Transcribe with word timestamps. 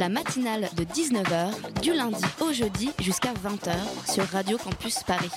La 0.00 0.08
matinale 0.08 0.70
de 0.78 0.84
19h, 0.84 1.82
du 1.82 1.92
lundi 1.92 2.24
au 2.40 2.54
jeudi 2.54 2.90
jusqu'à 3.00 3.34
20h 3.34 4.10
sur 4.10 4.24
Radio 4.24 4.56
Campus 4.56 5.02
Paris. 5.02 5.28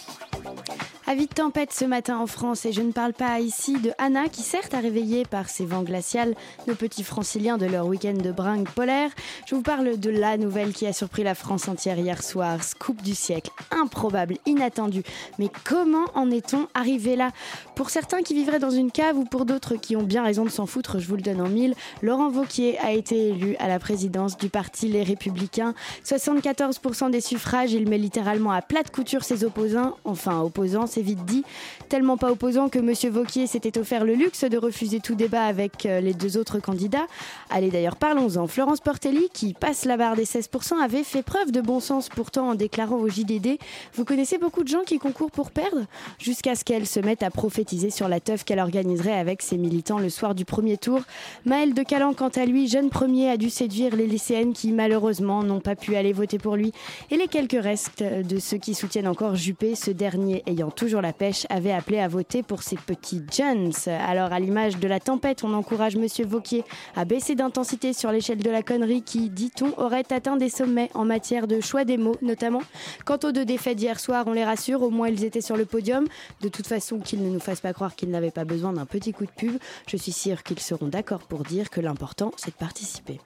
Avis 1.06 1.28
de 1.28 1.34
tempête 1.34 1.74
ce 1.74 1.84
matin 1.84 2.18
en 2.18 2.28
France 2.28 2.66
et 2.66 2.72
je 2.72 2.82
ne 2.82 2.94
parle 2.94 3.12
pas 3.12 3.42
ici 3.42 3.78
de 3.78 3.92
Anna 3.98 4.30
qui 4.30 4.42
certes 4.42 4.74
a 4.74 4.80
réveillé 4.80 5.26
par 5.26 5.50
ses 5.50 5.66
vents 5.66 5.84
glaciales 5.84 6.34
nos 6.66 6.76
petits 6.76 7.04
franciliens 7.04 7.58
de 7.58 7.66
leur 7.66 7.88
week-end 7.88 8.14
de 8.14 8.32
bringue 8.32 8.70
polaire. 8.70 9.12
Je 9.46 9.54
vous 9.54 9.62
parle 9.62 10.00
de 10.00 10.10
la 10.10 10.38
nouvelle 10.38 10.72
qui 10.72 10.88
a 10.88 10.94
surpris 10.94 11.24
la 11.24 11.36
France 11.36 11.68
entière 11.68 12.00
hier 12.00 12.24
soir, 12.24 12.64
scoop 12.64 13.02
du 13.02 13.16
siècle, 13.16 13.52
improbable, 13.70 14.38
inattendu. 14.46 15.04
Mais 15.40 15.50
comment 15.66 16.06
en 16.16 16.32
est-on 16.32 16.68
arrivé 16.74 17.18
là? 17.18 17.32
Pour 17.76 17.90
certains 17.90 18.22
qui 18.22 18.36
vivraient 18.36 18.60
dans 18.60 18.70
une 18.70 18.92
cave 18.92 19.18
ou 19.18 19.24
pour 19.24 19.46
d'autres 19.46 19.76
qui 19.76 19.96
ont 19.96 20.04
bien 20.04 20.24
raison 20.24 20.46
de 20.46 20.50
s'en 20.50 20.68
foutre, 20.68 21.00
je 21.00 21.08
vous 21.08 21.16
le 21.16 21.24
donne 21.24 21.42
en 21.42 21.50
mille, 21.50 21.74
Laurent 22.04 22.30
Vauquier 22.30 22.78
a 22.80 22.92
été 22.92 23.30
élu 23.30 23.56
à 23.58 23.68
la 23.68 23.80
présidence 23.80 24.38
du 24.38 24.50
parti 24.50 24.88
Les 24.88 25.02
Républicains. 25.02 25.74
74% 26.06 27.10
des 27.10 27.20
suffrages, 27.20 27.74
il 27.74 27.90
met 27.90 27.98
littéralement 27.98 28.52
à 28.52 28.62
plate 28.62 28.92
couture 28.92 29.24
ses 29.24 29.44
opposants, 29.44 29.98
enfin 30.06 30.42
opposants, 30.42 30.86
c'est 30.86 31.02
vite 31.02 31.26
dit, 31.26 31.44
tellement 31.90 32.16
pas 32.16 32.32
opposants 32.32 32.70
que 32.70 32.78
Monsieur 32.78 33.10
Vauquier 33.10 33.48
s'était 33.48 33.80
offert 33.80 34.06
le 34.06 34.14
luxe 34.14 34.44
de 34.44 34.58
refuser 34.58 35.00
tout 35.00 35.16
débat 35.16 35.46
avec 35.46 35.88
euh, 35.88 36.00
les 36.00 36.14
deux 36.14 36.38
autres 36.38 36.60
candidats. 36.60 37.08
Allez 37.50 37.72
d'ailleurs, 37.72 37.96
parlons-en. 37.96 38.46
Florence 38.46 38.82
Portelli, 38.82 39.30
qui 39.34 39.56
passe 39.56 39.86
la 39.86 39.98
barre 39.98 40.16
des 40.16 40.26
16%, 40.26 40.80
avait 40.80 41.04
fait 41.04 41.24
preuve 41.24 41.52
de 41.52 41.62
bon 41.62 41.80
sens 41.80 42.10
pourtant 42.10 42.50
en 42.50 42.56
déclarant 42.56 42.98
au 42.98 43.10
JDD 43.10 43.58
Vous 43.96 44.06
connaissez 44.06 44.38
beaucoup 44.38 44.64
de 44.64 44.68
gens 44.68 44.84
qui 44.86 45.00
concourent 45.00 45.32
pour 45.32 45.50
perdre? 45.50 45.86
Jusqu'à 46.20 46.54
ce 46.54 46.64
qu'elle 46.64 46.86
se 46.86 47.00
mette 47.00 47.24
à 47.24 47.32
prophétiser 47.64 47.92
sur 47.92 48.10
la 48.10 48.20
teuf 48.20 48.44
qu'elle 48.44 48.60
organiserait 48.60 49.14
avec 49.14 49.42
ses 49.42 49.58
militants 49.58 49.98
le 49.98 50.10
soir 50.10 50.36
du 50.36 50.44
premier 50.44 50.76
tour. 50.76 51.00
Maël 51.46 51.74
de 51.74 51.82
Calan, 51.82 52.14
quant 52.14 52.28
à 52.28 52.46
lui, 52.46 52.68
jeune 52.68 52.90
premier, 52.90 53.30
a 53.30 53.38
dû 53.38 53.50
séduire 53.50 53.96
les 53.96 54.06
lycéennes 54.06 54.52
qui 54.52 54.74
malheureusement 54.74 55.44
n'ont 55.44 55.62
pas 55.62 55.78
pu 55.78 55.96
aller 55.96 56.12
voter 56.12 56.40
pour 56.40 56.58
lui. 56.58 56.74
Et 57.10 57.16
les 57.16 57.30
quelques 57.30 57.64
restes 57.64 58.04
de 58.04 58.38
ceux 58.38 58.58
qui 58.58 58.74
soutiennent 58.74 59.08
encore 59.08 59.36
Juppé, 59.36 59.76
ce 59.76 59.92
dernier 59.92 60.44
ayant 60.46 60.72
toujours 60.72 61.00
la 61.02 61.14
pêche, 61.14 61.46
avait 61.50 61.72
appelé 61.72 62.00
à 62.00 62.10
voter 62.10 62.44
pour 62.44 62.64
ses 62.64 62.76
petits 62.76 63.22
Jones. 63.32 63.72
Alors 63.88 64.34
à 64.34 64.42
l'image 64.42 64.78
de 64.78 64.88
la 64.90 65.00
tempête, 65.00 65.46
on 65.46 65.54
encourage 65.54 65.96
Monsieur 65.96 66.26
Vauquier 66.26 66.66
à 66.98 67.06
baisser 67.06 67.36
d'intensité 67.36 67.94
sur 67.94 68.12
l'échelle 68.12 68.40
de 68.40 68.50
la 68.50 68.62
connerie 68.62 69.04
qui, 69.04 69.30
dit-on, 69.30 69.72
aurait 69.78 70.12
atteint 70.12 70.36
des 70.36 70.50
sommets 70.50 70.90
en 70.96 71.06
matière 71.06 71.48
de 71.48 71.62
choix 71.62 71.86
des 71.86 71.98
mots 71.98 72.18
notamment. 72.22 72.62
Quant 73.06 73.20
aux 73.24 73.32
deux 73.32 73.46
défaites 73.46 73.78
d'hier 73.78 74.02
soir, 74.02 74.26
on 74.28 74.34
les 74.34 74.44
rassure, 74.44 74.82
au 74.82 74.90
moins 74.90 75.08
ils 75.08 75.24
étaient 75.24 75.40
sur 75.40 75.56
le 75.56 75.64
podium. 75.64 76.06
De 76.42 76.50
toute 76.50 76.68
façon, 76.68 77.00
qu'ils 77.00 77.24
ne 77.24 77.30
nous 77.30 77.40
fassent 77.40 77.53
pas 77.62 77.74
croire 77.74 77.96
qu'ils 77.96 78.10
n'avaient 78.10 78.32
pas 78.32 78.46
besoin 78.46 78.74
d'un 78.74 78.86
petit 78.86 79.14
coup 79.14 79.26
de 79.26 79.32
pub, 79.32 79.58
je 79.88 79.98
suis 79.98 80.12
sûre 80.12 80.44
qu'ils 80.44 80.60
seront 80.60 80.88
d'accord 80.88 81.20
pour 81.20 81.44
dire 81.44 81.70
que 81.70 81.82
l'important 81.82 82.32
c'est 82.38 82.52
de 82.52 82.56
participer. 82.56 83.20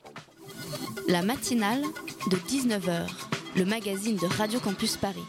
La 1.08 1.22
matinale 1.22 1.81
de 2.30 2.38
19h, 2.38 3.08
le 3.55 3.66
magazine 3.66 4.17
de 4.17 4.25
Radio 4.25 4.59
Campus 4.59 4.98
Paris. 4.98 5.23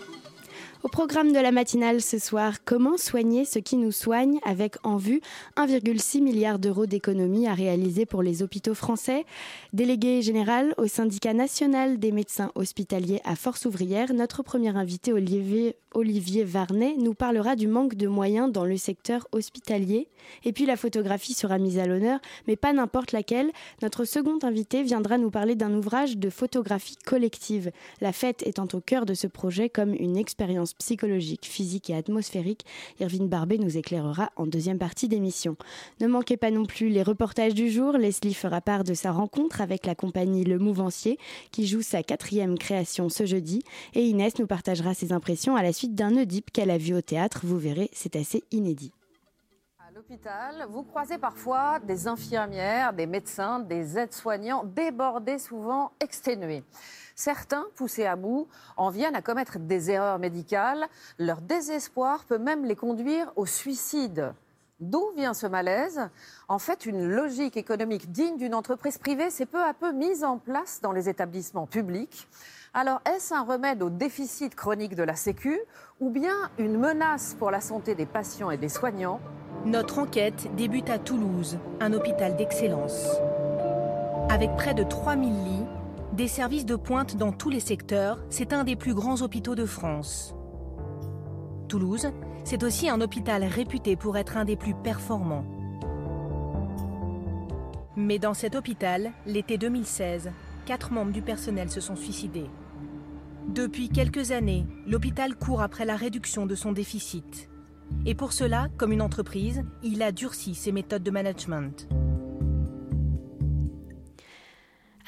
Au 0.85 0.89
programme 0.89 1.33
de 1.33 1.41
la 1.41 1.51
matinale 1.51 2.01
ce 2.01 2.21
soir, 2.21 2.65
comment 2.65 2.97
soigner 2.97 3.45
ce 3.45 3.59
qui 3.59 3.77
nous 3.77 3.91
soigne 3.91 4.39
avec 4.45 4.77
en 4.85 4.97
vue 4.97 5.21
1,6 5.57 6.23
milliard 6.23 6.61
d'euros 6.61 6.87
d'économies 6.87 7.49
à 7.49 7.55
réaliser 7.55 8.07
pour 8.07 8.23
les 8.23 8.45
hôpitaux 8.45 8.75
français? 8.75 9.27
Délégué 9.73 10.23
général 10.23 10.75
au 10.79 10.87
syndicat 10.87 11.35
national 11.35 11.99
des 11.99 12.13
médecins 12.13 12.53
hospitaliers 12.55 13.21
à 13.25 13.35
Force 13.35 13.65
ouvrière, 13.65 14.15
notre 14.15 14.45
premier 14.45 14.77
invité 14.77 15.13
Olivier, 15.13 16.45
Varnet 16.45 16.95
nous 16.97 17.15
parlera 17.15 17.57
du 17.57 17.67
manque 17.67 17.97
de 17.97 18.07
moyens 18.07 18.53
dans 18.53 18.65
le 18.65 18.77
secteur 18.77 19.27
hospitalier. 19.33 20.07
Et 20.45 20.53
puis 20.53 20.67
la 20.67 20.77
photographie 20.77 21.35
sera 21.35 21.59
mise 21.59 21.79
à 21.79 21.87
l'honneur, 21.87 22.21
mais 22.47 22.57
pas 22.57 22.73
n'importe 22.73 23.13
laquelle. 23.13 23.51
Notre 23.83 24.05
second 24.05 24.39
invité 24.43 24.83
viendra 24.85 25.19
nous 25.19 25.31
parler 25.31 25.57
d'un 25.57 25.75
ouvrage 25.75 26.19
de 26.19 26.31
photographie 26.31 26.99
collective. 27.05 27.73
La 28.01 28.13
fête 28.13 28.47
étant 28.47 28.69
au 28.75 28.81
cœur 28.81 29.07
de 29.07 29.15
ce 29.15 29.27
projet 29.27 29.71
comme 29.71 29.95
une 29.95 30.17
expérience 30.17 30.68
psychologique, 30.75 31.47
physique 31.47 31.91
et 31.91 31.95
atmosphérique, 31.95 32.65
Irvine 33.01 33.29
Barbet 33.29 33.59
nous 33.59 33.77
éclairera 33.77 34.31
en 34.37 34.47
deuxième 34.47 34.79
partie 34.79 35.09
d'émission. 35.09 35.57
Ne 36.01 36.07
manquez 36.07 36.37
pas 36.37 36.51
non 36.51 36.67
plus 36.67 36.89
les 36.89 37.03
reportages 37.03 37.55
du 37.55 37.71
jour. 37.71 37.93
Leslie 37.93 38.35
fera 38.35 38.61
part 38.61 38.85
de 38.85 38.95
sa 38.95 39.13
rencontre 39.13 39.61
avec 39.61 39.87
la 39.87 39.95
compagnie 39.95 40.45
Le 40.45 40.59
Mouvancier 40.59 41.19
qui 41.51 41.67
joue 41.67 41.83
sa 41.83 42.03
quatrième 42.03 42.59
création 42.59 43.09
ce 43.09 43.27
jeudi. 43.27 43.63
Et 43.95 44.07
Inès 44.07 44.39
nous 44.39 44.47
partagera 44.47 44.95
ses 44.95 45.13
impressions 45.13 45.57
à 45.57 45.63
la 45.63 45.73
suite 45.73 45.95
d'un 45.95 46.17
Oedipe 46.17 46.51
qu'elle 46.51 46.71
a 46.71 46.79
vu 46.79 46.95
au 46.95 47.01
théâtre. 47.01 47.41
Vous 47.45 47.59
verrez, 47.59 47.91
c'est 47.93 48.17
assez 48.17 48.45
inédit. 48.51 48.93
À 49.89 49.91
l'hôpital, 49.91 50.67
vous 50.69 50.83
croisez 50.83 51.19
parfois 51.19 51.79
des 51.81 52.07
infirmières, 52.07 52.93
des 52.93 53.07
médecins, 53.07 53.59
des 53.59 53.99
aides-soignants 53.99 54.65
débordés, 54.65 55.39
souvent 55.39 55.93
exténués. 56.01 56.63
Certains, 57.21 57.67
poussés 57.75 58.07
à 58.07 58.15
bout, 58.15 58.47
en 58.77 58.91
viennent 58.91 59.17
à 59.17 59.23
commettre 59.23 59.59
des 59.59 59.91
erreurs 59.91 60.21
médicales. 60.21 60.87
Leur 61.19 61.41
désespoir 61.41 62.23
peut 62.23 62.39
même 62.39 62.65
les 62.65 62.77
conduire 62.77 63.33
au 63.35 63.45
suicide. 63.45 64.33
D'où 64.79 65.03
vient 65.17 65.35
ce 65.35 65.49
malaise? 65.49 66.11
En 66.47 66.61
fait, 66.61 66.87
une 66.87 67.09
logique 67.09 67.57
économique 67.57 68.13
digne 68.13 68.37
d'une 68.37 68.55
entreprise 68.55 68.99
privée 68.99 69.31
s'est 69.31 69.47
peu 69.47 69.61
à 69.61 69.75
peu 69.75 69.91
mise 69.91 70.23
en 70.23 70.39
place 70.39 70.79
dans 70.81 70.93
les 70.93 71.09
établissements 71.09 71.67
publics. 71.67 72.29
Alors, 72.73 73.01
est-ce 73.05 73.35
un 73.35 73.43
remède 73.43 73.83
au 73.83 73.91
déficit 73.91 74.55
chronique 74.55 74.95
de 74.95 75.03
la 75.03 75.17
Sécu 75.17 75.59
ou 75.99 76.11
bien 76.11 76.37
une 76.57 76.79
menace 76.79 77.35
pour 77.37 77.51
la 77.51 77.61
santé 77.61 77.97
des 77.97 78.07
patients 78.07 78.53
et 78.53 78.59
des 78.59 78.69
soignants? 78.69 79.19
Notre 79.65 79.99
enquête 79.99 80.55
débute 80.55 80.89
à 80.89 81.01
Toulouse, 81.01 81.59
un 81.81 81.93
hôpital 81.95 82.37
d'excellence. 82.37 83.09
Avec 84.31 84.55
près 84.55 84.75
de 84.75 84.85
3000 84.85 85.45
lits, 85.45 85.67
des 86.19 86.27
services 86.27 86.67
de 86.67 86.75
pointe 86.75 87.17
dans 87.17 87.31
tous 87.31 87.49
les 87.49 87.61
secteurs, 87.61 88.19
c'est 88.29 88.53
un 88.53 88.65
des 88.65 88.75
plus 88.75 88.93
grands 88.93 89.23
hôpitaux 89.23 89.55
de 89.55 89.65
France. 89.65 90.35
Toulouse, 91.69 92.11
c'est 92.43 92.65
aussi 92.65 92.91
un 92.91 93.01
hôpital 93.01 93.45
réputé 93.45 93.95
pour 93.95 94.17
être 94.17 94.37
un 94.37 94.45
des 94.45 94.57
plus 94.57 94.75
performants. 94.75 95.45
Mais 97.95 98.19
dans 98.19 98.35
cet 98.35 98.57
hôpital, 98.57 99.13
l'été 99.27 99.59
2016, 99.59 100.33
quatre 100.67 100.93
membres 100.93 101.13
du 101.13 101.23
personnel 101.23 101.71
se 101.71 101.81
sont 101.81 101.95
suicidés. 101.95 102.51
Depuis 103.47 103.89
quelques 103.89 104.33
années, 104.33 104.67
l'hôpital 104.89 105.37
court 105.37 105.63
après 105.63 105.85
la 105.85 105.95
réduction 105.95 106.47
de 106.47 106.57
son 106.57 106.73
déficit. 106.73 107.49
Et 108.07 108.17
pour 108.17 108.33
cela, 108.33 108.67
comme 108.77 108.91
une 108.91 109.03
entreprise, 109.03 109.63
il 109.85 110.03
a 110.03 110.11
durci 110.11 110.57
ses 110.57 110.73
méthodes 110.73 111.05
de 111.05 111.13
management. 111.13 111.89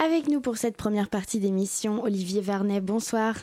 Avec 0.03 0.29
nous 0.29 0.41
pour 0.41 0.57
cette 0.57 0.79
première 0.79 1.11
partie 1.11 1.41
d'émission, 1.41 2.03
Olivier 2.03 2.41
Varnet, 2.41 2.81
bonsoir. 2.81 3.35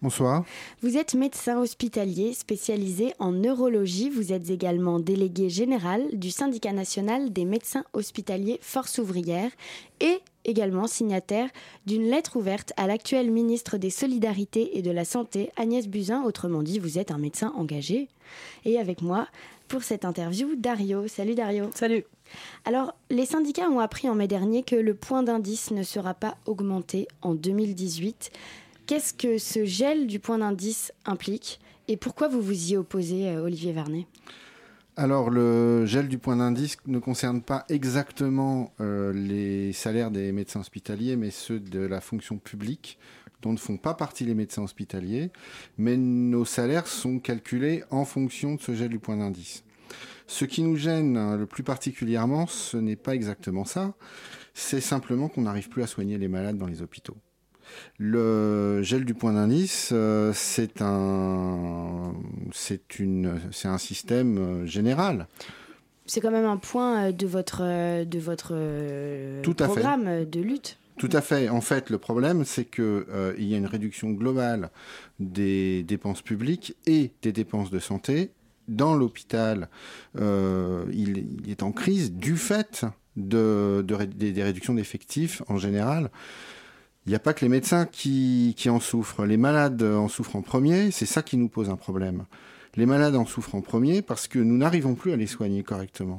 Bonsoir. 0.00 0.44
Vous 0.80 0.96
êtes 0.96 1.14
médecin 1.14 1.58
hospitalier 1.58 2.34
spécialisé 2.34 3.14
en 3.18 3.32
neurologie. 3.32 4.10
Vous 4.10 4.32
êtes 4.32 4.48
également 4.48 5.00
délégué 5.00 5.48
général 5.50 6.06
du 6.12 6.30
syndicat 6.30 6.72
national 6.72 7.32
des 7.32 7.44
médecins 7.44 7.82
hospitaliers 7.94 8.60
Force 8.62 8.98
ouvrière 8.98 9.50
et 9.98 10.20
également 10.44 10.86
signataire 10.86 11.48
d'une 11.84 12.08
lettre 12.08 12.36
ouverte 12.36 12.72
à 12.76 12.86
l'actuel 12.86 13.32
ministre 13.32 13.76
des 13.76 13.90
Solidarités 13.90 14.78
et 14.78 14.82
de 14.82 14.92
la 14.92 15.04
Santé, 15.04 15.50
Agnès 15.56 15.88
Buzyn. 15.88 16.22
Autrement 16.22 16.62
dit, 16.62 16.78
vous 16.78 16.96
êtes 17.00 17.10
un 17.10 17.18
médecin 17.18 17.52
engagé. 17.56 18.06
Et 18.64 18.78
avec 18.78 19.02
moi, 19.02 19.26
pour 19.74 19.82
cette 19.82 20.04
interview, 20.04 20.54
Dario. 20.54 21.08
Salut 21.08 21.34
Dario. 21.34 21.68
Salut. 21.74 22.04
Alors, 22.64 22.94
les 23.10 23.26
syndicats 23.26 23.68
ont 23.68 23.80
appris 23.80 24.08
en 24.08 24.14
mai 24.14 24.28
dernier 24.28 24.62
que 24.62 24.76
le 24.76 24.94
point 24.94 25.24
d'indice 25.24 25.72
ne 25.72 25.82
sera 25.82 26.14
pas 26.14 26.36
augmenté 26.46 27.08
en 27.22 27.34
2018. 27.34 28.30
Qu'est-ce 28.86 29.12
que 29.12 29.36
ce 29.36 29.64
gel 29.64 30.06
du 30.06 30.20
point 30.20 30.38
d'indice 30.38 30.92
implique 31.06 31.58
et 31.88 31.96
pourquoi 31.96 32.28
vous 32.28 32.40
vous 32.40 32.70
y 32.70 32.76
opposez, 32.76 33.30
euh, 33.30 33.42
Olivier 33.42 33.72
Vernet? 33.72 34.06
Alors, 34.96 35.28
le 35.28 35.86
gel 35.86 36.06
du 36.06 36.18
point 36.18 36.36
d'indice 36.36 36.76
ne 36.86 37.00
concerne 37.00 37.42
pas 37.42 37.64
exactement 37.68 38.72
euh, 38.80 39.12
les 39.12 39.72
salaires 39.72 40.12
des 40.12 40.30
médecins 40.30 40.60
hospitaliers, 40.60 41.16
mais 41.16 41.32
ceux 41.32 41.58
de 41.58 41.80
la 41.80 42.00
fonction 42.00 42.38
publique, 42.38 42.96
dont 43.44 43.52
ne 43.52 43.58
font 43.58 43.76
pas 43.76 43.94
partie 43.94 44.24
les 44.24 44.34
médecins 44.34 44.62
hospitaliers. 44.62 45.30
Mais 45.78 45.96
nos 45.96 46.44
salaires 46.44 46.86
sont 46.86 47.18
calculés 47.18 47.84
en 47.90 48.04
fonction 48.04 48.54
de 48.54 48.60
ce 48.60 48.74
gel 48.74 48.88
du 48.88 48.98
point 48.98 49.18
d'indice. 49.18 49.64
Ce 50.26 50.46
qui 50.46 50.62
nous 50.62 50.76
gêne 50.76 51.16
hein, 51.18 51.36
le 51.36 51.46
plus 51.46 51.62
particulièrement, 51.62 52.46
ce 52.46 52.78
n'est 52.78 52.96
pas 52.96 53.14
exactement 53.14 53.66
ça, 53.66 53.94
c'est 54.54 54.80
simplement 54.80 55.28
qu'on 55.28 55.42
n'arrive 55.42 55.68
plus 55.68 55.82
à 55.82 55.86
soigner 55.86 56.16
les 56.16 56.28
malades 56.28 56.56
dans 56.56 56.66
les 56.66 56.80
hôpitaux. 56.80 57.16
Le 57.98 58.82
gel 58.82 59.04
du 59.04 59.14
point 59.14 59.34
d'indice, 59.34 59.90
euh, 59.92 60.32
c'est 60.34 60.80
un, 60.80 62.14
c'est 62.52 62.98
une, 62.98 63.40
c'est 63.52 63.68
un 63.68 63.78
système 63.78 64.38
euh, 64.38 64.66
général. 64.66 65.26
C'est 66.06 66.20
quand 66.20 66.30
même 66.30 66.44
un 66.44 66.58
point 66.58 67.06
euh, 67.06 67.12
de 67.12 67.26
votre, 67.26 68.04
de 68.04 68.18
votre 68.18 68.52
euh, 68.52 69.42
Tout 69.42 69.56
à 69.58 69.66
fait. 69.66 69.72
programme 69.72 70.24
de 70.24 70.40
lutte. 70.40 70.78
Tout 70.96 71.10
à 71.12 71.20
fait. 71.20 71.48
En 71.48 71.60
fait, 71.60 71.90
le 71.90 71.98
problème, 71.98 72.44
c'est 72.44 72.64
que 72.64 73.06
euh, 73.10 73.34
y 73.38 73.54
a 73.54 73.58
une 73.58 73.66
réduction 73.66 74.10
globale 74.10 74.70
des 75.18 75.82
dépenses 75.82 76.22
publiques 76.22 76.76
et 76.86 77.12
des 77.22 77.32
dépenses 77.32 77.70
de 77.70 77.80
santé. 77.80 78.30
Dans 78.68 78.94
l'hôpital, 78.94 79.68
euh, 80.18 80.86
il, 80.92 81.50
est 81.50 81.62
en 81.62 81.72
crise 81.72 82.12
du 82.12 82.36
fait 82.36 82.86
des, 83.16 84.42
réductions 84.42 84.74
d'effectifs 84.74 85.42
en 85.48 85.58
général. 85.58 86.10
Il 87.06 87.10
n'y 87.10 87.16
a 87.16 87.18
pas 87.18 87.34
que 87.34 87.44
les 87.44 87.50
médecins 87.50 87.86
qui 87.86 88.54
en 88.68 88.80
souffrent. 88.80 89.26
Les 89.26 89.36
malades 89.36 89.82
en 89.82 90.08
souffrent 90.08 90.36
en 90.36 90.42
premier. 90.42 90.90
C'est 90.90 91.06
ça 91.06 91.22
qui 91.22 91.36
nous 91.36 91.48
pose 91.48 91.68
un 91.68 91.76
problème. 91.76 92.24
Les 92.76 92.86
malades 92.86 93.14
en 93.14 93.26
souffrent 93.26 93.54
en 93.54 93.60
premier 93.60 94.00
parce 94.00 94.26
que 94.26 94.38
nous 94.38 94.56
n'arrivons 94.56 94.94
plus 94.94 95.12
à 95.12 95.16
les 95.16 95.26
soigner 95.26 95.62
correctement. 95.62 96.18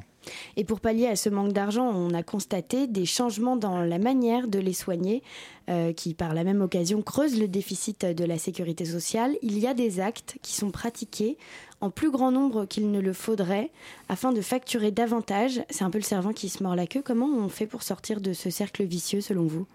Et 0.56 0.64
pour 0.64 0.80
pallier 0.80 1.06
à 1.06 1.16
ce 1.16 1.28
manque 1.28 1.52
d'argent, 1.52 1.88
on 1.88 2.12
a 2.14 2.22
constaté 2.22 2.86
des 2.86 3.06
changements 3.06 3.56
dans 3.56 3.82
la 3.82 3.98
manière 3.98 4.48
de 4.48 4.58
les 4.58 4.72
soigner, 4.72 5.22
euh, 5.68 5.92
qui 5.92 6.14
par 6.14 6.34
la 6.34 6.44
même 6.44 6.60
occasion 6.60 7.02
creusent 7.02 7.38
le 7.38 7.48
déficit 7.48 8.04
de 8.04 8.24
la 8.24 8.38
sécurité 8.38 8.84
sociale. 8.84 9.36
Il 9.42 9.58
y 9.58 9.66
a 9.66 9.74
des 9.74 10.00
actes 10.00 10.38
qui 10.42 10.54
sont 10.54 10.70
pratiqués 10.70 11.36
en 11.80 11.90
plus 11.90 12.10
grand 12.10 12.32
nombre 12.32 12.64
qu'il 12.64 12.90
ne 12.90 13.00
le 13.00 13.12
faudrait, 13.12 13.70
afin 14.08 14.32
de 14.32 14.40
facturer 14.40 14.90
davantage. 14.90 15.62
C'est 15.70 15.84
un 15.84 15.90
peu 15.90 15.98
le 15.98 16.04
servant 16.04 16.32
qui 16.32 16.48
se 16.48 16.62
mord 16.62 16.74
la 16.74 16.86
queue. 16.86 17.02
Comment 17.04 17.26
on 17.26 17.48
fait 17.48 17.66
pour 17.66 17.82
sortir 17.82 18.20
de 18.20 18.32
ce 18.32 18.50
cercle 18.50 18.84
vicieux, 18.84 19.20
selon 19.20 19.46
vous? 19.46 19.66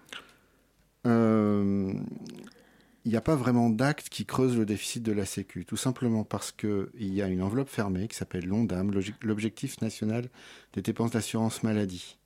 Euh, 1.08 1.94
il 3.06 3.12
n'y 3.12 3.18
a 3.18 3.22
pas 3.22 3.36
vraiment 3.36 3.70
d'acte 3.70 4.10
qui 4.10 4.26
creuse 4.26 4.58
le 4.58 4.66
déficit 4.66 5.04
de 5.04 5.12
la 5.12 5.26
Sécu, 5.26 5.66
tout 5.66 5.78
simplement 5.78 6.24
parce 6.24 6.52
qu'il 6.52 6.90
y 6.96 7.22
a 7.22 7.28
une 7.28 7.42
enveloppe 7.42 7.70
fermée 7.70 8.08
qui 8.08 8.16
s'appelle 8.16 8.46
l'ONDAM, 8.46 8.92
l'obje- 8.92 9.16
l'Objectif 9.22 9.82
national 9.82 10.30
des 10.74 10.82
dépenses 10.82 11.12
d'assurance 11.12 11.64
maladie. 11.64 12.18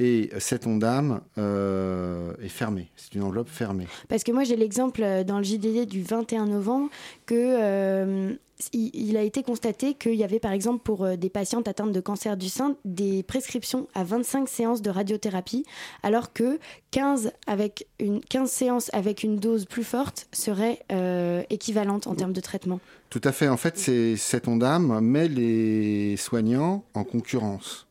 Et 0.00 0.30
cette 0.38 0.66
ONDAM 0.66 1.20
euh, 1.36 2.32
est 2.42 2.48
fermée, 2.48 2.88
c'est 2.96 3.14
une 3.14 3.22
enveloppe 3.22 3.50
fermée. 3.50 3.86
Parce 4.08 4.24
que 4.24 4.32
moi, 4.32 4.44
j'ai 4.44 4.56
l'exemple 4.56 5.02
euh, 5.02 5.24
dans 5.24 5.36
le 5.36 5.44
JDD 5.44 5.86
du 5.86 6.02
21 6.02 6.46
novembre 6.46 6.88
que 7.26 7.34
euh, 7.36 8.34
il, 8.72 8.90
il 8.94 9.16
a 9.16 9.22
été 9.22 9.42
constaté 9.42 9.94
qu'il 9.94 10.14
y 10.14 10.24
avait, 10.24 10.38
par 10.38 10.52
exemple, 10.52 10.82
pour 10.82 11.04
euh, 11.04 11.16
des 11.16 11.30
patientes 11.30 11.68
atteintes 11.68 11.92
de 11.92 12.00
cancer 12.00 12.36
du 12.36 12.48
sein, 12.48 12.76
des 12.84 13.22
prescriptions 13.22 13.88
à 13.94 14.04
25 14.04 14.48
séances 14.48 14.82
de 14.82 14.90
radiothérapie, 14.90 15.64
alors 16.02 16.32
que 16.32 16.58
15, 16.90 17.32
avec 17.46 17.86
une, 17.98 18.20
15 18.20 18.50
séances 18.50 18.90
avec 18.92 19.22
une 19.22 19.36
dose 19.36 19.66
plus 19.66 19.84
forte 19.84 20.28
seraient 20.32 20.80
euh, 20.92 21.42
équivalentes 21.50 22.06
en 22.06 22.14
termes 22.14 22.32
de 22.32 22.40
traitement. 22.40 22.80
Tout 23.08 23.20
à 23.24 23.32
fait, 23.32 23.48
en 23.48 23.56
fait, 23.56 23.76
c'est 23.78 24.16
cette 24.16 24.48
ONDAM 24.48 25.00
met 25.00 25.28
les 25.28 26.16
soignants 26.16 26.84
en 26.94 27.04
concurrence. 27.04 27.86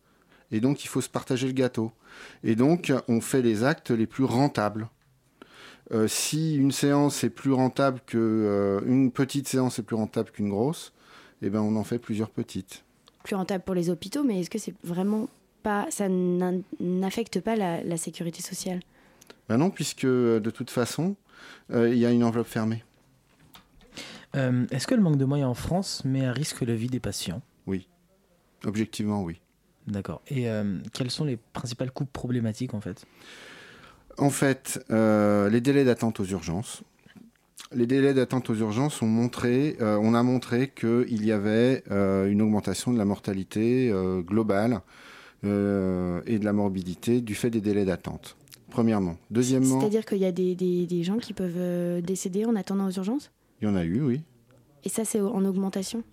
Et 0.51 0.59
donc, 0.59 0.83
il 0.83 0.87
faut 0.87 1.01
se 1.01 1.09
partager 1.09 1.47
le 1.47 1.53
gâteau. 1.53 1.91
Et 2.43 2.55
donc, 2.55 2.93
on 3.07 3.21
fait 3.21 3.41
les 3.41 3.63
actes 3.63 3.91
les 3.91 4.07
plus 4.07 4.23
rentables. 4.23 4.89
Euh, 5.91 6.07
si 6.07 6.55
une 6.55 6.71
séance 6.71 7.23
est 7.23 7.29
plus 7.31 7.51
rentable 7.51 7.99
que 8.05 8.17
euh, 8.17 8.81
une 8.85 9.11
petite 9.11 9.47
séance 9.47 9.79
est 9.79 9.83
plus 9.83 9.95
rentable 9.95 10.29
qu'une 10.29 10.49
grosse, 10.49 10.93
eh 11.41 11.49
ben 11.49 11.61
on 11.61 11.75
en 11.75 11.83
fait 11.83 11.97
plusieurs 11.97 12.29
petites. 12.29 12.83
Plus 13.23 13.35
rentable 13.35 13.63
pour 13.63 13.73
les 13.73 13.89
hôpitaux, 13.89 14.23
mais 14.23 14.39
est-ce 14.39 14.49
que 14.49 14.59
c'est 14.59 14.75
vraiment 14.83 15.27
pas, 15.63 15.87
ça 15.89 16.07
n'affecte 16.79 17.41
pas 17.41 17.55
la, 17.55 17.83
la 17.83 17.97
sécurité 17.97 18.41
sociale? 18.41 18.81
Ben 19.47 19.57
non, 19.57 19.71
puisque 19.71 20.05
euh, 20.05 20.39
de 20.39 20.51
toute 20.51 20.69
façon, 20.69 21.15
euh, 21.71 21.89
il 21.89 21.97
y 21.97 22.05
a 22.05 22.11
une 22.11 22.23
enveloppe 22.23 22.47
fermée. 22.47 22.83
Euh, 24.35 24.67
Est-ce 24.69 24.85
que 24.85 24.93
le 24.93 25.01
manque 25.01 25.17
de 25.17 25.25
moyens 25.25 25.49
en 25.49 25.55
France 25.55 26.05
met 26.05 26.25
à 26.25 26.31
risque 26.31 26.61
la 26.61 26.75
vie 26.75 26.87
des 26.87 26.99
patients? 26.99 27.41
Oui, 27.65 27.87
objectivement 28.63 29.23
oui. 29.23 29.41
D'accord. 29.89 30.21
Et 30.27 30.49
euh, 30.49 30.77
quelles 30.93 31.11
sont 31.11 31.25
les 31.25 31.37
principales 31.37 31.91
coupes 31.91 32.11
problématiques 32.13 32.73
en 32.73 32.81
fait? 32.81 33.05
En 34.17 34.29
fait, 34.29 34.83
euh, 34.91 35.49
les 35.49 35.61
délais 35.61 35.83
d'attente 35.85 36.19
aux 36.19 36.25
urgences. 36.25 36.83
Les 37.71 37.85
délais 37.85 38.13
d'attente 38.13 38.49
aux 38.49 38.55
urgences 38.55 39.01
ont 39.01 39.07
montré, 39.07 39.77
euh, 39.79 39.97
on 40.01 40.13
a 40.13 40.23
montré 40.23 40.69
qu'il 40.69 41.23
y 41.25 41.31
avait 41.31 41.83
euh, 41.91 42.29
une 42.29 42.41
augmentation 42.41 42.91
de 42.91 42.97
la 42.97 43.05
mortalité 43.05 43.89
euh, 43.91 44.21
globale 44.21 44.81
euh, 45.43 46.21
et 46.25 46.39
de 46.39 46.45
la 46.45 46.53
morbidité 46.53 47.21
du 47.21 47.35
fait 47.35 47.49
des 47.49 47.61
délais 47.61 47.85
d'attente. 47.85 48.37
Premièrement. 48.71 49.17
Deuxièmement, 49.31 49.79
C'est-à-dire 49.79 50.05
qu'il 50.05 50.17
y 50.19 50.25
a 50.25 50.31
des, 50.31 50.55
des- 50.55 50.85
des 50.85 51.03
gens 51.03 51.17
qui 51.17 51.33
peuvent 51.33 52.01
décéder 52.01 52.45
en 52.45 52.55
attendant 52.55 52.87
aux 52.87 52.91
urgences? 52.91 53.31
Il 53.61 53.65
y 53.67 53.71
en 53.71 53.75
a 53.75 53.83
eu, 53.83 54.01
oui. 54.01 54.21
Et 54.83 54.89
ça, 54.89 55.05
c'est 55.05 55.21
en 55.21 55.43
augmentation? 55.45 56.03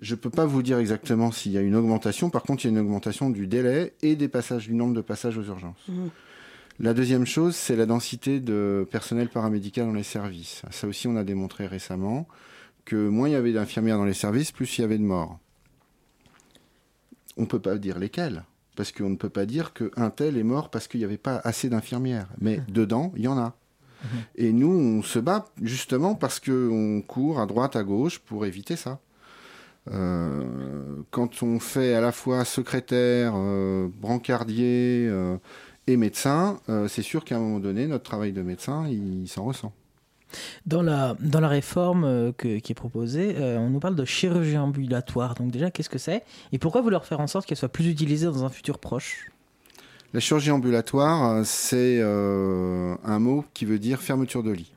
Je 0.00 0.14
ne 0.14 0.20
peux 0.20 0.30
pas 0.30 0.46
vous 0.46 0.62
dire 0.62 0.78
exactement 0.78 1.30
s'il 1.30 1.52
y 1.52 1.58
a 1.58 1.60
une 1.60 1.76
augmentation. 1.76 2.30
Par 2.30 2.42
contre, 2.42 2.64
il 2.64 2.68
y 2.68 2.70
a 2.70 2.72
une 2.72 2.78
augmentation 2.78 3.30
du 3.30 3.46
délai 3.46 3.92
et 4.02 4.16
des 4.16 4.28
passages, 4.28 4.66
du 4.66 4.74
nombre 4.74 4.94
de 4.94 5.00
passages 5.00 5.36
aux 5.36 5.44
urgences. 5.44 5.88
Mhm. 5.88 6.10
La 6.80 6.94
deuxième 6.94 7.26
chose, 7.26 7.54
c'est 7.54 7.76
la 7.76 7.86
densité 7.86 8.40
de 8.40 8.88
personnel 8.90 9.28
paramédical 9.28 9.86
dans 9.86 9.92
les 9.92 10.02
services. 10.02 10.62
Ça 10.70 10.86
aussi, 10.86 11.06
on 11.06 11.16
a 11.16 11.24
démontré 11.24 11.66
récemment 11.66 12.26
que 12.84 13.08
moins 13.08 13.28
il 13.28 13.32
y 13.32 13.36
avait 13.36 13.52
d'infirmières 13.52 13.98
dans 13.98 14.04
les 14.04 14.14
services, 14.14 14.52
plus 14.52 14.78
il 14.78 14.80
y 14.80 14.84
avait 14.84 14.98
de 14.98 15.04
morts. 15.04 15.38
On 17.36 17.42
ne 17.42 17.46
peut 17.46 17.60
pas 17.60 17.76
dire 17.76 17.98
lesquelles, 17.98 18.44
parce 18.74 18.90
qu'on 18.90 19.10
ne 19.10 19.16
peut 19.16 19.28
pas 19.28 19.46
dire 19.46 19.72
qu'un 19.72 20.10
tel 20.10 20.36
est 20.36 20.42
mort 20.42 20.70
parce 20.70 20.88
qu'il 20.88 21.00
n'y 21.00 21.04
avait 21.04 21.18
pas 21.18 21.40
assez 21.44 21.68
d'infirmières. 21.68 22.28
Mais 22.40 22.60
dedans, 22.68 23.12
il 23.16 23.22
y 23.22 23.28
en 23.28 23.38
a. 23.38 23.54
Et 24.34 24.52
nous, 24.52 24.70
on 24.70 25.02
se 25.02 25.20
bat 25.20 25.46
justement 25.60 26.16
parce 26.16 26.40
qu'on 26.40 27.02
court 27.06 27.40
à 27.40 27.46
droite, 27.46 27.76
à 27.76 27.84
gauche 27.84 28.18
pour 28.18 28.46
éviter 28.46 28.74
ça. 28.74 28.98
Euh, 29.90 31.02
quand 31.10 31.42
on 31.42 31.58
fait 31.58 31.94
à 31.94 32.00
la 32.00 32.12
fois 32.12 32.44
secrétaire, 32.44 33.32
euh, 33.34 33.88
brancardier 34.00 35.08
euh, 35.08 35.36
et 35.86 35.96
médecin, 35.96 36.60
c'est 36.88 37.02
sûr 37.02 37.24
qu'à 37.24 37.36
un 37.36 37.40
moment 37.40 37.58
donné, 37.58 37.88
notre 37.88 38.04
travail 38.04 38.32
de 38.32 38.42
médecin, 38.42 38.86
il, 38.88 39.26
s'en 39.26 39.44
ressent. 39.44 39.72
Dans 40.64 40.80
la, 40.82 41.16
dans 41.20 41.40
la 41.40 41.48
réforme 41.48 42.32
que- 42.38 42.58
qui 42.58 42.72
est 42.72 42.76
proposée, 42.76 43.34
euh, 43.36 43.58
on 43.58 43.68
nous 43.68 43.80
parle 43.80 43.96
de 43.96 44.04
chirurgie 44.04 44.56
ambulatoire. 44.56 45.34
Donc 45.34 45.50
déjà, 45.50 45.70
qu'est-ce 45.70 45.90
que 45.90 45.98
c'est? 45.98 46.22
Et 46.52 46.58
pourquoi 46.58 46.82
vouloir 46.82 47.04
faire 47.04 47.18
en 47.20 47.26
sorte 47.26 47.46
qu'elle 47.46 47.58
soit 47.58 47.68
plus 47.68 47.88
utilisée 47.88 48.26
dans 48.26 48.44
un 48.44 48.48
futur 48.48 48.78
proche? 48.78 49.28
La 50.14 50.20
chirurgie 50.20 50.52
ambulatoire, 50.52 51.44
c'est 51.44 51.98
euh, 52.00 52.94
un 53.04 53.18
mot 53.18 53.44
qui 53.52 53.64
veut 53.64 53.78
dire 53.80 54.00
fermeture 54.00 54.42
de 54.44 54.52
lit. 54.52 54.72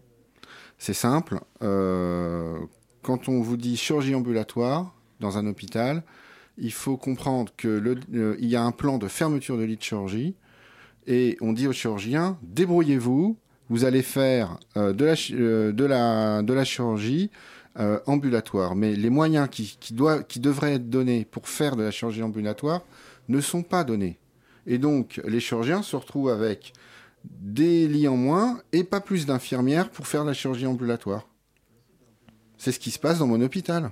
C'est 0.80 0.94
simple. 0.94 1.40
euh, 1.62 2.58
quand 3.04 3.30
on 3.30 3.42
vous 3.42 3.56
dit 3.58 3.78
chirurgie 3.78 4.16
ambulatoire 4.16 4.95
dans 5.20 5.38
un 5.38 5.46
hôpital, 5.48 6.04
il 6.58 6.72
faut 6.72 6.98
comprendre 6.98 7.52
que 7.56 7.68
euh, 8.14 8.36
y 8.40 8.56
a 8.56 8.64
un 8.64 8.72
plan 8.72 8.98
de 8.98 9.08
fermeture 9.08 9.58
de 9.58 9.64
lit 9.64 9.78
de 9.78 9.82
chirurgie 9.82 10.36
et 11.08 11.38
on 11.42 11.54
dit 11.54 11.68
aux 11.68 11.74
chirurgiens 11.74 12.38
débrouillez-vous, 12.44 13.38
vous 13.70 13.86
allez 13.86 14.02
faire 14.02 14.58
euh, 14.78 14.94
de, 14.94 15.06
la, 15.06 15.16
chi- 15.16 15.36
euh, 15.38 15.72
de, 15.72 15.84
la, 16.54 16.64
chirurgie 16.64 17.32
ambulatoire. 18.06 18.74
Mais 18.74 18.96
les 18.96 19.10
moyens 19.10 19.50
qui, 19.52 19.78
qui 19.78 19.94
devraient 20.40 20.76
être 20.76 20.90
donnés 20.90 21.26
pour 21.26 21.50
faire 21.50 21.76
de 21.76 21.84
la 21.84 21.92
chirurgie 21.92 22.24
ambulatoire 22.24 22.84
ne 23.28 23.42
sont 23.42 23.64
pas 23.64 23.84
donnés. 23.84 24.18
Et 24.66 24.78
donc, 24.78 25.22
les 25.26 25.42
chirurgiens 25.42 25.82
se 25.82 25.96
retrouvent 25.96 26.30
avec 26.30 26.74
des 27.26 27.88
lits 27.88 28.08
en 28.08 28.16
moins 28.16 28.62
et 28.72 28.84
pas 28.84 29.02
plus 29.02 29.26
d'infirmières 29.26 29.90
pour 29.90 30.08
faire 30.08 30.24
de 30.24 30.30
la 30.30 30.34
chirurgie 30.34 30.66
ambulatoire. 30.66 31.28
C'est 32.58 32.72
ce 32.72 32.80
qui 32.80 32.92
se 32.92 33.00
passe 33.00 33.20
dans 33.20 33.28
mon 33.28 33.42
hôpital. 33.42 33.92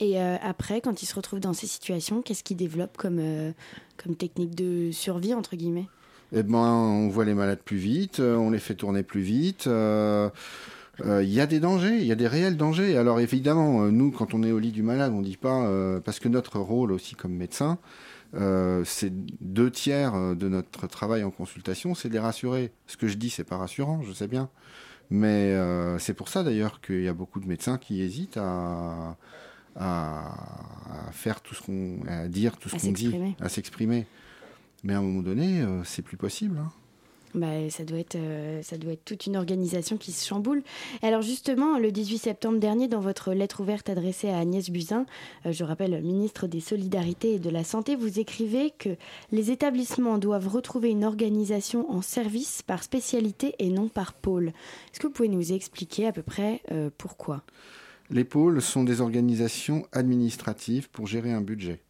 Et 0.00 0.20
euh, 0.20 0.36
après, 0.42 0.80
quand 0.80 1.02
ils 1.02 1.06
se 1.06 1.14
retrouvent 1.14 1.40
dans 1.40 1.52
ces 1.52 1.66
situations, 1.66 2.22
qu'est-ce 2.22 2.42
qu'ils 2.42 2.56
développent 2.56 2.96
comme, 2.96 3.18
euh, 3.20 3.52
technique 4.18 4.54
de 4.54 4.90
survie, 4.90 5.34
entre 5.34 5.56
guillemets? 5.56 5.88
Eh 6.32 6.42
ben, 6.42 6.58
on 6.58 7.08
voit 7.08 7.24
les 7.24 7.34
malades 7.34 7.60
plus 7.64 7.76
vite, 7.76 8.18
euh, 8.18 8.34
on 8.36 8.50
les 8.50 8.58
fait 8.58 8.74
tourner 8.74 9.02
plus 9.04 9.20
vite. 9.20 9.68
Il 11.04 11.28
y 11.28 11.40
a 11.40 11.46
des 11.46 11.60
dangers, 11.60 11.96
il 11.98 12.06
y 12.06 12.12
a 12.12 12.16
des 12.16 12.28
réels 12.28 12.56
dangers. 12.56 12.96
Alors 12.96 13.20
évidemment, 13.20 13.82
nous, 13.86 14.10
quand 14.10 14.32
on 14.34 14.42
est 14.42 14.52
au 14.52 14.58
lit 14.58 14.72
du 14.72 14.82
malade, 14.82 15.12
on 15.12 15.20
ne 15.20 15.24
dit 15.24 15.36
pas, 15.36 15.68
parce 16.04 16.20
que 16.20 16.28
notre 16.28 16.60
rôle 16.60 16.92
aussi 16.92 17.16
comme 17.16 17.34
médecin, 17.34 17.78
c'est 18.84 19.12
deux 19.40 19.72
tiers 19.72 20.36
de 20.36 20.48
notre 20.48 20.86
travail 20.86 21.24
en 21.24 21.32
consultation, 21.32 21.96
c'est 21.96 22.08
de 22.08 22.14
les 22.14 22.20
rassurer. 22.20 22.70
Ce 22.86 22.96
que 22.96 23.08
je 23.08 23.16
dis, 23.16 23.28
c'est 23.28 23.42
pas 23.42 23.56
rassurant, 23.56 24.02
je 24.02 24.12
sais 24.12 24.28
bien. 24.28 24.50
Mais 25.10 25.52
c'est 25.98 26.14
pour 26.14 26.28
ça 26.28 26.44
d'ailleurs 26.44 26.80
qu'il 26.80 27.02
y 27.02 27.08
a 27.08 27.12
beaucoup 27.12 27.40
de 27.40 27.48
médecins 27.48 27.76
qui 27.76 28.00
hésitent 28.00 28.36
à, 28.36 29.16
à, 29.76 31.08
à 31.08 31.12
faire 31.12 31.40
tout 31.40 31.54
ce 31.54 31.62
qu'on, 31.62 31.98
à 32.08 32.28
dire 32.28 32.56
tout 32.56 32.68
ce 32.68 32.76
qu'on 32.76 32.92
dit, 32.92 33.14
à 33.40 33.48
s'exprimer. 33.48 34.06
Mais 34.82 34.94
à 34.94 34.98
un 34.98 35.02
moment 35.02 35.22
donné, 35.22 35.62
euh, 35.62 35.82
c'est 35.84 36.02
plus 36.02 36.16
possible. 36.16 36.58
hein. 36.58 36.70
Bah, 37.34 37.68
ça, 37.68 37.82
doit 37.82 37.98
être, 37.98 38.14
euh, 38.14 38.62
ça 38.62 38.78
doit 38.78 38.92
être 38.92 39.04
toute 39.04 39.26
une 39.26 39.36
organisation 39.36 39.96
qui 39.96 40.12
se 40.12 40.24
chamboule. 40.24 40.62
Alors 41.02 41.20
justement, 41.20 41.80
le 41.80 41.90
18 41.90 42.18
septembre 42.18 42.60
dernier, 42.60 42.86
dans 42.86 43.00
votre 43.00 43.32
lettre 43.32 43.60
ouverte 43.60 43.88
adressée 43.90 44.28
à 44.28 44.38
Agnès 44.38 44.70
Buzyn, 44.70 45.04
euh, 45.44 45.50
je 45.50 45.64
rappelle 45.64 46.00
ministre 46.00 46.46
des 46.46 46.60
Solidarités 46.60 47.34
et 47.34 47.38
de 47.40 47.50
la 47.50 47.64
Santé, 47.64 47.96
vous 47.96 48.20
écrivez 48.20 48.70
que 48.78 48.90
les 49.32 49.50
établissements 49.50 50.18
doivent 50.18 50.46
retrouver 50.46 50.90
une 50.90 51.04
organisation 51.04 51.90
en 51.90 52.02
service 52.02 52.62
par 52.62 52.84
spécialité 52.84 53.56
et 53.58 53.68
non 53.70 53.88
par 53.88 54.12
pôle. 54.12 54.48
Est-ce 54.92 55.00
que 55.00 55.08
vous 55.08 55.12
pouvez 55.12 55.28
nous 55.28 55.52
expliquer 55.52 56.06
à 56.06 56.12
peu 56.12 56.22
près 56.22 56.60
euh, 56.70 56.88
pourquoi? 56.96 57.42
Les 58.10 58.24
pôles 58.24 58.60
sont 58.60 58.84
des 58.84 59.00
organisations 59.00 59.86
administratives 59.92 60.90
pour 60.90 61.06
gérer 61.06 61.32
un 61.32 61.40
budget. 61.40 61.80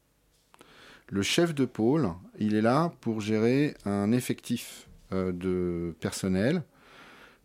Le 1.09 1.23
chef 1.23 1.54
de 1.54 1.64
pôle, 1.64 2.11
il 2.38 2.54
est 2.54 2.62
là 2.62 2.92
pour 3.00 3.21
gérer 3.21 3.75
un 3.85 4.12
effectif 4.12 4.88
euh, 5.12 5.33
de 5.33 5.94
personnel. 6.00 6.62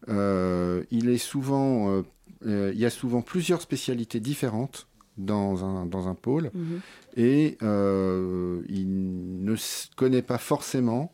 Euh, 0.07 0.83
il, 0.91 1.09
est 1.09 1.17
souvent, 1.17 2.01
euh, 2.45 2.71
il 2.73 2.79
y 2.79 2.85
a 2.85 2.89
souvent 2.89 3.21
plusieurs 3.21 3.61
spécialités 3.61 4.19
différentes 4.19 4.88
dans 5.17 5.65
un, 5.65 5.85
dans 5.85 6.07
un 6.07 6.15
pôle 6.15 6.51
Mhm. 6.53 6.79
et 7.17 7.57
il 7.61 9.43
ne 9.43 9.55
connaît 9.97 10.21
pas 10.21 10.38
forcément 10.38 11.13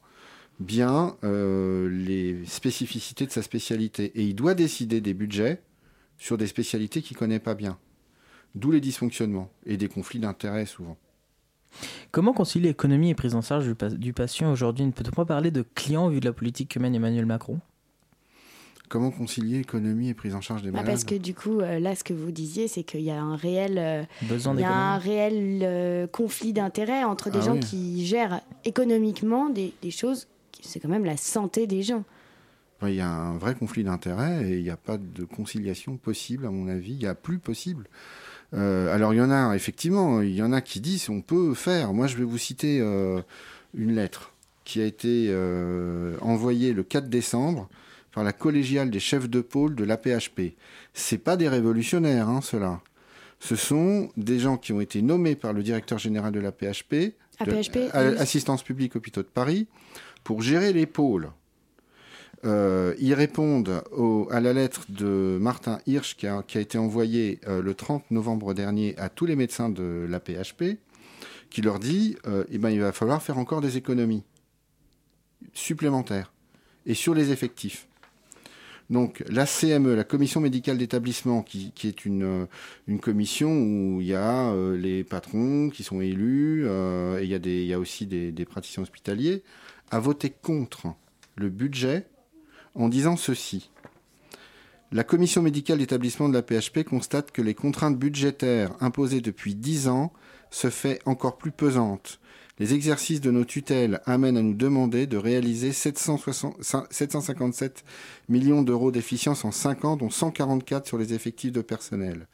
bien 0.59 1.17
les 1.24 2.45
spécificités 2.45 3.25
de 3.25 3.31
sa 3.31 3.41
spécialité 3.41 4.12
et 4.13 4.24
il 4.24 4.35
doit 4.35 4.53
décider 4.53 5.01
des 5.01 5.15
budgets 5.15 5.63
sur 6.17 6.38
des 6.38 6.48
spécialités 6.48 7.01
qu'il 7.01 7.15
ne 7.15 7.19
connaît 7.19 7.39
pas 7.39 7.55
bien. 7.55 7.77
D'où 8.55 8.72
les 8.72 8.79
dysfonctionnements 8.81 9.50
et 9.65 9.77
des 9.77 9.88
conflits 9.89 10.19
d'intérêts 10.19 10.65
souvent. 10.65 10.98
Comment 12.12 12.31
concilier 12.31 12.69
économie 12.69 13.10
et 13.10 13.15
prise 13.15 13.36
en 13.36 13.41
charge 13.41 13.65
du, 13.67 13.75
pa- 13.75 13.89
du 13.89 14.13
patient 14.13 14.50
aujourd'hui? 14.51 14.86
Ne 14.86 14.91
peut-on 14.91 15.12
pas 15.12 15.25
parler 15.25 15.51
de 15.51 15.62
client 15.75 16.07
vu 16.07 16.22
de 16.22 16.25
la 16.25 16.31
politique 16.31 16.69
que 16.69 16.79
mène 16.79 16.95
Emmanuel 16.95 17.25
Macron? 17.25 17.60
Comment 18.88 19.10
concilier 19.12 19.60
économie 19.60 20.10
et 20.10 20.13
prise 20.13 20.36
en 20.36 20.41
charge 20.41 20.62
des 20.62 20.69
Bah, 20.69 20.77
malades? 20.77 20.91
Parce 20.91 21.03
que 21.03 21.15
du 21.15 21.34
coup, 21.34 21.60
euh, 21.60 21.79
là, 21.79 21.95
ce 21.95 22.03
que 22.03 22.13
vous 22.13 22.31
disiez, 22.31 22.67
c'est 22.67 22.84
qu'il 22.84 23.01
y 23.01 23.10
a 23.10 23.19
un 23.19 23.36
réel, 23.36 23.77
euh, 23.77 24.03
Besoin 24.22 24.53
il 24.53 24.62
y 24.62 24.63
a 24.63 24.72
un 24.72 24.98
réel 25.00 25.60
euh, 25.63 26.07
conflit 26.07 26.53
d'intérêts 26.53 27.03
entre 27.03 27.31
des 27.31 27.39
Ah 27.39 27.45
gens 27.45 27.53
oui. 27.53 27.60
qui 27.62 28.05
gèrent 28.05 28.41
économiquement 28.63 29.50
des, 29.50 29.74
des 29.81 29.91
choses, 29.91 30.27
qui- 30.51 30.67
c'est 30.67 30.79
quand 30.79 30.88
même 30.88 31.03
la 31.03 31.17
santé 31.17 31.65
des 31.67 31.81
gens. 31.81 32.03
Enfin, 32.77 32.89
Il 32.89 32.96
y 32.96 33.01
a 33.01 33.10
un 33.10 33.38
vrai 33.38 33.55
conflit 33.55 33.84
d'intérêts 33.84 34.50
et 34.50 34.58
il 34.58 34.63
n'y 34.63 34.70
a 34.70 34.77
pas 34.77 34.98
de 34.98 35.24
conciliation 35.24 35.98
possible, 35.98 36.46
à 36.46 36.51
mon 36.51 36.67
avis. 36.67 36.94
Il 36.94 37.00
n'y 37.00 37.08
a 37.08 37.15
plus 37.15 37.39
possible. 37.39 37.88
Euh, 38.53 38.94
alors, 38.94 39.13
il 39.13 39.17
y 39.17 39.22
en 39.22 39.32
a, 39.32 39.55
effectivement, 39.55 40.22
il 40.22 40.36
y 40.36 40.41
en 40.44 40.51
a 40.53 40.62
qui 40.62 40.79
disent 40.82 41.10
on 41.10 41.22
peut 41.22 41.53
faire. 41.53 41.94
Moi, 41.94 42.08
je 42.08 42.17
vais 42.17 42.24
vous 42.24 42.38
citer 42.38 42.79
euh, 42.82 43.22
une 43.74 43.96
lettre 43.96 44.34
qui 44.65 44.82
a 44.82 44.86
été 44.86 45.27
euh, 45.29 46.17
envoyée 46.22 46.74
le 46.74 46.84
4 46.84 47.10
décembre 47.10 47.70
par 48.12 48.24
la 48.24 48.34
collégiale 48.34 48.89
des 48.89 49.00
chefs 49.00 49.29
de 49.29 49.41
pôle 49.41 49.75
de 49.75 49.84
l'APHP. 49.84 50.53
C'est 50.94 51.17
pas 51.17 51.38
des 51.38 51.50
révolutionnaires, 51.50 52.29
hein, 52.29 52.41
ceux-là. 52.41 52.82
Ce 53.39 53.55
sont 53.55 54.10
des 54.15 54.39
gens 54.39 54.58
qui 54.58 54.72
ont 54.74 54.79
été 54.82 55.01
nommés 55.01 55.36
par 55.36 55.51
le 55.53 55.62
directeur 55.63 55.98
général 56.00 56.32
de 56.32 56.39
l'APHP, 56.39 56.91
de- 56.94 57.13
APHP, 57.39 57.77
à- 57.94 58.10
oui. 58.10 58.17
Assistance 58.17 58.63
publique 58.63 58.96
hôpitaux 58.96 59.22
de 59.22 59.27
Paris, 59.27 59.67
pour 60.24 60.41
gérer 60.41 60.72
les 60.72 60.86
pôles. 60.86 61.29
Euh, 62.46 62.94
ils 63.00 63.14
répondent 63.14 63.84
à 64.30 64.40
la 64.40 64.54
lettre 64.54 64.86
de 64.90 65.38
Martin 65.42 65.80
Hirsch 65.88 66.16
qui 66.16 66.28
a, 66.28 66.44
qui 66.44 66.58
a 66.58 66.62
été 66.62 66.78
envoyée 66.78 67.40
euh, 67.48 67.62
le 67.62 67.74
30 67.74 68.12
novembre 68.12 68.54
dernier 68.54 68.96
à 68.98 69.10
tous 69.10 69.25
les 69.25 69.36
médecins 69.36 69.70
de 69.70 70.06
la 70.08 70.20
PHP, 70.20 70.78
qui 71.50 71.62
leur 71.62 71.80
dit 71.80 72.18
euh, 72.28 72.44
eh 72.52 72.60
ben, 72.60 72.70
il 72.70 72.82
va 72.82 72.92
falloir 72.92 73.24
faire 73.24 73.40
encore 73.40 73.62
des 73.62 73.78
économies 73.78 74.24
supplémentaires 75.54 76.34
et 76.86 76.94
sur 76.94 77.16
les 77.16 77.32
effectifs. 77.32 77.88
Donc 78.92 79.24
la 79.28 79.48
CME, 79.48 79.96
la 79.96 80.04
commission 80.04 80.40
médicale 80.40 80.78
d'établissement, 80.78 81.42
qui, 81.42 81.74
est 81.84 82.06
une, 82.06 82.46
commission 83.02 83.50
où 83.52 84.02
il 84.02 84.06
y 84.06 84.14
a 84.14 84.54
les 84.75 85.04
patrons 85.04 85.72
qui 85.72 85.82
sont 85.82 86.02
élus 86.02 86.68
et 86.68 87.24
il 87.24 87.48
y, 87.48 87.74
a 87.74 87.80
aussi 87.80 88.06
des 88.06 88.46
praticiens 88.46 88.84
hospitaliers, 88.84 89.42
a 89.90 90.00
voté 90.00 90.30
contre 90.30 90.94
le 91.36 91.50
budget 91.50 92.06
en 92.75 92.89
disant 92.89 93.17
ceci. 93.17 93.72
La 94.91 95.03
commission 95.03 95.41
médicale 95.41 95.79
d'établissement 95.79 96.29
de 96.29 96.34
la 96.34 96.44
PHP 96.44 96.84
constate 96.84 97.32
que 97.32 97.41
les 97.41 97.55
contraintes 97.55 97.98
budgétaires 97.98 98.72
imposées 98.79 99.22
depuis 99.22 99.55
10 99.55 99.88
ans 99.88 100.13
se 100.51 100.70
fait 100.70 101.01
encore 101.05 101.38
plus 101.38 101.51
pesantes. 101.51 102.20
Les 102.60 102.74
exercices 102.74 103.20
de 103.20 103.32
nos 103.32 103.44
tutelles 103.44 104.00
amènent 104.05 104.38
à 104.38 104.41
nous 104.41 104.53
demander 104.53 105.08
de 105.08 105.17
réaliser 105.17 105.74
760 105.74 106.55
757 106.89 107.84
millions 108.29 108.62
d'euros 108.62 108.91
d'efficience 108.91 109.44
en 109.44 109.51
5 109.51 109.84
ans, 109.84 109.98
dont 109.98 110.10
144 110.10 110.88
sur 110.88 110.98
les 110.98 111.13
effectifs 111.13 111.51
de 111.51 111.62
personnel. 111.62 112.27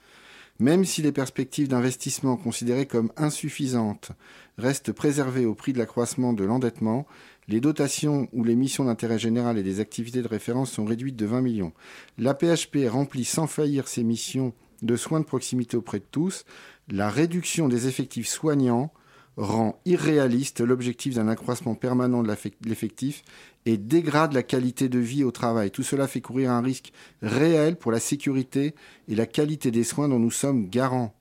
Même 0.60 0.86
si 0.86 1.02
les 1.02 1.12
perspectives 1.12 1.68
d'investissement 1.68 2.38
considérées 2.38 2.86
comme 2.86 3.12
insuffisantes 3.18 4.12
restent 4.60 4.92
préservées 4.92 5.48
au 5.48 5.56
prix 5.56 5.74
de 5.74 5.80
l'accroissement 5.80 6.34
de 6.34 6.44
l'endettement, 6.44 7.08
les 7.48 7.60
dotations 7.60 8.28
ou 8.34 8.44
les 8.44 8.56
missions 8.56 8.86
d'intérêt 8.86 9.20
général 9.20 9.58
et 9.58 9.64
des 9.64 9.80
activités 9.80 10.22
de 10.22 10.28
référence 10.28 10.72
sont 10.72 10.86
réduites 10.86 11.16
de 11.16 11.26
20 11.26 11.42
millions. 11.42 11.74
L'APHP 12.18 12.88
remplit 12.88 13.26
sans 13.26 13.48
faillir 13.48 13.88
ses 13.88 14.04
missions 14.04 14.54
de 14.82 14.96
soins 14.96 15.20
de 15.20 15.26
proximité 15.26 15.78
auprès 15.78 16.00
de 16.00 16.06
tous. 16.10 16.46
La 16.90 17.10
réduction 17.10 17.68
des 17.68 17.88
effectifs 17.88 18.28
soignants 18.28 18.92
rend 19.38 19.80
irréaliste 19.86 20.62
l'objectif 20.62 21.16
d'un 21.16 21.28
accroissement 21.28 21.76
permanent 21.76 22.22
de 22.22 22.32
l'effectif 22.66 23.24
et 23.66 23.78
dégrade 23.78 24.34
la 24.34 24.44
qualité 24.44 24.90
de 24.90 25.00
vie 25.00 25.24
au 25.24 25.32
travail. 25.32 25.72
Tout 25.72 25.84
cela 25.84 26.08
fait 26.08 26.22
courir 26.22 26.52
un 26.52 26.62
risque 26.62 26.92
réel 27.22 27.76
pour 27.78 27.92
la 27.92 28.00
sécurité 28.00 28.76
et 29.08 29.16
la 29.16 29.26
qualité 29.26 29.72
des 29.72 29.84
soins 29.84 30.10
dont 30.10 30.20
nous 30.20 30.32
sommes 30.32 30.68
garants. 30.68 31.16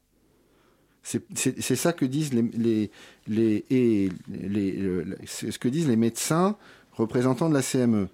C'est 1.03 1.77
ça 1.77 1.93
que 1.93 2.05
disent 2.05 2.33
les, 2.35 2.43
les, 2.43 2.91
les, 3.27 3.65
et 3.71 4.11
les- 4.29 4.73
le- 4.73 5.17
c'est 5.27 5.51
ce 5.51 5.59
que 5.59 5.69
disent 5.69 5.89
les 5.89 5.97
médecins 5.97 6.57
représentants 6.93 7.49
de 7.49 7.55
la 7.55 7.63
CME. 7.63 8.09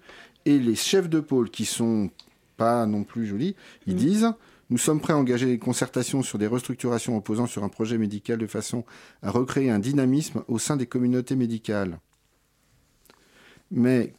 Et 0.44 0.58
les 0.58 0.76
chefs 0.76 1.08
de 1.08 1.18
pôle, 1.20 1.50
qui 1.50 1.64
sont 1.64 2.10
pas 2.56 2.86
non 2.86 3.02
plus 3.04 3.26
jolis, 3.26 3.56
ils 3.86 3.94
Mm. 3.94 3.98
disent 3.98 4.32
nous 4.70 4.78
sommes 4.78 5.00
prêts 5.00 5.12
à 5.12 5.16
engager 5.16 5.46
des 5.46 5.58
concertations 5.58 6.22
sur 6.22 6.38
des 6.38 6.46
restructurations 6.48 7.14
reposant 7.14 7.46
sur 7.46 7.62
un 7.62 7.68
projet 7.68 7.98
médical 7.98 8.38
de 8.38 8.46
façon 8.48 8.84
à 9.22 9.30
recréer 9.30 9.70
un 9.70 9.78
dynamisme 9.78 10.42
au 10.48 10.58
sein 10.58 10.76
des 10.76 10.86
communautés 10.86 11.36
médicales. 11.36 11.98
Mais 13.70 14.12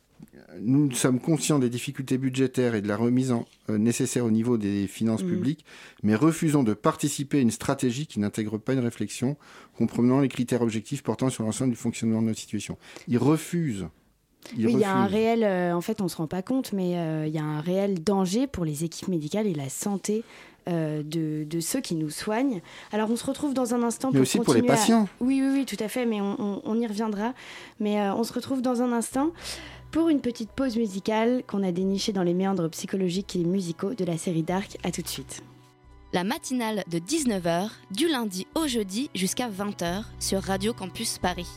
nous 0.62 0.92
sommes 0.92 1.20
conscients 1.20 1.60
des 1.60 1.70
difficultés 1.70 2.18
budgétaires 2.18 2.74
et 2.76 2.82
de 2.82 2.88
la 2.88 2.98
remise 2.98 3.32
en, 3.32 3.46
euh, 3.70 3.78
nécessaire 3.78 4.26
au 4.26 4.32
niveau 4.32 4.58
des 4.58 4.88
finances 4.88 5.24
Mhm. 5.24 5.30
publiques, 5.30 5.66
mais 6.04 6.16
refusons 6.16 6.64
de 6.64 6.74
participer 6.74 7.38
à 7.38 7.42
une 7.42 7.52
stratégie 7.52 8.08
qui 8.08 8.20
n'intègre 8.20 8.58
pas 8.58 8.74
une 8.74 8.80
réflexion 8.80 9.38
comprenant 9.78 10.20
les 10.20 10.30
critères 10.30 10.62
objectifs 10.62 11.04
portant 11.04 11.30
sur 11.30 11.44
l'ensemble 11.44 11.72
du 11.72 11.78
fonctionnement 11.78 12.22
de 12.22 12.28
notre 12.28 12.40
situation. 12.40 12.78
Ils 13.08 13.18
refusent. 13.18 13.88
Ils 14.58 14.68
Oui, 14.68 14.74
il 14.74 14.80
y 14.80 14.84
a 14.86 14.96
un 14.96 15.08
réel, 15.08 15.44
euh, 15.44 15.74
en 15.76 15.82
fait, 15.82 16.00
on 16.02 16.08
se 16.08 16.16
rend 16.18 16.28
pas 16.28 16.42
compte, 16.42 16.72
mais 16.72 16.98
euh, 16.98 17.28
il 17.28 17.34
y 17.34 17.38
a 17.40 17.44
un 17.44 17.60
réel 17.60 18.02
danger 18.04 18.48
pour 18.48 18.64
les 18.66 18.84
équipes 18.86 19.10
médicales 19.10 19.46
et 19.48 19.54
la 19.54 19.70
santé 19.70 20.24
de, 20.70 21.46
de 21.46 21.60
ceux 21.62 21.80
qui 21.80 21.96
nous 21.96 22.10
soignent. 22.10 22.62
Alors, 22.92 23.10
on 23.10 23.16
se 23.16 23.24
retrouve 23.26 23.54
dans 23.54 23.74
un 23.74 23.84
instant 23.84 24.10
Mais 24.10 24.16
pour 24.16 24.22
aussi 24.24 24.40
pour 24.40 24.54
les 24.54 24.60
à- 24.60 24.64
patients. 24.64 25.08
Oui, 25.22 25.42
oui, 25.42 25.50
oui, 25.60 25.66
tout 25.66 25.82
à 25.82 25.88
fait, 25.88 26.06
mais 26.06 26.20
on, 26.20 26.36
on- 26.42 26.62
on 26.66 26.78
y 26.78 26.86
reviendra. 26.86 27.34
Mais 27.80 28.02
on 28.12 28.24
se 28.26 28.34
retrouve 28.34 28.62
dans 28.62 28.82
un 28.82 28.92
instant 28.92 29.32
pour 29.92 30.10
une 30.10 30.22
petite 30.22 30.52
pause 30.52 30.78
musicale 30.78 31.44
qu'on 31.48 31.64
a 31.64 31.72
dénichée 31.72 32.14
dans 32.14 32.24
les 32.24 32.34
méandres 32.34 32.70
psychologiques 32.70 33.36
et 33.36 33.44
musicaux 33.44 33.94
de 33.94 34.06
la 34.06 34.18
série 34.18 34.44
Dark. 34.44 34.78
À 34.84 34.92
tout 34.92 35.02
de 35.02 35.08
suite. 35.08 35.44
La 36.14 36.24
matinale 36.24 36.84
de 36.90 37.00
19h, 37.00 37.70
du 37.92 38.08
lundi 38.08 38.48
au 38.56 38.68
jeudi 38.68 39.10
jusqu'à 39.14 39.50
20h 39.50 40.04
sur 40.20 40.42
Radio 40.42 40.74
Campus 40.74 41.18
Paris. 41.18 41.48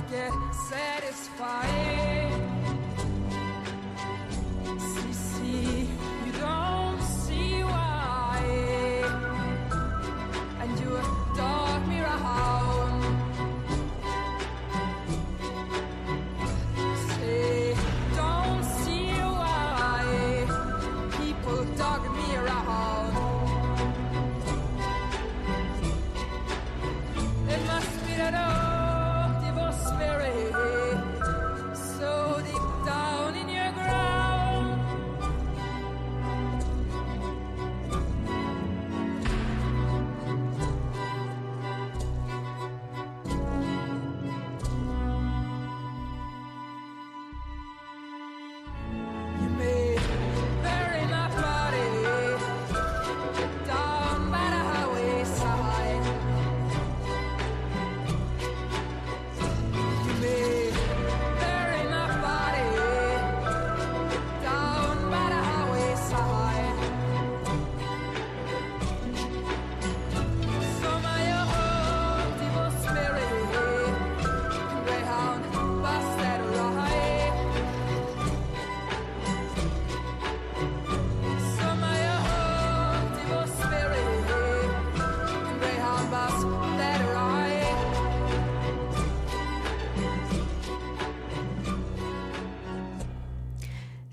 get 0.00 0.32
it. 0.32 0.45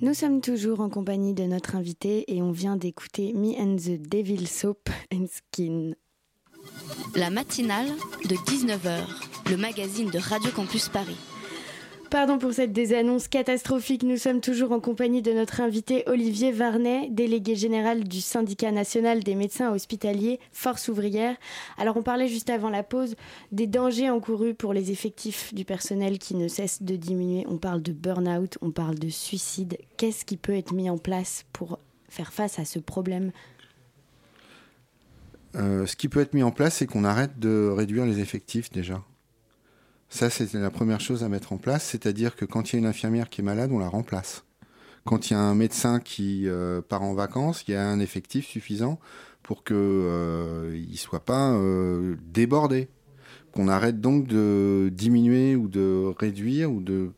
Nous 0.03 0.13
sommes 0.13 0.41
toujours 0.41 0.81
en 0.81 0.89
compagnie 0.89 1.33
de 1.33 1.45
notre 1.45 1.77
invité 1.77 2.25
et 2.27 2.41
on 2.41 2.51
vient 2.51 2.75
d'écouter 2.75 3.31
Me 3.31 3.57
and 3.57 3.77
the 3.77 3.97
Devil 3.97 4.47
Soap 4.47 4.89
and 5.13 5.27
Skin. 5.31 5.93
La 7.15 7.29
matinale 7.29 7.87
de 8.25 8.35
19h, 8.35 9.49
le 9.49 9.55
magazine 9.55 10.09
de 10.09 10.19
Radio 10.19 10.51
Campus 10.51 10.89
Paris. 10.89 11.15
Pardon 12.13 12.37
pour 12.37 12.53
cette 12.53 12.73
désannonce 12.73 13.27
catastrophique. 13.27 14.03
Nous 14.03 14.17
sommes 14.17 14.39
toujours 14.39 14.71
en 14.71 14.79
compagnie 14.79 15.23
de 15.23 15.31
notre 15.31 15.61
invité 15.61 16.03
Olivier 16.05 16.51
Varnet, 16.51 17.07
délégué 17.09 17.55
général 17.55 18.03
du 18.03 18.21
syndicat 18.21 18.71
national 18.71 19.23
des 19.23 19.33
médecins 19.33 19.71
hospitaliers 19.73 20.39
Force 20.51 20.89
ouvrière. 20.89 21.35
Alors 21.75 21.97
on 21.97 22.03
parlait 22.03 22.27
juste 22.27 22.51
avant 22.51 22.69
la 22.69 22.83
pause 22.83 23.15
des 23.51 23.65
dangers 23.65 24.11
encourus 24.11 24.53
pour 24.53 24.73
les 24.73 24.91
effectifs 24.91 25.55
du 25.55 25.65
personnel 25.65 26.19
qui 26.19 26.35
ne 26.35 26.47
cessent 26.47 26.83
de 26.83 26.95
diminuer. 26.95 27.47
On 27.49 27.57
parle 27.57 27.81
de 27.81 27.93
burn-out, 27.93 28.59
on 28.61 28.69
parle 28.69 28.99
de 28.99 29.09
suicide. 29.09 29.79
Qu'est-ce 29.97 30.23
qui 30.23 30.37
peut 30.37 30.55
être 30.55 30.71
mis 30.71 30.91
en 30.91 30.99
place 30.99 31.45
pour 31.51 31.79
faire 32.09 32.31
face 32.31 32.59
à 32.59 32.65
ce 32.65 32.77
problème? 32.77 33.31
Euh, 35.55 35.87
ce 35.87 35.95
qui 35.95 36.09
peut 36.09 36.19
être 36.19 36.35
mis 36.35 36.43
en 36.43 36.51
place, 36.51 36.75
c'est 36.75 36.85
qu'on 36.85 37.05
arrête 37.05 37.39
de 37.39 37.73
réduire 37.75 38.05
les 38.05 38.19
effectifs 38.19 38.71
déjà. 38.71 39.01
Ça, 40.13 40.29
c'est 40.29 40.53
la 40.53 40.69
première 40.69 41.01
chose 41.01 41.23
à 41.23 41.27
mettre 41.27 41.53
en 41.53 41.57
place, 41.57 41.83
c'est-à-dire 41.83 42.35
que 42.35 42.45
quand 42.45 42.71
il 42.71 42.75
y 42.75 42.77
a 42.77 42.79
une 42.79 42.85
infirmière 42.85 43.31
qui 43.31 43.41
est 43.41 43.43
malade, 43.43 43.71
on 43.73 43.79
la 43.79 43.87
remplace. 43.87 44.43
Quand 45.05 45.27
il 45.27 45.33
y 45.33 45.35
a 45.35 45.39
un 45.39 45.55
médecin 45.55 45.99
qui 45.99 46.47
euh, 46.47 46.81
part 46.81 47.01
en 47.01 47.15
vacances, 47.15 47.63
il 47.67 47.71
y 47.71 47.75
a 47.75 47.83
un 47.83 47.99
effectif 47.99 48.45
suffisant 48.45 48.99
pour 49.41 49.63
qu'il 49.63 49.75
ne 49.75 50.95
soit 50.97 51.25
pas 51.25 51.53
euh, 51.53 52.15
débordé. 52.31 52.89
Qu'on 53.53 53.67
arrête 53.67 54.01
donc 54.01 54.27
de 54.27 54.91
diminuer 54.93 55.55
ou 55.55 55.67
de 55.67 56.13
réduire 56.19 56.71
ou 56.71 56.79
de, 56.79 57.09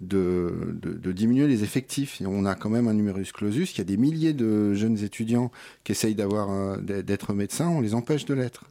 diminuer 0.00 1.48
les 1.48 1.64
effectifs. 1.64 2.22
On 2.24 2.46
a 2.46 2.54
quand 2.54 2.70
même 2.70 2.88
un 2.88 2.94
numerus 2.94 3.30
clausus. 3.30 3.74
Il 3.74 3.78
y 3.78 3.80
a 3.82 3.84
des 3.84 3.98
milliers 3.98 4.32
de 4.32 4.72
jeunes 4.72 5.04
étudiants 5.04 5.50
qui 5.84 5.92
essayent 5.92 6.16
euh, 6.18 7.02
d'être 7.02 7.34
médecins, 7.34 7.68
on 7.68 7.82
les 7.82 7.94
empêche 7.94 8.24
de 8.24 8.32
l'être. 8.32 8.64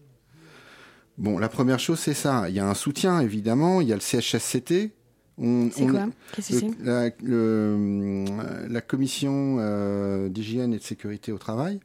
Bon, 1.18 1.40
la 1.40 1.50
première 1.50 1.80
chose, 1.80 2.00
c'est 2.00 2.14
ça. 2.14 2.48
Il 2.50 2.56
y 2.56 2.60
a 2.60 2.68
un 2.70 2.74
soutien, 2.76 3.20
évidemment. 3.22 3.82
Il 3.82 3.88
y 3.88 3.92
a 3.94 3.96
le 3.96 4.02
CHSCT. 4.02 4.92
C'est 5.72 5.86
quoi 5.88 6.06
Qu'est-ce 6.36 6.50
que 6.52 6.60
c'est 6.60 6.84
la, 6.84 7.10
le- 7.24 8.26
la 8.70 8.82
commission 8.82 9.58
euh, 9.60 10.30
d'hygiène 10.30 10.74
et 10.74 10.78
de 10.80 10.84
sécurité 10.84 11.32
au 11.32 11.38
travail, 11.38 11.80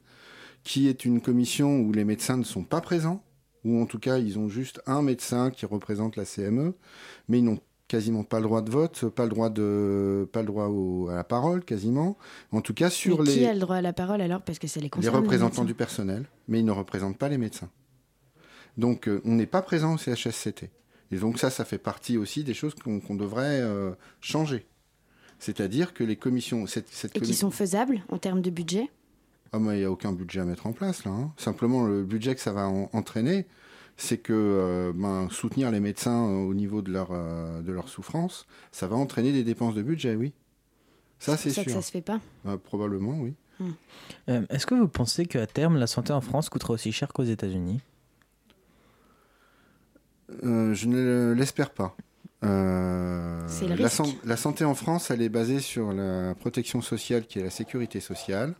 qui 0.64 0.88
est 0.88 1.04
une 1.04 1.20
commission 1.20 1.80
où 1.80 1.92
les 1.92 2.04
médecins 2.04 2.36
ne 2.38 2.44
sont 2.44 2.64
pas 2.64 2.80
présents, 2.80 3.22
ou 3.64 3.80
en 3.82 3.84
tout 3.86 3.98
cas 3.98 4.16
ils 4.18 4.38
ont 4.38 4.48
juste 4.48 4.80
un 4.86 5.02
médecin 5.02 5.50
qui 5.50 5.66
représente 5.66 6.16
la 6.16 6.24
CME, 6.24 6.74
mais 7.28 7.40
ils 7.40 7.44
n'ont 7.44 7.58
quasiment 7.88 8.24
pas 8.24 8.38
le 8.38 8.44
droit 8.44 8.62
de 8.62 8.70
vote, 8.70 9.04
pas 9.10 9.24
le 9.24 9.28
droit 9.28 9.50
de, 9.50 10.26
pas 10.32 10.40
le 10.40 10.46
droit 10.46 10.68
au- 10.68 11.08
à 11.10 11.14
la 11.14 11.24
parole, 11.24 11.62
quasiment. 11.62 12.16
En 12.52 12.62
tout 12.62 12.72
cas 12.72 12.88
sur 12.88 13.18
Mais 13.20 13.26
les 13.26 13.32
Qui 13.34 13.44
a 13.46 13.52
le 13.52 13.60
droit 13.60 13.76
à 13.76 13.82
la 13.82 13.92
parole 13.92 14.22
alors? 14.22 14.40
Parce 14.40 14.58
que 14.58 14.66
c'est 14.66 14.80
les 14.80 14.90
les 14.98 15.08
représentants 15.10 15.64
du 15.66 15.74
personnel, 15.74 16.24
mais 16.48 16.60
ils 16.60 16.64
ne 16.64 16.70
représentent 16.72 17.18
pas 17.18 17.28
les 17.28 17.36
médecins. 17.38 17.68
Donc 18.76 19.08
euh, 19.08 19.20
on 19.24 19.32
n'est 19.34 19.46
pas 19.46 19.62
présent 19.62 19.94
au 19.94 19.98
CHSCT. 19.98 20.70
Et 21.10 21.16
donc 21.16 21.38
ça, 21.38 21.50
ça 21.50 21.64
fait 21.64 21.78
partie 21.78 22.16
aussi 22.16 22.42
des 22.44 22.54
choses 22.54 22.74
qu'on 22.74 23.14
devrait 23.14 23.60
euh, 23.60 23.92
changer. 24.20 24.66
C'est-à-dire 25.38 25.92
que 25.92 26.04
les 26.04 26.16
commissions... 26.16 26.66
Cette, 26.66 26.88
cette 26.88 27.16
Et 27.16 27.20
qui 27.20 27.34
sont 27.34 27.50
faisables 27.50 28.00
en 28.08 28.18
termes 28.18 28.40
de 28.42 28.50
budget? 28.50 28.88
Ah, 29.52 29.58
mais 29.58 29.76
il 29.76 29.78
n'y 29.80 29.84
a 29.84 29.90
aucun 29.90 30.12
budget 30.12 30.40
à 30.40 30.44
mettre 30.44 30.66
en 30.66 30.72
place 30.72 31.04
là. 31.04 31.10
hein. 31.10 31.32
Simplement, 31.36 31.84
le 31.84 32.04
budget 32.04 32.34
que 32.34 32.40
ça 32.40 32.52
va 32.52 32.68
en- 32.68 32.88
entraîner, 32.94 33.46
c'est 33.98 34.16
que 34.18 34.32
euh, 34.32 34.92
ben, 34.94 35.28
soutenir 35.30 35.70
les 35.70 35.80
médecins 35.80 36.26
euh, 36.26 36.44
au 36.46 36.54
niveau 36.54 36.80
de 36.80 36.90
leur, 36.90 37.08
euh, 37.10 37.60
de 37.60 37.72
leur 37.72 37.88
souffrance, 37.88 38.46
ça 38.70 38.86
va 38.86 38.96
entraîner 38.96 39.32
des 39.32 39.44
dépenses 39.44 39.74
de 39.74 39.82
budget, 39.82 40.14
oui. 40.14 40.32
Ça, 41.18 41.36
c'est 41.36 41.50
sûr. 41.50 41.64
que 41.64 41.70
ça 41.72 41.82
se 41.82 41.90
fait 41.90 42.00
pas. 42.00 42.20
Euh, 42.46 42.56
probablement, 42.56 43.18
oui. 43.20 43.34
Euh, 44.28 44.42
Est-ce 44.48 44.66
que 44.66 44.74
vous 44.74 44.88
pensez 44.88 45.26
qu'à 45.26 45.46
terme, 45.46 45.76
la 45.76 45.86
santé 45.86 46.12
en 46.12 46.20
France 46.20 46.48
coûtera 46.48 46.72
aussi 46.72 46.90
cher 46.90 47.12
qu'aux 47.12 47.22
États-Unis? 47.24 47.80
Euh, 50.44 50.74
je 50.74 50.86
ne 50.88 51.32
l'espère 51.32 51.70
pas. 51.70 51.96
Euh, 52.44 53.40
le 53.62 53.68
la, 53.68 53.74
risque. 53.74 53.88
san- 53.90 54.12
la 54.24 54.36
santé 54.36 54.64
en 54.64 54.74
France, 54.74 55.10
elle 55.10 55.22
est 55.22 55.28
basée 55.28 55.60
sur 55.60 55.92
la 55.92 56.34
protection 56.34 56.80
sociale 56.82 57.24
qui 57.26 57.38
est 57.38 57.44
la 57.44 57.50
sécurité 57.50 58.00
sociale. 58.00 58.54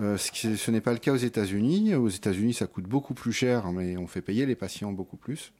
Euh, 0.00 0.16
ce 0.16 0.70
n'est 0.70 0.80
pas 0.80 0.92
le 0.92 0.98
cas 0.98 1.12
aux 1.12 1.16
États-Unis. 1.16 1.94
Aux 1.96 2.08
États-Unis, 2.08 2.54
ça 2.54 2.66
coûte 2.68 2.84
beaucoup 2.84 3.14
plus 3.14 3.32
cher, 3.32 3.72
mais 3.72 3.96
on 3.96 4.06
fait 4.06 4.20
payer 4.22 4.46
les 4.46 4.54
patients 4.54 4.92
beaucoup 4.92 5.16
plus. 5.16 5.52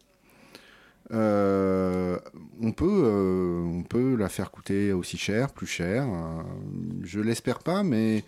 Euh, 1.13 2.17
on, 2.63 2.71
peut, 2.71 3.03
euh, 3.05 3.63
on 3.65 3.83
peut 3.83 4.15
la 4.15 4.29
faire 4.29 4.53
coûter 4.53 4.93
aussi 4.93 5.19
cher, 5.19 5.53
plus 5.53 5.67
cher. 5.67 6.05
Euh, 6.05 6.43
je 7.03 7.19
l'espère 7.19 7.59
pas, 7.59 7.83
mais 7.83 8.23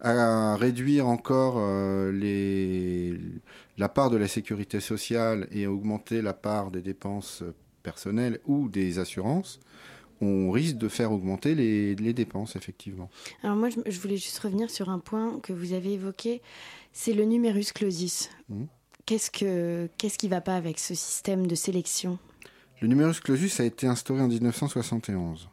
à 0.00 0.54
réduire 0.54 1.08
encore 1.08 1.60
les, 2.12 3.18
la 3.78 3.88
part 3.88 4.10
de 4.10 4.16
la 4.16 4.28
sécurité 4.28 4.80
sociale 4.80 5.48
et 5.52 5.66
augmenter 5.66 6.20
la 6.20 6.34
part 6.34 6.70
des 6.70 6.82
dépenses 6.82 7.44
personnelles 7.82 8.40
ou 8.44 8.68
des 8.68 8.98
assurances, 8.98 9.60
on 10.20 10.50
risque 10.50 10.76
de 10.76 10.88
faire 10.88 11.12
augmenter 11.12 11.54
les, 11.54 11.94
les 11.94 12.12
dépenses, 12.12 12.56
effectivement. 12.56 13.08
Alors 13.42 13.56
moi, 13.56 13.70
je, 13.70 13.78
je 13.86 14.00
voulais 14.00 14.16
juste 14.16 14.40
revenir 14.40 14.68
sur 14.68 14.90
un 14.90 14.98
point 14.98 15.38
que 15.40 15.52
vous 15.52 15.72
avez 15.72 15.92
évoqué, 15.92 16.42
c'est 16.92 17.12
le 17.12 17.24
numerus 17.24 17.72
clausus. 17.72 18.28
Mhm. 18.48 18.66
Qu'est-ce 19.06 19.30
que 19.30 19.88
qu'est-ce 19.96 20.18
qui 20.18 20.28
va 20.28 20.42
pas 20.42 20.56
avec 20.56 20.78
ce 20.78 20.94
système 20.94 21.46
de 21.46 21.54
sélection? 21.54 22.18
Le 22.80 22.88
numerus 22.88 23.20
clausus 23.20 23.58
a 23.58 23.64
été 23.64 23.86
instauré 23.86 24.20
en 24.20 24.28
1971. 24.28 25.48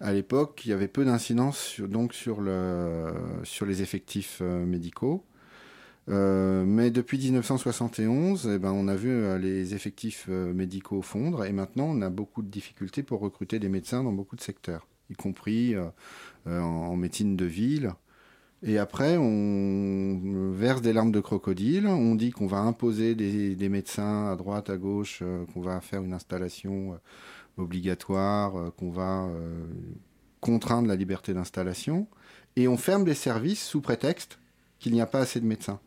À 0.00 0.12
l'époque, 0.12 0.62
il 0.64 0.70
y 0.70 0.72
avait 0.72 0.88
peu 0.88 1.04
d'incidence 1.04 1.58
sur, 1.58 1.88
donc 1.88 2.14
sur, 2.14 2.40
le, 2.40 3.12
sur 3.42 3.66
les 3.66 3.82
effectifs 3.82 4.38
euh, 4.40 4.64
médicaux. 4.64 5.24
Euh, 6.08 6.64
mais 6.64 6.90
depuis 6.90 7.18
1971, 7.18 8.50
eh 8.54 8.58
ben, 8.58 8.72
on 8.72 8.88
a 8.88 8.96
vu 8.96 9.10
euh, 9.10 9.38
les 9.38 9.74
effectifs 9.74 10.26
euh, 10.28 10.52
médicaux 10.52 11.02
fondre 11.02 11.44
et 11.44 11.52
maintenant 11.52 11.84
on 11.84 12.00
a 12.02 12.10
beaucoup 12.10 12.42
de 12.42 12.48
difficultés 12.48 13.02
pour 13.02 13.20
recruter 13.20 13.58
des 13.58 13.68
médecins 13.68 14.02
dans 14.02 14.12
beaucoup 14.12 14.34
de 14.34 14.40
secteurs, 14.40 14.86
y 15.10 15.14
compris 15.14 15.74
en, 16.46 16.96
médecine 16.96 17.36
de 17.36 17.44
ville. 17.44 17.92
Et 18.62 18.78
après, 18.78 19.16
on 19.16 20.52
verse 20.52 20.82
des 20.82 20.92
larmes 20.92 21.12
de 21.12 21.20
crocodile. 21.20 21.86
On 21.86 22.14
dit 22.14 22.30
qu'on 22.30 22.46
va 22.46 22.58
imposer 22.58 23.14
des, 23.14 23.54
des 23.54 23.68
médecins 23.70 24.30
à 24.30 24.36
droite, 24.36 24.68
à 24.68 24.76
gauche, 24.76 25.22
qu'on 25.54 25.62
va 25.62 25.80
faire 25.80 26.02
une 26.02 26.12
installation 26.12 26.98
obligatoire, 27.56 28.72
qu'on 28.76 28.90
va 28.90 29.30
contraindre 30.40 30.88
la 30.88 30.96
liberté 30.96 31.32
d'installation. 31.32 32.06
Et 32.56 32.68
on 32.68 32.76
ferme 32.76 33.04
des 33.04 33.14
services 33.14 33.64
sous 33.64 33.80
prétexte 33.80 34.38
qu'il 34.78 34.92
n'y 34.92 35.00
a 35.00 35.06
pas 35.06 35.20
assez 35.20 35.40
de 35.40 35.46
médecins. 35.46 35.80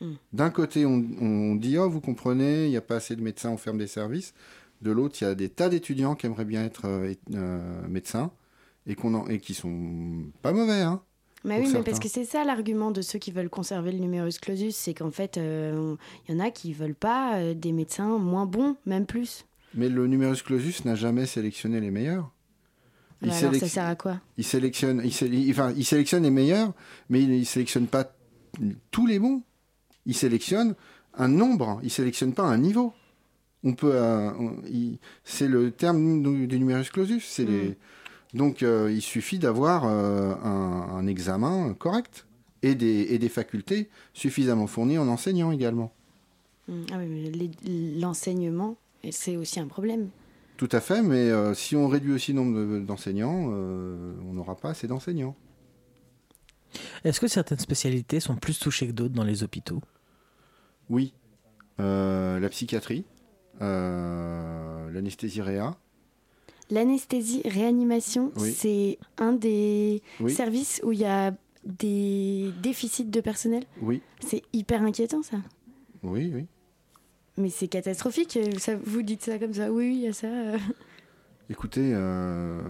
Mm. 0.00 0.12
D'un 0.32 0.50
côté, 0.50 0.86
on, 0.86 1.04
on 1.20 1.54
dit 1.56 1.76
Oh, 1.78 1.88
vous 1.90 2.00
comprenez, 2.00 2.64
il 2.64 2.70
n'y 2.70 2.76
a 2.76 2.80
pas 2.82 2.96
assez 2.96 3.16
de 3.16 3.22
médecins, 3.22 3.50
on 3.50 3.56
ferme 3.56 3.78
des 3.78 3.86
services. 3.86 4.32
De 4.82 4.90
l'autre, 4.90 5.16
il 5.20 5.24
y 5.24 5.26
a 5.26 5.34
des 5.34 5.48
tas 5.50 5.68
d'étudiants 5.68 6.14
qui 6.14 6.26
aimeraient 6.26 6.44
bien 6.46 6.64
être 6.64 6.86
euh, 6.86 7.12
euh, 7.34 7.86
médecins 7.88 8.30
et, 8.86 8.94
qu'on 8.94 9.12
en- 9.14 9.26
et 9.28 9.38
qui 9.38 9.52
sont 9.54 10.24
pas 10.42 10.52
mauvais. 10.52 10.80
Hein. 10.80 11.02
Bah 11.44 11.54
oui, 11.58 11.70
mais 11.72 11.82
parce 11.82 11.98
que 11.98 12.08
c'est 12.08 12.24
ça 12.24 12.44
l'argument 12.44 12.90
de 12.90 13.00
ceux 13.02 13.18
qui 13.18 13.30
veulent 13.30 13.48
conserver 13.50 13.92
le 13.92 13.98
numerus 13.98 14.38
clausus, 14.38 14.74
c'est 14.76 14.92
qu'en 14.94 15.10
fait, 15.10 15.36
euh, 15.38 15.96
il 16.28 16.34
y 16.34 16.36
en 16.36 16.40
a 16.44 16.50
qui 16.50 16.72
veulent 16.74 16.94
pas 16.94 17.36
euh, 17.38 17.54
des 17.54 17.72
médecins 17.72 18.18
moins 18.18 18.44
bons, 18.46 18.76
même 18.86 19.06
plus. 19.06 19.46
Mais 19.74 19.88
le 19.88 20.06
numerus 20.06 20.42
clausus 20.42 20.84
n'a 20.84 20.94
jamais 20.94 21.26
sélectionné 21.26 21.80
les 21.80 21.90
meilleurs. 21.90 22.30
Alors, 23.22 23.54
ça 23.54 23.68
sert 23.68 23.86
à 23.86 23.96
quoi? 23.96 24.18
il 24.38 24.44
sélectionne, 24.44 25.02
il, 25.04 25.12
sé- 25.12 25.28
il- 25.28 25.50
enfin, 25.50 25.72
il 25.76 25.84
sélectionne 25.84 26.22
les 26.22 26.30
meilleurs, 26.30 26.72
mais 27.10 27.22
il 27.22 27.38
ne 27.38 27.44
sélectionne 27.44 27.86
pas 27.86 28.10
tous 28.90 29.06
les 29.06 29.18
bons. 29.18 29.42
Il 30.06 30.14
sélectionne 30.14 30.74
un 31.14 31.28
nombre, 31.28 31.80
il 31.82 31.90
sélectionne 31.90 32.32
pas 32.32 32.44
un 32.44 32.58
niveau. 32.58 32.92
On 33.62 33.74
peut, 33.74 33.92
euh, 33.94 34.30
c'est 35.24 35.48
le 35.48 35.70
terme 35.70 36.22
du, 36.22 36.46
du 36.46 36.58
numerus 36.58 36.90
clausus. 36.90 37.24
C'est 37.26 37.44
les, 37.44 37.76
donc 38.32 38.62
euh, 38.62 38.90
il 38.90 39.02
suffit 39.02 39.38
d'avoir 39.38 39.84
euh, 39.84 40.34
un, 40.42 40.96
un 40.96 41.06
examen 41.06 41.74
correct 41.74 42.26
et 42.62 42.74
des, 42.74 43.08
et 43.10 43.18
des 43.18 43.28
facultés 43.28 43.90
suffisamment 44.14 44.66
fournies 44.66 44.98
en 44.98 45.08
enseignant 45.08 45.52
également. 45.52 45.92
Mm. 46.68 46.72
Ah 46.92 46.98
oui, 47.00 47.50
l'enseignement, 48.00 48.76
c'est 49.10 49.36
aussi 49.36 49.60
un 49.60 49.66
problème. 49.66 50.08
Tout 50.56 50.68
à 50.72 50.80
fait, 50.80 51.02
mais 51.02 51.30
si 51.54 51.74
on 51.74 51.88
réduit 51.88 52.12
aussi 52.12 52.32
le 52.32 52.36
nombre 52.40 52.58
de- 52.58 52.80
d'enseignants, 52.80 53.46
on 53.48 54.32
n'aura 54.34 54.56
pas 54.56 54.70
assez 54.70 54.86
d'enseignants. 54.86 55.34
Est-ce 57.04 57.20
que 57.20 57.28
certaines 57.28 57.58
spécialités 57.58 58.20
sont 58.20 58.36
plus 58.36 58.58
touchées 58.58 58.86
que 58.88 58.92
d'autres 58.92 59.14
dans 59.14 59.24
les 59.24 59.42
hôpitaux? 59.42 59.80
Oui. 60.88 61.12
Euh, 61.80 62.38
la 62.40 62.48
psychiatrie, 62.48 63.04
euh, 63.62 64.90
l'anesthésie 64.90 65.40
réa. 65.42 65.76
L'anesthésie 66.70 67.42
réanimation, 67.44 68.32
Oui. 68.36 68.52
c'est 68.52 68.98
un 69.18 69.32
des 69.32 70.02
Oui. 70.20 70.32
services 70.32 70.80
où 70.84 70.92
il 70.92 71.00
y 71.00 71.04
a 71.04 71.32
des 71.64 72.50
déficits 72.62 73.04
de 73.04 73.20
personnel? 73.20 73.64
Oui, 73.82 74.02
C'est 74.20 74.42
hyper 74.52 74.82
inquiétant 74.82 75.22
ça. 75.22 75.38
oui, 76.02 76.30
oui. 76.34 76.46
Mais 77.36 77.48
c'est 77.50 77.68
catastrophique. 77.68 78.36
euh, 78.36 78.58
Ça, 78.58 78.76
vous 78.76 79.02
dites 79.02 79.22
ça 79.22 79.38
comme 79.38 79.54
ça. 79.54 79.70
Oui, 79.72 79.88
oui, 79.88 79.94
il 79.96 80.00
y 80.02 80.08
a 80.08 80.12
ça. 80.12 80.28
Écoutez, 81.50 81.90
euh, 81.94 82.62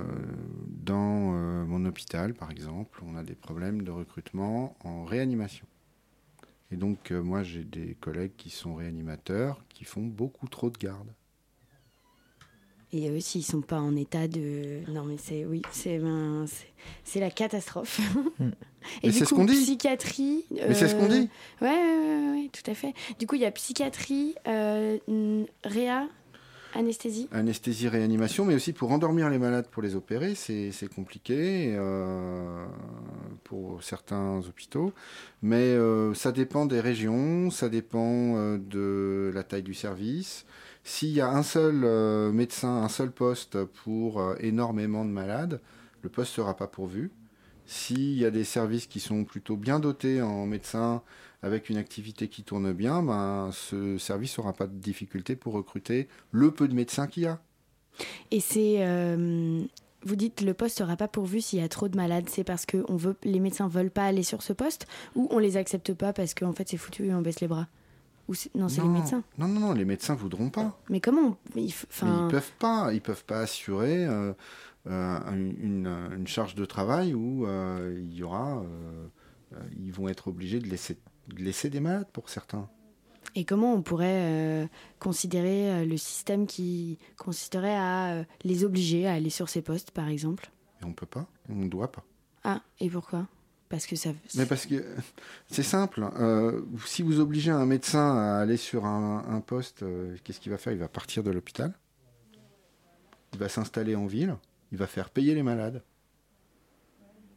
dans 0.69 1.35
euh, 1.35 1.64
mon 1.66 1.85
hôpital, 1.85 2.33
par 2.33 2.51
exemple, 2.51 3.03
on 3.07 3.14
a 3.14 3.23
des 3.23 3.35
problèmes 3.35 3.83
de 3.83 3.90
recrutement 3.90 4.75
en 4.85 5.05
réanimation. 5.05 5.66
Et 6.73 6.77
donc, 6.77 7.11
euh, 7.11 7.23
moi, 7.23 7.43
j'ai 7.43 7.62
des 7.64 7.95
collègues 8.01 8.33
qui 8.38 8.49
sont 8.49 8.75
réanimateurs 8.75 9.62
qui 9.69 9.85
font 9.85 10.03
beaucoup 10.03 10.49
trop 10.49 10.71
de 10.71 10.79
gardes. 10.79 11.12
Et 12.93 13.11
eux 13.11 13.16
aussi, 13.19 13.40
ils 13.40 13.45
sont 13.45 13.61
pas 13.61 13.81
en 13.81 13.95
état 13.95 14.27
de. 14.27 14.81
Non, 14.90 15.05
mais 15.05 15.16
c'est 15.19 15.45
oui, 15.45 15.62
c'est 15.71 15.99
ben, 15.99 16.47
c'est- 17.05 17.21
la 17.21 17.31
catastrophe. 17.31 18.01
Et 18.40 19.09
Mais 19.09 19.12
du 19.12 19.19
c'est 19.19 19.25
ce 19.27 19.29
coup, 19.29 19.37
qu'on 19.37 19.45
dit. 19.45 19.53
psychiatrie. 19.53 20.45
Mais 20.51 20.75
c'est 20.75 20.88
ce 20.88 20.95
qu'on 20.97 21.07
dit. 21.07 21.29
Ouais, 21.61 21.69
ouais, 21.69 21.97
ouais, 21.99 22.31
ouais, 22.33 22.51
tout 22.51 22.69
à 22.69 22.75
fait. 22.75 22.95
Du 23.19 23.27
coup, 23.27 23.35
il 23.35 23.43
y 23.43 23.45
a 23.45 23.51
psychiatrie, 23.53 24.35
réa, 25.64 26.09
anesthésie. 26.74 27.28
Anesthésie, 27.33 27.88
réanimation, 27.88 28.44
mais 28.44 28.54
aussi 28.54 28.72
pour 28.72 28.90
endormir 28.92 29.28
les 29.30 29.38
malades 29.38 29.66
pour 29.68 29.83
les 29.83 29.94
opérer, 29.96 30.35
c'est 30.35 30.94
compliqué 30.94 31.74
euh, 31.76 32.66
pour 33.44 33.83
certains 33.83 34.38
hôpitaux. 34.38 34.92
Mais 35.42 35.56
euh, 35.56 36.14
ça 36.14 36.33
dépend 36.33 36.66
des 36.66 36.80
régions, 36.80 37.50
ça 37.50 37.68
dépend 37.68 38.37
euh, 38.37 38.59
de 38.59 39.30
la 39.35 39.42
taille 39.42 39.62
du 39.62 39.74
service. 39.74 40.46
S'il 40.83 41.11
y 41.11 41.20
a 41.20 41.28
un 41.28 41.42
seul 41.42 41.74
médecin, 42.33 42.83
un 42.83 42.88
seul 42.88 43.11
poste 43.11 43.64
pour 43.64 44.35
énormément 44.40 45.04
de 45.04 45.11
malades, 45.11 45.61
le 46.02 46.09
poste 46.09 46.33
ne 46.33 46.37
sera 46.42 46.56
pas 46.56 46.68
pourvu. 46.68 47.11
S'il 47.66 48.18
y 48.18 48.24
a 48.24 48.30
des 48.30 48.44
services 48.44 48.87
qui 48.87 48.98
sont 48.98 49.24
plutôt 49.24 49.56
bien 49.56 49.78
dotés 49.78 50.22
en 50.22 50.46
médecins, 50.46 51.02
avec 51.42 51.70
une 51.70 51.76
activité 51.76 52.29
qui 52.29 52.42
tourne 52.44 52.72
bien, 52.72 53.03
ben, 53.03 53.50
ce 53.53 53.96
service 53.98 54.37
n'aura 54.38 54.53
pas 54.53 54.66
de 54.66 54.74
difficulté 54.74 55.37
pour 55.37 55.55
recruter 55.55 56.09
le 56.33 56.50
peu 56.50 56.68
de 56.68 56.74
médecins 56.74 57.07
qu'il 57.07 57.22
y 57.24 57.26
a. 57.26 57.40
Et 58.31 58.40
c'est. 58.40 58.76
euh, 58.87 59.62
vous 60.05 60.16
dites 60.16 60.40
le 60.40 60.55
poste 60.55 60.79
sera 60.79 60.96
pas 60.96 61.09
pourvu 61.09 61.40
s'il 61.42 61.59
y 61.59 61.62
a 61.62 61.68
trop 61.68 61.88
de 61.88 61.96
malades. 61.96 62.29
C'est 62.29 62.44
parce 62.44 62.64
que 62.64 62.85
on 62.88 62.96
veut, 62.96 63.16
les 63.24 63.40
médecins 63.40 63.68
veulent 63.68 63.90
pas 63.90 64.05
aller 64.07 64.22
sur 64.22 64.42
ce 64.42 64.53
poste 64.55 64.87
ou 65.14 65.29
on 65.31 65.38
les 65.38 65.57
accepte 65.59 65.92
pas 65.92 66.12
parce 66.14 66.33
qu'en 66.35 66.53
fait 66.53 66.68
c'est 66.68 66.76
foutu 66.79 67.07
et 67.07 67.14
on 67.14 67.20
baisse 67.20 67.40
les 67.40 67.48
bras? 67.48 67.68
Ou 68.29 68.35
non, 68.55 68.68
c'est 68.68 68.81
les 68.81 68.88
médecins? 68.88 69.24
Non, 69.38 69.48
non, 69.48 69.61
non, 69.61 69.72
les 69.72 69.85
médecins 69.85 70.14
voudront 70.14 70.50
pas. 70.50 70.79
Mais 70.88 71.00
comment 71.00 71.37
on- 71.55 71.59
il 71.59 71.68
f- 71.70 71.85
Mais 72.03 72.09
ils 72.26 72.31
peuvent 72.31 72.53
pas. 72.61 72.92
Ils 72.94 73.00
peuvent 73.03 73.24
pas 73.24 73.40
assurer 73.40 74.07
euh, 74.07 74.33
euh, 74.87 75.18
une, 75.35 75.87
une- 76.16 76.26
charge 76.29 76.55
de 76.55 76.64
travail 76.64 77.12
où 77.12 77.46
il 77.96 78.14
y 78.14 78.22
aura. 78.22 78.62
ils 79.76 79.92
vont 79.92 80.09
être 80.09 80.29
obligés 80.29 80.61
de 80.61 80.68
laisser, 80.68 80.96
laisser 81.38 81.71
des 81.71 81.81
malades 81.81 82.09
pour 82.12 82.29
certains. 82.29 82.69
Et 83.35 83.45
comment 83.45 83.75
on 83.75 83.83
pourrait 83.83 84.23
euh, 84.64 84.66
considérer 84.99 85.71
euh, 85.71 85.85
le 85.85 85.97
système 85.97 86.47
qui 86.47 86.99
consisterait 87.16 87.77
à 87.77 88.12
euh, 88.14 88.25
les 88.43 88.64
obliger 88.64 89.07
à 89.07 89.12
aller 89.12 89.31
sur 89.31 89.49
ces 89.49 89.62
postes, 89.62 89.93
par 89.93 90.09
exemple? 90.09 90.51
Et 90.81 90.85
on 90.85 90.93
peut 90.93 91.07
pas. 91.07 91.27
On 91.49 91.55
ne 91.55 91.69
doit 91.69 91.93
pas. 91.93 92.05
Ah, 92.43 92.61
et 92.81 92.88
pourquoi? 92.90 93.27
Parce 93.69 93.87
que 93.87 93.95
ça. 93.95 94.11
Mais 94.35 94.47
parce 94.47 94.66
que 94.66 94.85
c'est 95.47 95.62
simple. 95.62 96.05
euh, 96.19 96.62
si 96.87 97.03
vous 97.03 97.21
obligez 97.21 97.53
un 97.53 97.66
médecin 97.66 98.16
à 98.16 98.40
aller 98.40 98.57
sur 98.57 98.85
un, 98.85 99.25
un 99.29 99.40
poste, 99.40 99.85
euh, 99.85 100.16
qu'est-ce 100.25 100.40
qu'il 100.40 100.51
va 100.51 100.59
faire? 100.59 100.73
Il 100.73 100.81
va 100.81 100.88
partir 100.88 101.23
de 101.23 101.31
l'hôpital. 101.31 101.73
Il 103.33 103.38
va 103.38 103.49
s'installer 103.49 103.95
en 103.95 104.07
ville. 104.07 104.35
Il 104.73 104.79
va 104.79 104.88
faire 104.88 105.09
payer 105.11 105.35
les 105.37 105.45
malades. 105.45 105.85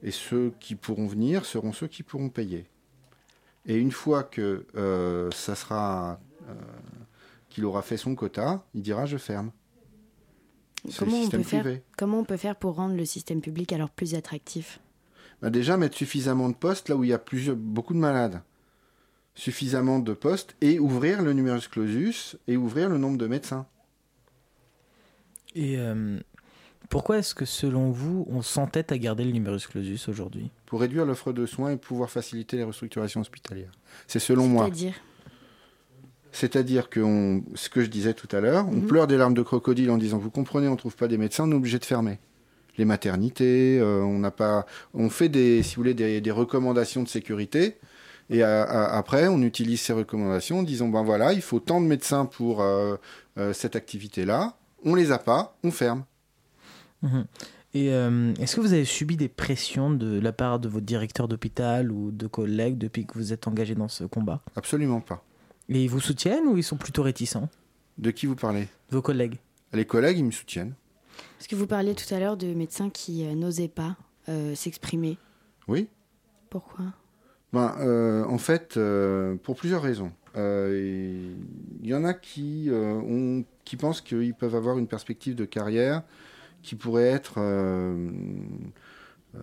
Et 0.02 0.10
ceux 0.12 0.54
qui 0.60 0.74
pourront 0.76 1.06
venir 1.08 1.46
seront 1.46 1.72
ceux 1.72 1.88
qui 1.88 2.02
pourront 2.02 2.30
payer. 2.30 2.66
Et 3.66 3.76
une 3.76 3.92
fois 3.92 4.24
que 4.24 4.66
euh, 4.76 5.30
ça 5.32 5.56
sera 5.56 6.20
euh, 6.50 6.54
qu'il 7.50 7.66
aura 7.66 7.82
fait 7.82 7.98
son 7.98 8.16
quota, 8.16 8.66
il 8.74 8.82
dira 8.82 9.06
je 9.06 9.18
ferme. 9.18 9.52
Comment 10.98 11.22
on, 11.22 11.30
peut 11.30 11.44
faire, 11.44 11.66
comment 11.98 12.20
on 12.20 12.24
peut 12.26 12.36
faire 12.36 12.58
pour 12.58 12.76
rendre 12.76 12.96
le 12.96 13.06
système 13.06 13.40
public 13.40 13.72
alors 13.72 13.90
plus 13.90 14.16
attractif? 14.16 14.82
Bah, 15.42 15.50
déjà 15.50 15.78
mettre 15.78 15.96
suffisamment 15.96 16.50
de 16.50 16.56
postes 16.56 16.90
là 16.90 16.98
où 16.98 17.06
il 17.06 17.10
y 17.10 17.14
a 17.14 17.20
plusieurs, 17.20 17.56
beaucoup 17.56 17.94
de 17.94 18.00
malades. 18.00 18.42
Suffisamment 19.36 20.00
de 20.00 20.14
postes 20.14 20.56
et 20.60 20.80
ouvrir 20.80 21.22
le 21.22 21.32
numerus 21.32 21.70
clausus 21.70 22.38
et 22.48 22.58
ouvrir 22.58 22.90
le 22.90 22.98
nombre 22.98 23.18
de 23.18 23.28
médecins. 23.28 23.66
Et 25.56 25.78
euh, 25.78 26.20
pourquoi 26.94 27.18
est-ce 27.18 27.34
que 27.34 27.44
selon 27.46 27.90
vous, 27.90 28.28
on 28.30 28.44
s'entête 28.44 28.92
à 28.92 28.98
garder 29.00 29.24
le 29.26 29.32
numerus 29.32 29.66
clausus 29.66 30.08
aujourd'hui? 30.10 30.52
Pour 30.68 30.80
réduire 30.82 31.06
l'offre 31.06 31.34
de 31.34 31.48
soins 31.48 31.72
et 31.72 31.78
pouvoir 31.78 32.12
faciliter 32.12 32.56
les 32.58 32.64
restructurations 32.64 33.20
hospitalières. 33.22 33.72
C'est 34.06 34.20
selon 34.20 34.48
moi. 34.48 34.66
C'est-à-dire? 34.66 34.94
C'est-à-dire 36.32 36.90
que 36.90 37.00
on- 37.00 37.44
ce 37.56 37.70
que 37.70 37.82
je 37.82 37.88
disais 37.88 38.14
tout 38.14 38.28
à 38.32 38.40
l'heure, 38.42 38.68
on 38.70 38.76
Mhm. 38.76 38.86
pleure 38.88 39.08
des 39.08 39.18
larmes 39.18 39.34
de 39.34 39.42
crocodile 39.42 39.90
en 39.90 39.98
disant 39.98 40.20
vous 40.20 40.30
comprenez, 40.30 40.68
on 40.68 40.76
trouve 40.76 40.96
pas 40.96 41.08
des 41.08 41.18
médecins, 41.18 41.46
on 41.48 41.52
est 41.52 41.56
obligé 41.56 41.80
de 41.80 41.86
fermer. 41.86 42.20
Les 42.78 42.86
maternités, 42.86 43.80
euh, 43.80 44.02
on 44.04 44.20
n'a 44.20 44.32
pas, 44.32 44.68
on 44.94 45.10
fait 45.10 45.30
des, 45.30 45.64
si 45.64 45.76
vous 45.76 45.82
voulez, 45.82 45.94
des, 45.96 46.22
des 46.22 46.32
recommandations 46.32 47.02
de 47.02 47.08
sécurité. 47.08 47.78
Et 48.30 48.44
à- 48.44 48.62
à- 48.64 48.98
après, 48.98 49.28
on 49.28 49.42
utilise 49.42 49.82
ces 49.82 49.94
recommandations 49.94 50.60
en 50.60 50.64
disant 50.64 50.90
ben 50.90 51.04
voilà, 51.04 51.34
il 51.34 51.42
faut 51.42 51.60
tant 51.60 51.82
de 51.82 51.88
médecins 51.88 52.26
pour 52.26 52.62
euh, 52.62 52.98
euh, 53.40 53.52
cette 53.52 53.76
activité-là. 53.76 54.56
On 54.86 54.94
les 54.96 55.12
a 55.12 55.18
pas, 55.18 55.58
on 55.64 55.72
ferme. 55.72 56.04
Mhm. 57.04 57.26
Et 57.76 57.92
euh, 57.92 58.34
est-ce 58.36 58.56
que 58.56 58.62
vous 58.62 58.74
avez 58.74 58.86
subi 58.86 59.18
des 59.18 59.28
pressions 59.28 59.92
de 59.92 60.20
la 60.20 60.32
part 60.32 60.60
de 60.60 60.68
votre 60.70 60.86
directeur 60.86 61.28
d'hôpital 61.28 61.92
ou 61.92 62.12
de 62.12 62.28
collègues 62.28 62.78
depuis 62.78 63.06
que 63.06 63.14
vous 63.16 63.34
êtes 63.34 63.48
engagé 63.48 63.76
dans 63.76 63.88
ce 63.88 64.04
combat? 64.04 64.42
Absolument 64.56 65.02
pas. 65.02 65.24
Et 65.70 65.84
ils 65.84 65.90
vous 65.90 66.00
soutiennent 66.00 66.46
ou 66.48 66.58
ils 66.58 66.64
sont 66.64 66.78
plutôt 66.78 67.04
réticents? 67.04 67.50
De 67.98 68.12
qui 68.12 68.26
vous 68.26 68.36
parlez? 68.36 68.68
Vos 68.90 69.02
collègues 69.02 69.38
Les 69.72 69.86
collègues, 69.86 70.20
ils 70.20 70.26
me 70.26 70.32
soutiennent. 70.32 70.74
Parce 71.38 71.48
que 71.48 71.56
vous 71.56 71.68
parliez 71.68 71.96
tout 71.96 72.12
à 72.14 72.20
l'heure 72.20 72.38
de 72.38 72.54
médecins 72.54 72.90
qui 72.90 73.26
euh, 73.26 73.34
n'osaient 73.34 73.68
pas 73.68 73.96
euh, 74.30 74.56
s'exprimer. 74.56 75.18
Oui. 75.68 75.88
Pourquoi? 76.50 76.86
Ben, 77.54 77.76
euh, 77.80 78.24
en 78.26 78.38
fait, 78.38 78.78
euh, 78.78 79.36
pour 79.44 79.56
plusieurs 79.56 79.82
raisons. 79.82 80.12
Euh, 80.36 81.34
Il 81.82 81.88
y 81.88 81.94
en 81.94 82.04
a 82.04 82.14
qui, 82.14 82.70
euh, 82.70 82.94
ont, 82.94 83.46
qui 83.66 83.78
pensent 83.78 84.02
qu'ils 84.02 84.34
peuvent 84.34 84.56
avoir 84.56 84.78
une 84.78 84.88
perspective 84.88 85.36
de 85.36 85.46
carrière 85.46 86.04
qui 86.64 86.76
pourrait 86.76 87.04
être 87.04 87.36
euh, 87.38 88.10
euh, 89.36 89.40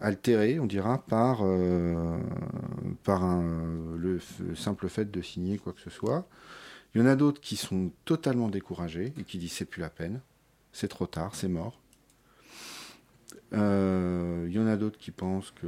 altérés, 0.00 0.58
on 0.60 0.66
dira, 0.66 1.02
par, 1.06 1.40
euh, 1.42 2.18
par 3.04 3.22
un- 3.24 3.96
le, 3.96 4.18
simple 4.54 4.88
fait 4.88 5.10
de 5.10 5.20
signer 5.22 5.58
quoi 5.58 5.72
que 5.72 5.80
ce 5.80 5.90
soit. 5.90 6.26
Il 6.94 7.00
y 7.00 7.04
en 7.04 7.06
a 7.06 7.16
d'autres 7.16 7.40
qui 7.40 7.56
sont 7.56 7.90
totalement 8.06 8.48
découragés 8.48 9.12
et 9.18 9.24
qui 9.24 9.36
disent 9.38 9.52
c'est 9.52 9.64
plus 9.66 9.80
la 9.82 9.90
peine, 9.90 10.20
c'est 10.72 10.88
trop 10.88 11.06
tard, 11.06 11.34
c'est 11.34 11.48
mort. 11.48 11.78
Euh, 13.52 14.46
Il 14.48 14.54
y 14.54 14.58
en 14.58 14.66
a 14.66 14.76
d'autres 14.76 14.98
qui 14.98 15.10
pensent 15.10 15.50
que 15.50 15.66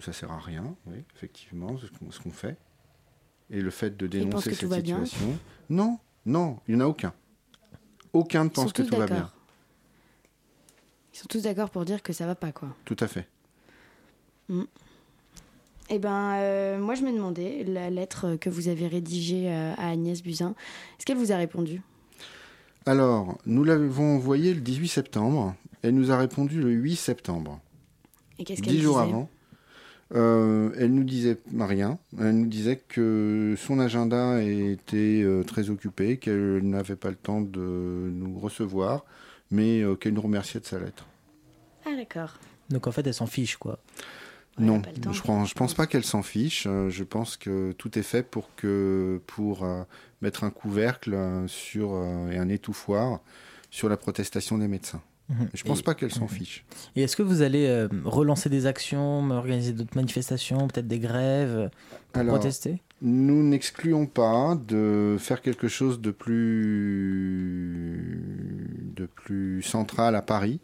ça 0.00 0.12
sert 0.12 0.30
à 0.32 0.38
rien, 0.38 0.74
oui, 0.86 0.96
effectivement, 1.14 1.76
ce 1.78 2.18
qu'on- 2.20 2.30
fait. 2.30 2.56
Et 3.50 3.60
le 3.60 3.70
fait 3.70 3.96
de 3.96 4.06
dénoncer 4.06 4.50
cette 4.60 4.68
situation. 4.98 5.38
Non, 5.68 5.98
non, 6.26 6.58
il 6.66 6.74
n'y 6.76 6.82
en 6.82 6.84
a 6.84 6.88
aucun. 6.88 7.12
Aucun 8.12 8.44
ne 8.44 8.48
pense 8.48 8.72
que 8.72 8.82
tout 8.82 8.96
va 8.96 9.06
bien. 9.06 9.30
Ils 11.12 11.18
sont 11.18 11.26
tous 11.28 11.42
d'accord 11.42 11.70
pour 11.70 11.84
dire 11.84 12.02
que 12.02 12.12
ça 12.12 12.26
va 12.26 12.34
pas, 12.34 12.52
quoi. 12.52 12.68
Tout 12.84 12.96
à 13.00 13.06
fait. 13.06 13.26
Eh 15.90 15.98
ben, 15.98 16.34
euh, 16.36 16.78
moi, 16.78 16.94
je 16.94 17.02
me 17.02 17.12
demandais, 17.12 17.64
la 17.64 17.90
lettre 17.90 18.36
que 18.36 18.48
vous 18.48 18.68
avez 18.68 18.86
rédigée 18.86 19.50
euh, 19.50 19.74
à 19.76 19.90
Agnès 19.90 20.22
Buzyn, 20.22 20.54
est-ce 20.98 21.04
qu'elle 21.04 21.18
vous 21.18 21.32
a 21.32 21.36
répondu? 21.36 21.82
Alors, 22.86 23.38
nous 23.46 23.64
l'avons 23.64 24.16
envoyé 24.16 24.54
le 24.54 24.60
18 24.60 24.88
septembre. 24.88 25.54
Elle 25.82 25.94
nous 25.94 26.10
a 26.10 26.18
répondu 26.18 26.60
le 26.60 26.70
8 26.70 26.96
septembre. 26.96 27.60
Et 28.38 28.44
qu'est-ce 28.44 28.62
qu'elle 28.62 28.74
Dix 28.74 28.80
jours 28.80 28.98
avant. 28.98 29.28
Euh, 30.14 30.70
elle 30.78 30.92
nous 30.92 31.04
disait 31.04 31.38
rien. 31.58 31.98
Elle 32.18 32.36
nous 32.40 32.46
disait 32.46 32.76
que 32.76 33.54
son 33.56 33.78
agenda 33.78 34.42
était 34.42 35.22
euh, 35.22 35.42
très 35.42 35.70
occupé, 35.70 36.18
qu'elle 36.18 36.60
n'avait 36.62 36.96
pas 36.96 37.08
le 37.08 37.16
temps 37.16 37.40
de 37.40 38.10
nous 38.12 38.38
recevoir, 38.38 39.04
mais 39.52 39.80
euh, 39.82 39.94
qu'elle 39.94 40.14
nous 40.14 40.20
remerciait 40.22 40.58
de 40.60 40.66
sa 40.66 40.80
lettre. 40.80 41.06
Ah, 41.86 41.94
d'accord. 41.96 42.38
Donc 42.70 42.86
en 42.88 42.92
fait, 42.92 43.06
elle 43.06 43.14
s'en 43.14 43.26
fiche, 43.26 43.56
quoi. 43.56 43.78
non, 44.58 44.82
je 45.12 45.20
pense, 45.22 45.48
je 45.50 45.54
pense 45.54 45.74
pas 45.74 45.86
qu'elle 45.86 46.04
s'en 46.04 46.22
fiche. 46.22 46.66
Euh, 46.66 46.90
je 46.90 47.04
pense 47.04 47.36
que 47.36 47.72
tout 47.72 47.98
est 47.98 48.02
fait 48.02 48.22
pour 48.22 48.54
que 48.56 49.20
pour 49.26 49.64
euh, 49.64 49.82
mettre 50.20 50.44
un 50.44 50.50
couvercle 50.50 51.16
sur 51.46 51.92
euh, 51.94 52.30
et 52.30 52.38
un 52.38 52.48
étouffoir 52.48 53.20
sur 53.70 53.88
la 53.88 53.96
protestation 53.96 54.58
des 54.58 54.68
médecins. 54.68 55.00
Mhm. 55.28 55.48
Je 55.54 55.62
pense 55.64 55.80
Et- 55.80 55.82
pas 55.82 55.94
qu'elle 55.94 56.12
s'en 56.12 56.22
Mhm. 56.24 56.28
fiche. 56.28 56.64
Et 56.96 57.02
est-ce 57.02 57.16
que 57.16 57.22
vous 57.22 57.40
allez 57.42 57.66
euh, 57.66 57.88
relancer 58.04 58.48
des 58.50 58.66
actions, 58.66 59.30
organiser 59.30 59.72
d'autres 59.72 59.96
manifestations, 59.96 60.68
peut-être 60.68 60.88
des 60.88 60.98
grèves 60.98 61.70
pour 62.12 62.20
Alors, 62.20 62.34
protester? 62.36 62.82
Nous 63.04 63.42
n'excluons 63.42 64.06
pas 64.06 64.54
de 64.56 65.16
faire 65.18 65.42
quelque 65.42 65.66
chose 65.68 66.00
de 66.00 66.10
plus, 66.12 68.20
de 68.96 69.06
plus 69.06 69.62
central 69.62 70.14
à 70.14 70.22
Paris. 70.22 70.60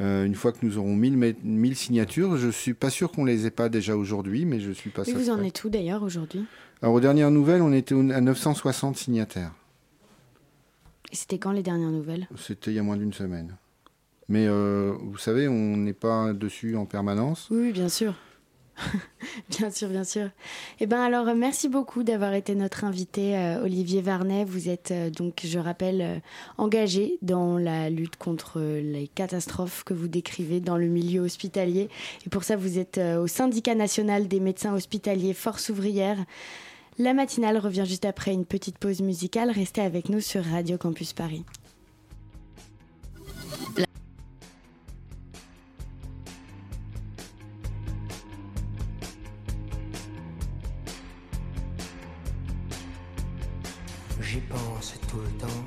Euh, 0.00 0.24
une 0.24 0.34
fois 0.34 0.50
que 0.52 0.66
nous 0.66 0.76
aurons 0.78 0.96
1000, 0.96 1.16
mé- 1.16 1.36
1000 1.44 1.76
signatures, 1.76 2.36
je 2.36 2.48
suis 2.48 2.74
pas 2.74 2.90
sûr 2.90 3.12
qu'on 3.12 3.24
les 3.24 3.46
ait 3.46 3.52
pas 3.52 3.68
déjà 3.68 3.96
aujourd'hui, 3.96 4.44
mais 4.44 4.58
je 4.58 4.72
suis 4.72 4.90
pas 4.90 5.04
Et 5.06 5.12
vous 5.12 5.30
en 5.30 5.40
êtes 5.44 5.62
où 5.62 5.68
d'ailleurs 5.68 6.02
aujourd'hui? 6.02 6.44
Alors 6.82 6.94
aux 6.94 7.00
dernières 7.00 7.30
nouvelles, 7.30 7.62
on 7.62 7.72
était 7.72 7.94
à 7.94 8.20
960 8.20 8.96
signataires. 8.96 9.52
Et 11.12 11.16
c'était 11.16 11.38
quand 11.38 11.52
les 11.52 11.62
dernières 11.62 11.92
nouvelles? 11.92 12.26
C'était 12.36 12.72
il 12.72 12.74
y 12.74 12.78
a 12.80 12.82
moins 12.82 12.96
d'une 12.96 13.12
semaine. 13.12 13.54
Mais 14.28 14.46
euh, 14.48 14.94
vous 15.00 15.18
savez, 15.18 15.46
on 15.46 15.76
n'est 15.76 15.92
pas 15.92 16.32
dessus 16.32 16.74
en 16.76 16.86
permanence. 16.86 17.46
Oui, 17.52 17.70
bien 17.70 17.88
sûr. 17.88 18.14
bien 19.50 19.70
sûr, 19.70 19.88
bien 19.88 20.04
sûr. 20.04 20.30
Eh 20.80 20.86
bien 20.86 21.02
alors, 21.02 21.34
merci 21.34 21.68
beaucoup 21.68 22.02
d'avoir 22.02 22.34
été 22.34 22.54
notre 22.54 22.84
invité, 22.84 23.36
euh, 23.36 23.62
Olivier 23.62 24.00
Varnet. 24.00 24.44
Vous 24.44 24.68
êtes 24.68 24.90
euh, 24.90 25.10
donc, 25.10 25.40
je 25.44 25.58
rappelle, 25.58 26.00
euh, 26.00 26.18
engagé 26.58 27.18
dans 27.22 27.58
la 27.58 27.90
lutte 27.90 28.16
contre 28.16 28.60
les 28.60 29.08
catastrophes 29.08 29.84
que 29.84 29.94
vous 29.94 30.08
décrivez 30.08 30.60
dans 30.60 30.76
le 30.76 30.86
milieu 30.86 31.20
hospitalier. 31.20 31.88
Et 32.26 32.30
pour 32.30 32.44
ça, 32.44 32.56
vous 32.56 32.78
êtes 32.78 32.98
au 32.98 33.26
syndicat 33.26 33.74
national 33.74 34.28
des 34.28 34.40
médecins 34.40 34.74
hospitaliers 34.74 35.34
Force 35.34 35.68
ouvrière. 35.68 36.18
La 36.98 37.12
matinale 37.12 37.58
revient 37.58 37.84
juste 37.86 38.04
après 38.04 38.32
une 38.32 38.44
petite 38.44 38.78
pause 38.78 39.00
musicale. 39.00 39.50
Restez 39.50 39.80
avec 39.80 40.08
nous 40.08 40.20
sur 40.20 40.44
Radio 40.44 40.78
Campus 40.78 41.12
Paris. 41.12 41.44
J'y 54.20 54.40
pense 54.40 54.94
tout 55.08 55.18
le 55.18 55.30
temps. 55.38 55.64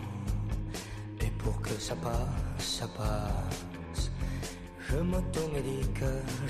Et 1.21 1.31
pour 1.37 1.61
que 1.61 1.73
ça 1.79 1.95
passe, 1.95 2.65
ça 2.79 2.87
passe. 2.87 4.11
Je 4.87 4.97
m'automédique, 4.97 6.03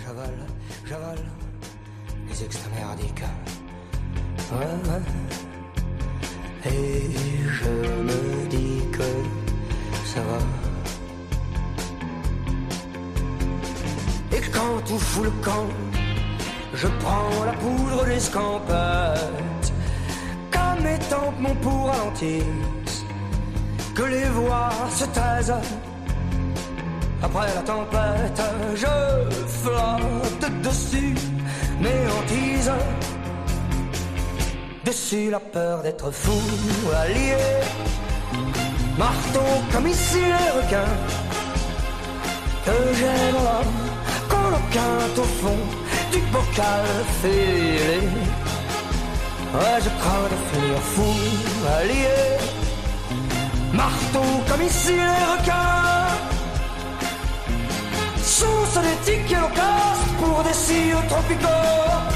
j'avale, 0.04 0.46
j'avale 0.86 1.26
les 2.30 2.44
extra 2.44 2.70
merdiques. 2.70 3.24
Ouais, 4.52 4.74
ouais. 4.90 5.04
Et 6.72 7.02
je 7.60 7.70
me 8.08 8.48
dis 8.48 8.82
que 8.92 9.10
ça 10.06 10.22
va. 10.22 10.40
Et 14.38 14.42
quand 14.52 14.82
tout 14.86 15.00
fout 15.00 15.26
le 15.26 15.32
camp, 15.44 15.68
je 16.74 16.88
prends 17.00 17.46
la 17.46 17.54
poudre 17.54 17.88
Comme 18.32 19.57
mes 20.82 21.00
tempes 21.10 21.40
mon 21.40 21.56
pour 21.56 21.88
ralentisse 21.88 23.06
Que 23.96 24.04
les 24.04 24.26
voix 24.26 24.70
se 24.90 25.06
taisent. 25.06 25.54
Après 27.22 27.48
la 27.56 27.62
tempête 27.62 28.42
Je 28.76 28.96
flotte 29.48 30.62
dessus 30.62 31.16
mes 31.82 32.02
hantises 32.14 32.72
Dessus 34.86 35.30
la 35.32 35.40
peur 35.40 35.82
d'être 35.82 36.12
fou 36.12 36.40
allié. 36.96 37.36
Marteau 38.98 39.50
comme 39.72 39.88
ici 39.88 40.20
les 40.20 40.52
requins 40.60 40.96
Que 42.66 42.78
j'ai 42.96 43.32
dans 43.32 43.44
l'âme 43.44 43.78
Coloquinte 44.30 45.18
au 45.18 45.24
fond 45.24 45.88
du 46.12 46.20
bocal 46.32 46.86
fêlé 47.22 48.08
Ouais, 49.58 49.80
je 49.84 49.90
crains 50.02 50.30
de 50.34 50.38
finir 50.52 50.80
fou, 50.94 51.14
allié. 51.80 52.20
Marteau 53.74 54.30
comme 54.48 54.62
ici 54.62 54.94
les 54.94 55.26
requins. 55.34 56.08
Source 58.22 58.78
d'éthique 58.86 59.32
et 59.32 59.36
loquace 59.36 60.04
pour 60.20 60.44
des 60.44 60.54
cires 60.54 61.08
tropicaux. 61.08 62.07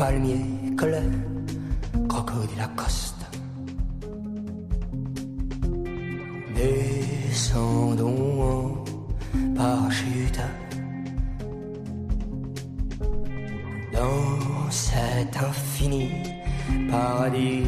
Palmiers 0.00 0.74
colères, 0.78 1.20
crocodile 2.08 2.56
Lacoste. 2.56 3.22
Descendons 6.56 8.42
en 8.50 9.54
parachute 9.54 10.40
dans 13.92 14.70
cet 14.70 15.36
infini 15.36 16.08
paradis. 16.90 17.64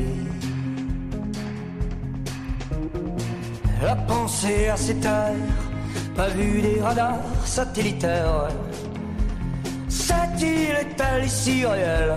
La 3.82 3.94
pensée 3.94 4.68
à 4.68 4.76
ces 4.78 4.94
terres, 4.94 5.34
pas 6.16 6.28
vu 6.28 6.62
des 6.62 6.80
radars 6.80 7.18
satellitaires. 7.44 8.48
Cette 10.42 10.50
île 10.50 10.76
est-elle 10.80 11.24
ici 11.24 11.64
réelle, 11.64 12.16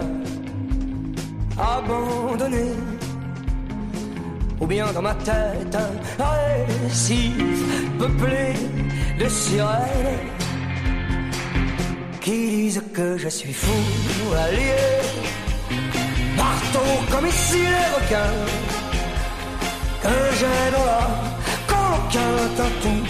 abandonnée 1.60 2.74
Ou 4.60 4.66
bien 4.66 4.92
dans 4.94 5.04
ma 5.04 5.14
tête, 5.14 5.78
un 6.20 6.24
récif 6.88 7.36
peuplé 8.00 8.54
de 9.20 9.30
sirènes 9.30 10.18
qui 12.20 12.48
disent 12.50 12.84
que 12.96 13.16
je 13.16 13.30
suis 13.30 13.54
fou 13.54 13.80
allié, 14.34 14.74
marteau 16.36 16.90
comme 17.12 17.28
ici 17.28 17.60
les 17.60 17.90
requins 17.96 18.42
que 20.02 20.18
j'ai 20.40 20.72
dans 20.76 20.86
la 20.94 21.06
coloquinte 21.68 22.60
un 22.60 22.74
tout 22.82 23.06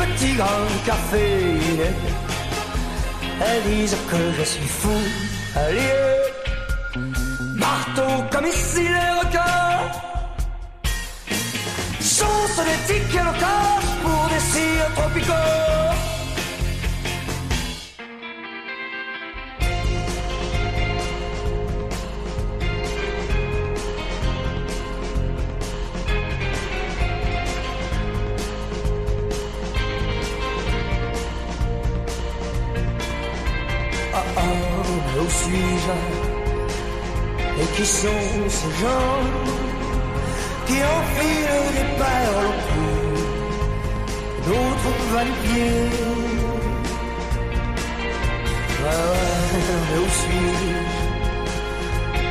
petit 0.00 0.34
grain 0.34 0.62
de 0.72 0.86
café. 0.86 2.29
Elles 3.40 3.62
disent 3.62 3.96
que 4.10 4.32
je 4.38 4.44
suis 4.44 4.68
fou, 4.68 4.98
allié. 5.56 5.92
Marteau 7.56 8.24
comme 8.30 8.46
ici 8.46 8.82
les 8.82 9.10
requins. 9.20 9.90
Chance 12.00 12.56
des 12.68 12.80
tickets 12.86 13.24
locaux 13.24 13.80
pour 14.02 14.28
des 14.28 14.40
cires 14.40 14.94
tropicaux? 14.94 16.09
Qui 37.80 37.86
sont 37.86 38.22
ces 38.48 38.72
gens 38.82 39.20
Qui 40.66 40.78
enfilent 40.96 41.68
des 41.78 41.88
perles 42.00 42.46
au 42.46 42.92
D'autres 44.46 44.94
va-les-pieds 45.14 45.88
Ouais, 48.82 49.00
ouais, 49.10 49.32
mais 49.88 49.98
où 50.04 50.08
suis-je? 50.20 50.80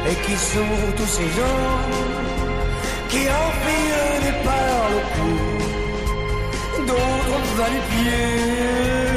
Et 0.10 0.18
qui 0.26 0.36
sont 0.52 0.76
tous 0.98 1.12
ces 1.18 1.30
gens 1.38 1.70
Qui 3.10 3.22
enfilent 3.44 4.20
des 4.28 4.38
perles 4.48 5.00
au 5.20 5.32
D'autres 6.90 7.40
je 7.58 9.09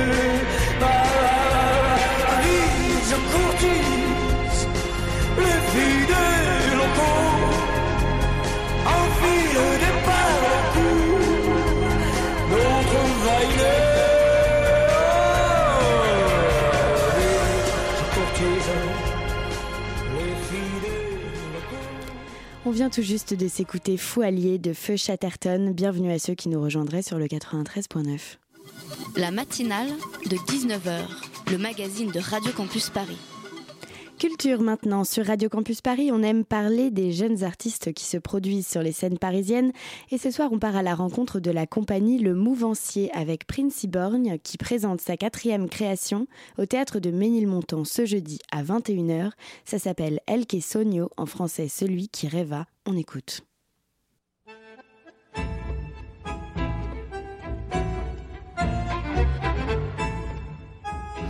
vient 22.73 22.89
tout 22.89 23.03
juste 23.03 23.35
de 23.35 23.49
s'écouter 23.49 23.99
Fou 23.99 24.23
de 24.23 24.73
Feu 24.73 24.97
Chatterton. 24.97 25.73
Bienvenue 25.73 26.11
à 26.11 26.19
ceux 26.19 26.35
qui 26.35 26.49
nous 26.49 26.61
rejoindraient 26.61 27.03
sur 27.03 27.19
le 27.19 27.27
93.9. 27.27 28.39
La 29.17 29.31
matinale 29.31 29.89
de 30.31 30.37
19h, 30.37 31.03
le 31.51 31.59
magazine 31.59 32.11
de 32.11 32.19
Radio 32.19 32.51
Campus 32.53 32.89
Paris. 32.89 33.19
Culture 34.19 34.61
maintenant 34.61 35.03
sur 35.05 35.27
Radio 35.27 35.49
Campus 35.49 35.81
Paris, 35.81 36.11
on 36.13 36.23
aime 36.23 36.45
parler 36.45 36.91
des 36.91 37.13
jeunes 37.13 37.43
artistes 37.43 37.93
qui 37.93 38.05
se 38.05 38.17
produisent 38.17 38.69
sur 38.69 38.83
les 38.83 38.93
scènes 38.93 39.19
parisiennes 39.19 39.73
et 40.11 40.19
ce 40.19 40.31
soir 40.31 40.51
on 40.53 40.59
part 40.59 40.77
à 40.77 40.83
la 40.83 40.95
rencontre 40.95 41.41
de 41.41 41.51
la 41.51 41.67
compagnie 41.67 42.19
Le 42.19 42.35
Mouvancier 42.35 43.11
avec 43.13 43.47
Prince 43.47 43.87
Borgne 43.87 44.39
qui 44.43 44.59
présente 44.59 45.01
sa 45.01 45.17
quatrième 45.17 45.69
création 45.69 46.27
au 46.59 46.67
théâtre 46.67 47.01
de 47.01 47.11
Ménilmontant 47.11 47.85
ce 47.85 48.07
jeudi 48.07 48.39
à 48.53 48.63
21h. 48.63 49.33
Ça 49.65 49.79
s'appelle 49.79 50.21
El 50.27 50.47
que 50.47 50.61
Sogno, 50.61 51.11
en 51.17 51.27
français 51.27 51.69
celui 51.69 52.09
qui 52.09 52.29
rêva. 52.29 52.67
On 52.87 52.97
écoute. 52.97 53.43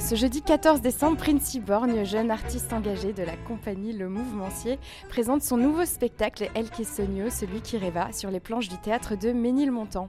Ce 0.04 0.16
jeudi 0.16 0.42
14 0.42 0.80
décembre, 0.80 1.16
Prince 1.16 1.56
Borgne, 1.58 2.04
jeune 2.04 2.32
artiste 2.32 2.72
engagé 2.72 3.12
de 3.12 3.22
la 3.22 3.36
compagnie 3.36 3.92
Le 3.92 4.08
Mouvancier, 4.08 4.80
présente 5.08 5.42
son 5.42 5.56
nouveau 5.56 5.84
spectacle 5.84 6.50
El 6.56 6.70
que 6.70 6.82
Sogno, 6.82 7.30
celui 7.30 7.60
qui 7.60 7.78
rêva, 7.78 8.12
sur 8.12 8.30
les 8.32 8.40
planches 8.40 8.68
du 8.68 8.76
théâtre 8.78 9.14
de 9.14 9.30
Ménilmontant. 9.30 10.08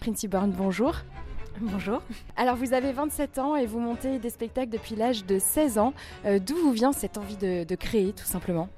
Prince 0.00 0.24
Borgne, 0.26 0.50
bonjour. 0.50 0.96
Bonjour. 1.60 2.02
Alors 2.36 2.56
vous 2.56 2.74
avez 2.74 2.92
27 2.92 3.38
ans 3.38 3.54
et 3.54 3.64
vous 3.64 3.78
montez 3.78 4.18
des 4.18 4.28
spectacles 4.28 4.70
depuis 4.70 4.96
l'âge 4.96 5.24
de 5.24 5.38
16 5.38 5.78
ans. 5.78 5.94
Euh, 6.26 6.40
D'où 6.40 6.56
vous 6.56 6.72
vient 6.72 6.92
cette 6.92 7.16
envie 7.16 7.36
de, 7.36 7.62
de 7.62 7.74
créer 7.76 8.12
tout 8.12 8.26
simplement? 8.26 8.68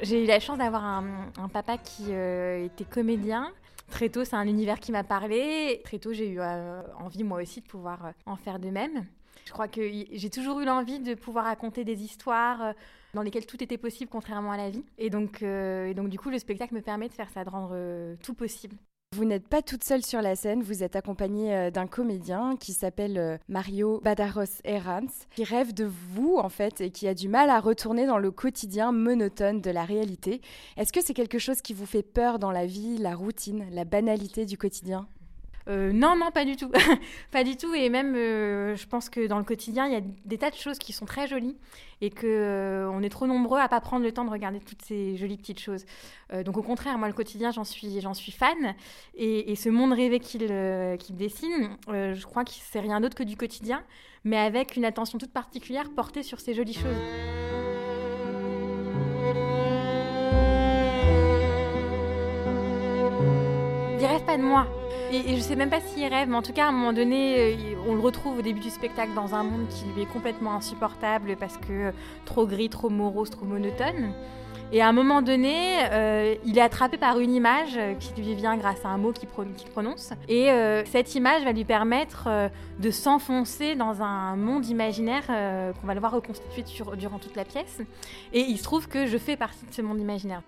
J'ai 0.00 0.24
eu 0.24 0.26
la 0.26 0.40
chance 0.40 0.58
d'avoir 0.58 0.82
un, 0.82 1.04
un, 1.36 1.48
papa 1.48 1.76
qui 1.76 2.06
euh, 2.08 2.64
était 2.64 2.84
comédien. 2.84 3.52
Très 3.90 4.08
tôt, 4.08 4.24
c'est 4.24 4.36
un 4.36 4.46
univers 4.46 4.80
qui 4.80 4.92
m'a 4.92 5.04
parlé. 5.04 5.82
Très 5.84 5.98
tôt, 5.98 6.14
j'ai 6.14 6.28
eu 6.30 6.40
euh, 6.40 6.80
envie 6.98 7.22
moi 7.22 7.42
aussi 7.42 7.60
de 7.60 7.66
pouvoir 7.66 8.12
en 8.24 8.36
faire 8.36 8.58
de 8.58 8.70
même. 8.70 9.04
Je 9.44 9.52
crois 9.52 9.68
que 9.68 9.82
j'ai 10.12 10.30
toujours 10.30 10.60
eu 10.60 10.64
l'envie 10.64 11.00
de 11.00 11.14
pouvoir 11.14 11.44
raconter 11.44 11.84
des 11.84 12.02
histoires 12.02 12.62
euh, 12.62 12.72
dans 13.12 13.22
lesquelles 13.22 13.46
tout 13.46 13.62
était 13.62 13.78
possible 13.78 14.10
contrairement 14.10 14.52
à 14.52 14.56
la 14.56 14.70
vie. 14.70 14.84
Et 14.98 15.10
donc, 15.10 15.42
euh, 15.42 15.92
donc 15.94 16.08
du 16.08 16.18
coup, 16.18 16.30
le 16.30 16.38
spectacle 16.38 16.74
me 16.74 16.80
permet 16.80 17.08
de 17.08 17.12
faire 17.12 17.28
ça, 17.30 17.44
de 17.44 17.50
rendre 17.50 17.72
euh, 17.72 18.16
tout 18.22 18.34
possible. 18.34 18.76
Vous 19.14 19.24
n'êtes 19.24 19.46
pas 19.46 19.62
toute 19.62 19.84
seule 19.84 20.02
sur 20.02 20.20
la 20.22 20.34
scène, 20.34 20.62
vous 20.62 20.82
êtes 20.82 20.96
accompagnée 20.96 21.70
d'un 21.70 21.86
comédien 21.86 22.56
qui 22.56 22.72
s'appelle 22.72 23.38
Mario 23.46 24.00
Badaros 24.02 24.60
Herans, 24.64 25.06
qui 25.30 25.44
rêve 25.44 25.72
de 25.72 25.84
vous 25.84 26.36
en 26.36 26.48
fait 26.48 26.80
et 26.80 26.90
qui 26.90 27.06
a 27.06 27.14
du 27.14 27.28
mal 27.28 27.48
à 27.48 27.60
retourner 27.60 28.06
dans 28.06 28.18
le 28.18 28.32
quotidien 28.32 28.90
monotone 28.90 29.60
de 29.60 29.70
la 29.70 29.84
réalité. 29.84 30.40
Est-ce 30.76 30.92
que 30.92 30.98
c'est 31.00 31.14
quelque 31.14 31.38
chose 31.38 31.60
qui 31.60 31.74
vous 31.74 31.86
fait 31.86 32.02
peur 32.02 32.40
dans 32.40 32.50
la 32.50 32.66
vie, 32.66 32.98
la 32.98 33.14
routine, 33.14 33.64
la 33.70 33.84
banalité 33.84 34.46
du 34.46 34.58
quotidien? 34.58 35.06
Euh, 35.68 35.92
non, 35.92 36.16
non, 36.16 36.30
pas 36.30 36.44
du 36.44 36.56
tout. 36.56 36.70
pas 37.30 37.44
du 37.44 37.56
tout. 37.56 37.74
Et 37.74 37.88
même, 37.88 38.14
euh, 38.14 38.76
je 38.76 38.86
pense 38.86 39.08
que 39.08 39.26
dans 39.26 39.38
le 39.38 39.44
quotidien, 39.44 39.86
il 39.86 39.92
y 39.92 39.96
a 39.96 40.02
des 40.24 40.38
tas 40.38 40.50
de 40.50 40.56
choses 40.56 40.78
qui 40.78 40.92
sont 40.92 41.06
très 41.06 41.26
jolies 41.26 41.56
et 42.00 42.10
qu'on 42.10 42.26
euh, 42.26 42.90
on 42.92 43.02
est 43.02 43.08
trop 43.08 43.26
nombreux 43.26 43.58
à 43.58 43.68
pas 43.68 43.80
prendre 43.80 44.04
le 44.04 44.12
temps 44.12 44.24
de 44.24 44.30
regarder 44.30 44.60
toutes 44.60 44.82
ces 44.82 45.16
jolies 45.16 45.38
petites 45.38 45.60
choses. 45.60 45.84
donc 46.44 46.56
au 46.58 46.62
contraire, 46.62 46.98
moi, 46.98 47.08
le 47.08 47.14
quotidien, 47.14 47.50
j'en 47.50 47.64
suis, 47.64 48.00
suis 48.14 48.32
fan. 48.32 48.74
Et, 49.14 49.54
ce 49.56 49.68
monde 49.68 49.92
rêvé 49.92 50.20
qu'il 50.20 50.46
qu'il 50.98 51.16
dessine, 51.16 51.76
je 51.88 52.24
crois 52.26 52.44
que 52.44 52.50
c'est 52.52 52.80
rien 52.80 53.00
d'autre 53.00 53.16
que 53.16 53.22
du 53.22 53.36
quotidien, 53.36 53.82
mais 54.24 54.36
avec 54.36 54.76
une 54.76 54.84
attention 54.84 55.18
toute 55.18 55.32
particulière 55.32 55.88
portée 55.94 56.22
sur 56.22 56.40
ces 56.40 56.52
jolies 56.52 56.74
choses. 56.74 56.96
Il 64.00 64.06
rêve 64.06 64.24
pas 64.26 64.36
de 64.36 64.42
moi. 64.42 64.66
Et, 65.14 65.30
et, 65.30 65.36
je 65.36 65.40
sais 65.40 65.54
même 65.54 65.70
pas 65.70 65.80
s'il 65.80 66.04
rêve, 66.06 66.28
mais 66.28 66.36
en 66.36 66.42
tout 66.42 66.52
cas, 66.52 66.64
à 66.64 66.68
un 66.70 66.72
moment 66.72 66.92
donné, 66.92 67.56
on 67.86 67.94
le 67.94 68.00
retrouve 68.00 68.38
au 68.38 68.42
début 68.42 68.58
du 68.58 68.70
spectacle 68.70 69.14
dans 69.14 69.34
un 69.34 69.44
monde 69.44 69.68
qui 69.68 69.84
lui 69.94 70.02
est 70.02 70.12
complètement 70.12 70.54
insupportable 70.54 71.36
parce 71.38 71.56
que 71.56 71.92
trop 72.24 72.46
gris, 72.46 72.68
trop 72.68 72.90
morose, 72.90 73.30
trop 73.30 73.44
monotone. 73.44 74.12
Et 74.72 74.80
à 74.80 74.88
un 74.88 74.92
moment 74.92 75.22
donné, 75.22 75.84
euh, 75.92 76.34
il 76.44 76.58
est 76.58 76.60
attrapé 76.60 76.96
par 76.96 77.20
une 77.20 77.32
image 77.32 77.78
qui 78.00 78.20
lui 78.20 78.34
vient 78.34 78.56
grâce 78.56 78.84
à 78.84 78.88
un 78.88 78.98
mot 78.98 79.12
qu'il 79.12 79.28
qu 79.28 79.70
prononce. 79.70 80.12
Et 80.28 80.50
euh, 80.50 80.84
cette 80.86 81.14
image 81.14 81.44
va 81.44 81.52
lui 81.52 81.64
permettre 81.64 82.24
euh, 82.26 82.48
de 82.80 82.90
s'enfoncer 82.90 83.76
dans 83.76 84.02
un 84.02 84.34
monde 84.34 84.66
imaginaire 84.66 85.26
qu'on 85.26 85.86
va 85.86 85.94
le 85.94 86.00
voir 86.00 86.12
reconstituer 86.12 86.64
sur, 86.66 86.96
durant 86.96 87.20
toute 87.20 87.36
la 87.36 87.44
pièce. 87.44 87.82
Et 88.32 88.40
il 88.40 88.58
se 88.58 88.64
trouve 88.64 88.88
que 88.88 89.06
je 89.06 89.18
fais 89.18 89.36
partie 89.36 89.64
de 89.64 89.72
ce 89.72 89.80
monde 89.80 90.00
imaginaire. 90.00 90.42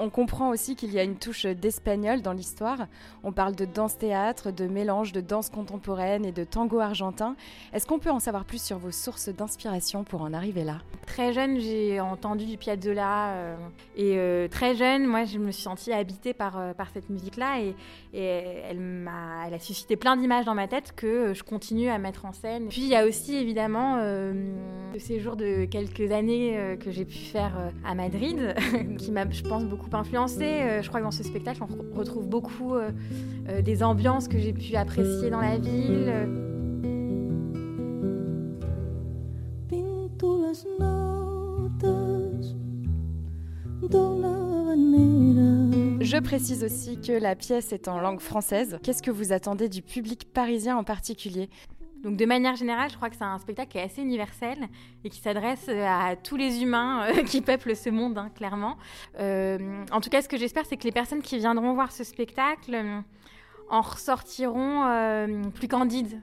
On 0.00 0.10
comprend 0.10 0.50
aussi 0.50 0.76
qu'il 0.76 0.92
y 0.92 0.98
a 1.00 1.02
une 1.02 1.16
touche 1.16 1.44
d'espagnol 1.44 2.22
dans 2.22 2.32
l'histoire. 2.32 2.86
On 3.24 3.32
parle 3.32 3.56
de 3.56 3.64
danse-théâtre, 3.64 4.52
de 4.52 4.66
mélange 4.66 5.10
de 5.12 5.20
danse 5.20 5.50
contemporaine 5.50 6.24
et 6.24 6.30
de 6.30 6.44
tango 6.44 6.78
argentin. 6.78 7.34
Est-ce 7.72 7.84
qu'on 7.84 7.98
peut 7.98 8.10
en 8.10 8.20
savoir 8.20 8.44
plus 8.44 8.62
sur 8.62 8.78
vos 8.78 8.92
sources 8.92 9.28
d'inspiration 9.28 10.04
pour 10.04 10.22
en 10.22 10.32
arriver 10.32 10.62
là? 10.62 10.78
Très 11.06 11.32
jeune, 11.32 11.58
j'ai 11.58 12.00
entendu 12.00 12.46
du 12.46 12.56
piazzolla 12.56 13.30
euh, 13.30 13.56
et 13.96 14.18
euh, 14.18 14.46
très 14.46 14.76
jeune, 14.76 15.04
moi, 15.06 15.24
je 15.24 15.38
me 15.38 15.50
suis 15.50 15.62
sentie 15.62 15.92
habitée 15.92 16.32
par, 16.32 16.58
euh, 16.58 16.74
par 16.74 16.90
cette 16.90 17.10
musique-là 17.10 17.60
et, 17.60 17.74
et, 18.12 18.22
elle, 18.68 18.78
m'a, 18.78 19.48
elle 19.48 19.54
a 19.54 19.58
suscité 19.58 19.96
plein 19.96 20.16
d'images 20.16 20.44
dans 20.44 20.54
ma 20.54 20.68
tête 20.68 20.92
que 20.94 21.34
je 21.34 21.42
continue 21.42 21.88
à 21.88 21.98
mettre 21.98 22.24
en 22.24 22.32
scène. 22.32 22.68
Puis 22.68 22.82
il 22.82 22.88
y 22.88 22.94
a 22.94 23.04
aussi 23.04 23.34
évidemment 23.34 23.96
le 23.96 24.98
séjour 24.98 25.36
de 25.36 25.64
quelques 25.64 26.12
années 26.12 26.76
que 26.80 26.90
j'ai 26.90 27.04
pu 27.04 27.18
faire 27.18 27.72
à 27.84 27.94
Madrid, 27.94 28.54
qui 28.98 29.10
m'a, 29.10 29.28
je 29.28 29.42
pense, 29.42 29.64
beaucoup 29.64 29.87
influencé. 29.94 30.44
Euh, 30.44 30.82
je 30.82 30.88
crois 30.88 31.00
que 31.00 31.04
dans 31.04 31.10
ce 31.10 31.22
spectacle, 31.22 31.62
on 31.62 31.98
retrouve 31.98 32.26
beaucoup 32.28 32.74
euh, 32.74 32.90
euh, 33.48 33.62
des 33.62 33.82
ambiances 33.82 34.28
que 34.28 34.38
j'ai 34.38 34.52
pu 34.52 34.76
apprécier 34.76 35.30
dans 35.30 35.40
la 35.40 35.58
ville. 35.58 36.12
Je 46.00 46.16
précise 46.16 46.64
aussi 46.64 46.98
que 47.00 47.12
la 47.12 47.36
pièce 47.36 47.72
est 47.72 47.86
en 47.86 48.00
langue 48.00 48.20
française. 48.20 48.78
Qu'est-ce 48.82 49.02
que 49.02 49.10
vous 49.10 49.32
attendez 49.32 49.68
du 49.68 49.82
public 49.82 50.32
parisien 50.32 50.76
en 50.76 50.84
particulier? 50.84 51.50
Donc 52.02 52.16
de 52.16 52.24
manière 52.26 52.54
générale, 52.54 52.90
je 52.90 52.96
crois 52.96 53.10
que 53.10 53.16
c'est 53.16 53.24
un 53.24 53.38
spectacle 53.38 53.72
qui 53.72 53.78
est 53.78 53.82
assez 53.82 54.02
universel 54.02 54.68
et 55.04 55.10
qui 55.10 55.18
s'adresse 55.20 55.68
à 55.68 56.14
tous 56.16 56.36
les 56.36 56.62
humains 56.62 57.06
euh, 57.08 57.22
qui 57.26 57.40
peuplent 57.40 57.74
ce 57.74 57.90
monde, 57.90 58.18
hein, 58.18 58.30
clairement. 58.34 58.76
Euh, 59.18 59.84
en 59.90 60.00
tout 60.00 60.08
cas, 60.08 60.22
ce 60.22 60.28
que 60.28 60.36
j'espère, 60.36 60.64
c'est 60.66 60.76
que 60.76 60.84
les 60.84 60.92
personnes 60.92 61.22
qui 61.22 61.38
viendront 61.38 61.74
voir 61.74 61.90
ce 61.90 62.04
spectacle 62.04 62.74
euh, 62.74 63.00
en 63.68 63.80
ressortiront 63.80 65.50
plus 65.54 65.68
candides. 65.68 66.22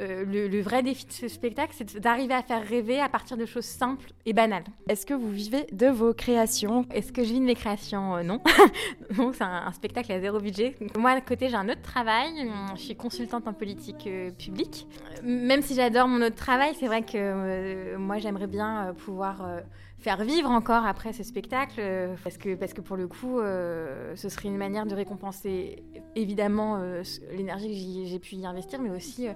Euh, 0.00 0.24
le, 0.24 0.48
le 0.48 0.60
vrai 0.60 0.82
défi 0.82 1.06
de 1.06 1.12
ce 1.12 1.28
spectacle, 1.28 1.72
c'est 1.76 1.98
d'arriver 1.98 2.34
à 2.34 2.42
faire 2.42 2.62
rêver 2.66 3.00
à 3.00 3.08
partir 3.08 3.36
de 3.36 3.46
choses 3.46 3.64
simples 3.64 4.10
et 4.26 4.32
banales. 4.32 4.64
Est-ce 4.88 5.04
que 5.06 5.14
vous 5.14 5.30
vivez 5.30 5.66
de 5.72 5.86
vos 5.86 6.14
créations? 6.14 6.86
Est-ce 6.92 7.12
que 7.12 7.22
je 7.24 7.32
vis 7.32 7.40
de 7.40 7.44
mes 7.44 7.54
créations? 7.54 8.16
Euh, 8.16 8.22
Non. 8.22 8.40
non, 9.18 9.32
c'est 9.32 9.44
un, 9.44 9.64
un 9.66 9.72
spectacle 9.72 10.12
à 10.12 10.20
zéro 10.20 10.38
budget. 10.40 10.74
Donc, 10.80 10.96
moi, 10.96 11.10
à 11.10 11.20
côté, 11.20 11.48
j'ai 11.48 11.56
un 11.56 11.68
autre 11.68 11.82
travail. 11.82 12.28
Hum, 12.42 12.76
Je 12.76 12.82
suis 12.82 12.96
consultante 12.96 13.46
en 13.48 13.52
politique 13.52 14.06
euh, 14.06 14.30
publique. 14.30 14.86
Euh, 15.16 15.20
Même 15.24 15.62
si 15.62 15.74
j'adore 15.74 16.08
mon 16.08 16.22
autre 16.24 16.36
travail, 16.36 16.72
c'est 16.78 16.86
vrai 16.86 17.02
que 17.02 17.12
euh, 17.16 17.98
moi, 17.98 18.18
j'aimerais 18.18 18.46
bien 18.46 18.88
euh, 18.88 18.92
pouvoir 18.92 19.44
euh, 19.44 19.60
faire 19.98 20.22
vivre 20.22 20.48
encore 20.50 20.86
après 20.86 21.12
ce 21.12 21.24
spectacle, 21.24 21.74
euh, 21.80 22.14
parce, 22.22 22.38
que, 22.38 22.54
parce 22.54 22.72
que 22.72 22.80
pour 22.80 22.96
le 22.96 23.08
coup, 23.08 23.40
euh, 23.40 24.14
ce 24.14 24.28
serait 24.28 24.48
une 24.48 24.56
manière 24.56 24.86
de 24.86 24.94
récompenser 24.94 25.82
évidemment 26.14 26.76
euh, 26.76 27.02
l'énergie 27.32 28.02
que 28.04 28.08
j'ai 28.08 28.18
pu 28.20 28.36
y 28.36 28.46
investir, 28.46 28.80
mais 28.80 28.90
aussi 28.90 29.26
euh, 29.28 29.32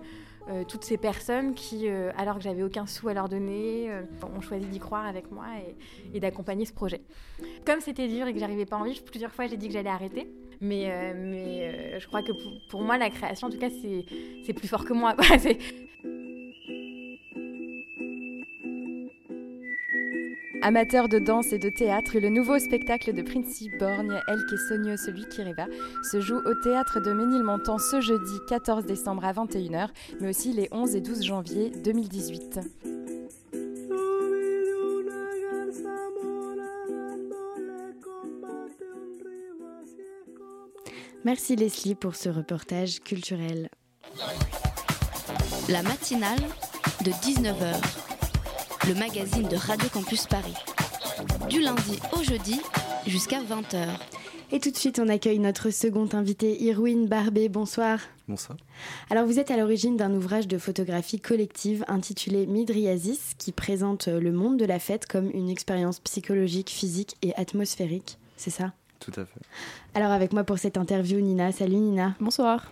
euh, 0.48 0.64
toutes 0.64 0.84
ces 0.84 0.96
personnes 0.96 1.54
qui, 1.54 1.88
euh, 1.88 2.10
alors 2.16 2.36
que 2.36 2.42
j'avais 2.42 2.62
aucun 2.62 2.86
sou 2.86 3.08
à 3.08 3.14
leur 3.14 3.28
donner, 3.28 3.90
euh, 3.90 4.02
ont 4.36 4.40
choisi 4.40 4.66
d'y 4.66 4.78
croire 4.80 5.06
avec 5.06 5.30
moi 5.30 5.44
et, 6.14 6.20
d'accompagner 6.20 6.64
ce 6.64 6.72
projet. 6.72 7.00
Comme 7.64 7.80
c'était 7.80 8.08
dur 8.08 8.26
et 8.26 8.32
que 8.32 8.40
j'arrivais 8.40 8.66
pas 8.66 8.76
en 8.76 8.84
vivre, 8.84 9.02
plusieurs 9.04 9.32
fois 9.32 9.46
j'ai 9.46 9.56
dit 9.56 9.68
que 9.68 9.72
j'allais 9.72 9.90
arrêter. 9.90 10.28
Mais, 10.60 11.12
mais 11.14 11.98
je 11.98 12.06
crois 12.06 12.22
que 12.22 12.30
pour, 12.30 12.52
pour 12.70 12.82
moi, 12.82 12.96
la 12.96 13.10
création, 13.10 13.48
en 13.48 13.50
tout 13.50 13.58
cas, 13.58 13.70
c'est 13.70 14.52
plus 14.52 14.68
fort 14.68 14.84
que 14.84 14.92
moi. 14.92 15.16
Amateur 20.64 21.08
de 21.08 21.18
danse 21.18 21.52
et 21.52 21.58
de 21.58 21.68
théâtre, 21.68 22.18
le 22.20 22.28
nouveau 22.28 22.56
spectacle 22.60 23.12
de 23.12 23.22
Princi 23.22 23.68
Borgne, 23.80 24.20
Elle 24.28 24.44
qui 24.46 24.54
est 24.54 24.96
celui 24.96 25.26
qui 25.26 25.42
rêva, 25.42 25.66
se 26.08 26.20
joue 26.20 26.38
au 26.38 26.54
théâtre 26.62 27.00
de 27.00 27.12
Ménilmontant 27.12 27.78
ce 27.78 28.00
jeudi 28.00 28.38
14 28.48 28.84
décembre 28.84 29.24
à 29.24 29.32
21h, 29.32 29.88
mais 30.20 30.28
aussi 30.28 30.52
les 30.52 30.68
11 30.70 30.94
et 30.94 31.00
12 31.00 31.24
janvier 31.24 31.70
2018. 31.82 32.60
Merci 41.24 41.56
Leslie 41.56 41.96
pour 41.96 42.14
ce 42.14 42.28
reportage 42.28 43.00
culturel. 43.00 43.68
La 45.68 45.82
matinale 45.82 46.40
de 47.04 47.10
19h, 47.10 48.11
le 48.88 48.94
magazine 48.94 49.46
de 49.48 49.54
Radio 49.56 49.88
Campus 49.90 50.26
Paris. 50.26 50.54
Du 51.48 51.60
lundi 51.60 52.00
au 52.12 52.22
jeudi 52.22 52.60
jusqu'à 53.06 53.40
20h. 53.40 53.86
Et 54.50 54.58
tout 54.58 54.70
de 54.70 54.76
suite, 54.76 54.98
on 54.98 55.08
accueille 55.08 55.38
notre 55.38 55.70
second 55.70 56.08
invité, 56.12 56.60
Irwin 56.62 57.06
Barbé. 57.06 57.48
Bonsoir. 57.48 58.00
Bonsoir. 58.26 58.58
Alors, 59.08 59.24
vous 59.24 59.38
êtes 59.38 59.52
à 59.52 59.56
l'origine 59.56 59.96
d'un 59.96 60.12
ouvrage 60.12 60.48
de 60.48 60.58
photographie 60.58 61.20
collective 61.20 61.84
intitulé 61.86 62.46
Midriasis, 62.46 63.34
qui 63.38 63.52
présente 63.52 64.08
le 64.08 64.32
monde 64.32 64.58
de 64.58 64.64
la 64.64 64.80
fête 64.80 65.06
comme 65.06 65.30
une 65.32 65.48
expérience 65.48 66.00
psychologique, 66.00 66.70
physique 66.70 67.16
et 67.22 67.34
atmosphérique. 67.36 68.18
C'est 68.36 68.50
ça? 68.50 68.72
Tout 68.98 69.12
à 69.12 69.24
fait. 69.24 69.40
Alors, 69.94 70.10
avec 70.10 70.32
moi 70.32 70.42
pour 70.42 70.58
cette 70.58 70.76
interview, 70.76 71.20
Nina. 71.20 71.52
Salut 71.52 71.76
Nina. 71.76 72.16
Bonsoir. 72.20 72.68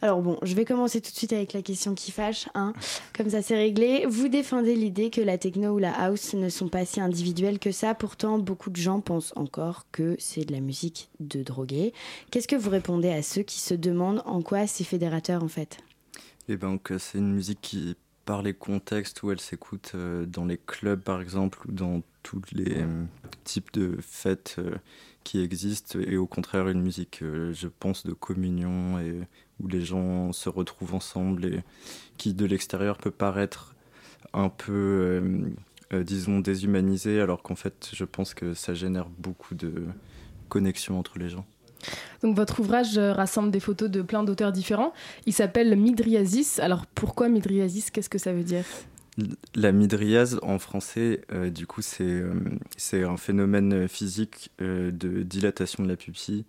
Alors 0.00 0.22
bon, 0.22 0.38
je 0.42 0.54
vais 0.54 0.64
commencer 0.64 1.00
tout 1.00 1.10
de 1.10 1.16
suite 1.16 1.32
avec 1.32 1.52
la 1.52 1.62
question 1.62 1.94
qui 1.94 2.12
fâche, 2.12 2.48
hein. 2.54 2.72
comme 3.16 3.30
ça 3.30 3.42
c'est 3.42 3.56
réglé. 3.56 4.06
Vous 4.06 4.28
défendez 4.28 4.76
l'idée 4.76 5.10
que 5.10 5.20
la 5.20 5.38
techno 5.38 5.74
ou 5.74 5.78
la 5.78 5.92
house 5.92 6.34
ne 6.34 6.48
sont 6.48 6.68
pas 6.68 6.84
si 6.84 7.00
individuelles 7.00 7.58
que 7.58 7.72
ça, 7.72 7.94
pourtant 7.94 8.38
beaucoup 8.38 8.70
de 8.70 8.76
gens 8.76 9.00
pensent 9.00 9.32
encore 9.34 9.86
que 9.90 10.14
c'est 10.18 10.44
de 10.44 10.52
la 10.52 10.60
musique 10.60 11.10
de 11.18 11.42
drogués. 11.42 11.92
Qu'est-ce 12.30 12.48
que 12.48 12.56
vous 12.56 12.70
répondez 12.70 13.10
à 13.10 13.22
ceux 13.22 13.42
qui 13.42 13.58
se 13.58 13.74
demandent 13.74 14.22
en 14.24 14.40
quoi 14.40 14.66
c'est 14.66 14.84
fédérateur 14.84 15.42
en 15.42 15.48
fait? 15.48 15.78
Ben 16.48 16.78
que 16.78 16.96
c'est 16.96 17.18
une 17.18 17.34
musique 17.34 17.60
qui, 17.60 17.94
par 18.24 18.42
les 18.42 18.54
contextes 18.54 19.22
où 19.22 19.30
elle 19.30 19.40
s'écoute 19.40 19.92
euh, 19.94 20.26
dans 20.26 20.44
les 20.44 20.58
clubs 20.58 21.00
par 21.00 21.20
exemple 21.20 21.60
ou 21.66 21.72
dans 21.72 22.02
tous 22.22 22.42
les 22.52 22.82
euh, 22.82 23.04
types 23.44 23.72
de 23.72 23.96
fêtes 24.00 24.56
euh, 24.58 24.74
qui 25.28 25.42
existent, 25.42 25.98
et 25.98 26.16
au 26.16 26.26
contraire 26.26 26.68
une 26.68 26.80
musique, 26.80 27.18
euh, 27.22 27.52
je 27.52 27.68
pense, 27.68 28.06
de 28.06 28.14
communion 28.14 28.98
et 28.98 29.14
où 29.60 29.68
les 29.68 29.82
gens 29.82 30.32
se 30.32 30.48
retrouvent 30.48 30.94
ensemble 30.94 31.44
et 31.44 31.60
qui 32.16 32.32
de 32.32 32.46
l'extérieur 32.46 32.96
peut 32.96 33.10
paraître 33.10 33.74
un 34.32 34.48
peu, 34.48 34.72
euh, 34.72 35.40
euh, 35.92 36.02
disons, 36.02 36.40
déshumanisée, 36.40 37.20
alors 37.20 37.42
qu'en 37.42 37.56
fait, 37.56 37.90
je 37.92 38.06
pense 38.06 38.32
que 38.32 38.54
ça 38.54 38.72
génère 38.72 39.10
beaucoup 39.18 39.54
de 39.54 39.84
connexions 40.48 40.98
entre 40.98 41.18
les 41.18 41.28
gens. 41.28 41.44
Donc 42.22 42.34
votre 42.34 42.60
ouvrage 42.60 42.96
rassemble 42.96 43.50
des 43.50 43.60
photos 43.60 43.90
de 43.90 44.00
plein 44.00 44.24
d'auteurs 44.24 44.50
différents. 44.50 44.94
Il 45.26 45.34
s'appelle 45.34 45.76
Midriasis. 45.76 46.58
Alors 46.58 46.86
pourquoi 46.86 47.28
Midriasis? 47.28 47.90
Qu'est-ce 47.90 48.08
que 48.08 48.18
ça 48.18 48.32
veut 48.32 48.44
dire? 48.44 48.64
La 49.54 49.72
midriase 49.72 50.38
en 50.42 50.58
français, 50.60 51.22
euh, 51.32 51.50
du 51.50 51.66
coup, 51.66 51.82
c'est 51.82 52.04
euh, 52.04 53.08
un 53.08 53.16
phénomène 53.16 53.88
physique 53.88 54.50
euh, 54.60 54.92
de 54.92 55.22
dilatation 55.22 55.82
de 55.82 55.88
la 55.88 55.96
pupille 55.96 56.44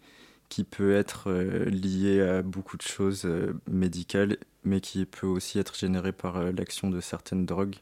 qui 0.50 0.64
peut 0.64 0.94
être 0.94 1.32
euh, 1.32 1.66
lié 1.66 2.22
à 2.22 2.42
beaucoup 2.44 2.78
de 2.78 2.84
choses 2.84 3.28
médicales, 3.68 4.38
mais 4.64 4.82
qui 4.82 5.06
peut 5.06 5.28
aussi 5.28 5.58
être 5.58 5.76
généré 5.76 6.12
par 6.12 6.52
l'action 6.52 6.90
de 6.90 7.02
certaines 7.02 7.46
drogues, 7.46 7.76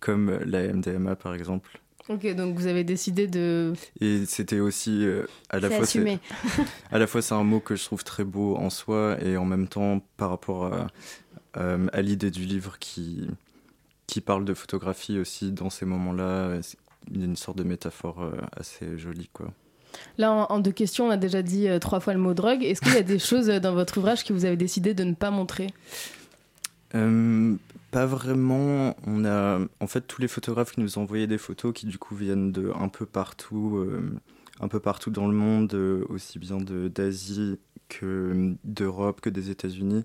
comme 0.00 0.38
la 0.46 0.72
MDMA 0.72 1.16
par 1.16 1.34
exemple. 1.34 1.80
Ok, 2.08 2.26
donc 2.36 2.56
vous 2.56 2.68
avez 2.68 2.84
décidé 2.84 3.26
de... 3.26 3.72
Et 4.00 4.24
c'était 4.26 4.60
aussi 4.60 5.04
à 5.50 5.58
la 5.58 5.68
fois 5.68 5.82
assumé. 5.82 6.20
à 6.92 6.98
la 6.98 7.06
fois 7.06 7.20
c'est 7.20 7.34
un 7.34 7.42
mot 7.42 7.60
que 7.60 7.74
je 7.74 7.84
trouve 7.84 8.04
très 8.04 8.24
beau 8.24 8.56
en 8.56 8.70
soi 8.70 9.18
et 9.20 9.36
en 9.36 9.44
même 9.44 9.66
temps 9.66 10.00
par 10.16 10.30
rapport 10.30 10.72
à, 10.72 10.86
à 11.54 12.02
l'idée 12.02 12.30
du 12.30 12.44
livre 12.44 12.78
qui 12.78 13.26
qui 14.06 14.20
parle 14.20 14.44
de 14.44 14.54
photographie 14.54 15.18
aussi 15.18 15.52
dans 15.52 15.70
ces 15.70 15.86
moments-là, 15.86 16.60
il 17.10 17.20
y 17.20 17.22
a 17.22 17.26
une 17.26 17.36
sorte 17.36 17.58
de 17.58 17.64
métaphore 17.64 18.22
euh, 18.22 18.32
assez 18.56 18.98
jolie 18.98 19.28
quoi. 19.32 19.52
Là, 20.18 20.32
en, 20.32 20.46
en 20.50 20.58
deux 20.58 20.72
questions, 20.72 21.06
on 21.06 21.10
a 21.10 21.16
déjà 21.16 21.42
dit 21.42 21.68
euh, 21.68 21.78
trois 21.78 22.00
fois 22.00 22.12
le 22.12 22.18
mot 22.18 22.34
drogue. 22.34 22.62
Est-ce 22.62 22.80
qu'il 22.80 22.94
y 22.94 22.98
a 22.98 23.02
des 23.02 23.18
choses 23.30 23.48
euh, 23.50 23.60
dans 23.60 23.74
votre 23.74 23.98
ouvrage 23.98 24.24
que 24.24 24.32
vous 24.32 24.44
avez 24.44 24.56
décidé 24.56 24.94
de 24.94 25.04
ne 25.04 25.14
pas 25.14 25.30
montrer? 25.30 25.68
Euh, 26.94 27.54
pas 27.90 28.06
vraiment. 28.06 28.96
On 29.06 29.24
a, 29.24 29.60
en 29.80 29.86
fait, 29.86 30.02
tous 30.02 30.20
les 30.20 30.28
photographes 30.28 30.72
qui 30.72 30.80
nous 30.80 30.98
ont 30.98 31.02
envoyé 31.02 31.26
des 31.26 31.38
photos 31.38 31.72
qui 31.72 31.86
du 31.86 31.98
coup 31.98 32.14
viennent 32.14 32.52
de 32.52 32.72
un 32.78 32.88
peu 32.88 33.06
partout, 33.06 33.76
euh, 33.76 34.18
un 34.60 34.68
peu 34.68 34.80
partout 34.80 35.10
dans 35.10 35.26
le 35.26 35.34
monde, 35.34 35.74
aussi 36.08 36.38
bien 36.38 36.58
d'Asie 36.58 37.58
que 37.88 38.54
d'Europe 38.64 39.20
que 39.20 39.30
des 39.30 39.50
États-Unis. 39.50 40.04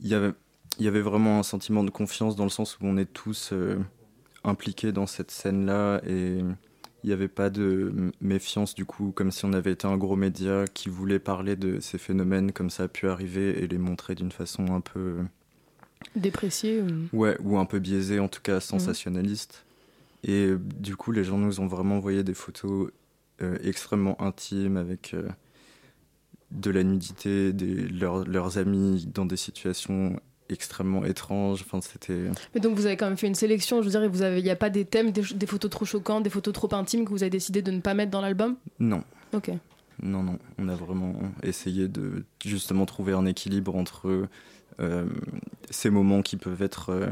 Il 0.00 0.08
y 0.08 0.14
avait, 0.14 0.32
il 0.78 0.84
y 0.84 0.88
avait 0.88 1.00
vraiment 1.00 1.38
un 1.38 1.42
sentiment 1.42 1.84
de 1.84 1.90
confiance 1.90 2.36
dans 2.36 2.44
le 2.44 2.50
sens 2.50 2.78
où 2.78 2.86
on 2.86 2.96
est 2.96 3.12
tous 3.12 3.50
euh, 3.52 3.78
impliqués 4.44 4.92
dans 4.92 5.06
cette 5.06 5.30
scène-là 5.30 6.00
et 6.06 6.38
il 6.38 7.06
n'y 7.08 7.12
avait 7.12 7.28
pas 7.28 7.50
de 7.50 7.92
m- 7.96 8.12
méfiance 8.20 8.74
du 8.74 8.84
coup, 8.84 9.12
comme 9.12 9.30
si 9.30 9.44
on 9.44 9.52
avait 9.52 9.72
été 9.72 9.86
un 9.86 9.96
gros 9.96 10.16
média 10.16 10.64
qui 10.72 10.88
voulait 10.88 11.18
parler 11.18 11.56
de 11.56 11.80
ces 11.80 11.98
phénomènes 11.98 12.52
comme 12.52 12.70
ça 12.70 12.84
a 12.84 12.88
pu 12.88 13.08
arriver 13.08 13.62
et 13.62 13.66
les 13.66 13.78
montrer 13.78 14.14
d'une 14.14 14.32
façon 14.32 14.74
un 14.74 14.80
peu 14.80 15.16
Déprécié 16.14 16.82
ou... 16.82 17.16
Ouais, 17.16 17.36
ou 17.42 17.58
un 17.58 17.64
peu 17.64 17.78
biaisé, 17.78 18.20
en 18.20 18.28
tout 18.28 18.42
cas 18.42 18.60
sensationnaliste. 18.60 19.64
Et 20.24 20.46
euh, 20.46 20.60
du 20.78 20.94
coup, 20.96 21.10
les 21.10 21.24
gens 21.24 21.38
nous 21.38 21.60
ont 21.60 21.66
vraiment 21.66 21.96
envoyé 21.96 22.22
des 22.22 22.34
photos 22.34 22.90
euh, 23.42 23.56
extrêmement 23.62 24.20
intimes 24.22 24.76
avec 24.76 25.14
euh, 25.14 25.28
de 26.50 26.70
la 26.70 26.82
nudité, 26.84 27.52
des, 27.52 27.88
leurs 27.88 28.58
amis 28.58 29.06
dans 29.12 29.26
des 29.26 29.36
situations 29.36 30.20
extrêmement 30.48 31.04
étranges. 31.04 31.62
Enfin, 31.62 31.80
c'était. 31.80 32.30
Mais 32.54 32.60
donc 32.60 32.76
vous 32.76 32.86
avez 32.86 32.96
quand 32.96 33.06
même 33.06 33.16
fait 33.16 33.26
une 33.26 33.34
sélection, 33.34 33.80
je 33.82 33.88
veux 33.88 33.90
dire, 33.98 34.08
vous 34.10 34.22
avez- 34.22 34.38
il 34.38 34.44
n'y 34.44 34.50
a 34.50 34.56
pas 34.56 34.70
des 34.70 34.84
thèmes, 34.84 35.10
des, 35.10 35.22
des 35.22 35.46
photos 35.46 35.70
trop 35.70 35.84
choquantes, 35.84 36.22
des 36.22 36.30
photos 36.30 36.54
trop 36.54 36.72
intimes 36.74 37.04
que 37.04 37.10
vous 37.10 37.22
avez 37.22 37.30
décidé 37.30 37.62
de 37.62 37.70
ne 37.70 37.80
pas 37.80 37.94
mettre 37.94 38.10
dans 38.10 38.20
l'album? 38.20 38.56
Non. 38.78 39.02
Ok. 39.32 39.50
Non, 40.02 40.22
non. 40.22 40.38
On 40.58 40.68
a 40.68 40.74
vraiment 40.74 41.14
essayé 41.42 41.88
de 41.88 42.24
justement 42.44 42.86
trouver 42.86 43.12
un 43.12 43.24
équilibre 43.26 43.74
entre 43.76 44.28
euh, 44.80 45.06
ces 45.70 45.90
moments 45.90 46.22
qui 46.22 46.36
peuvent 46.36 46.60
être 46.62 46.90
euh, 46.90 47.06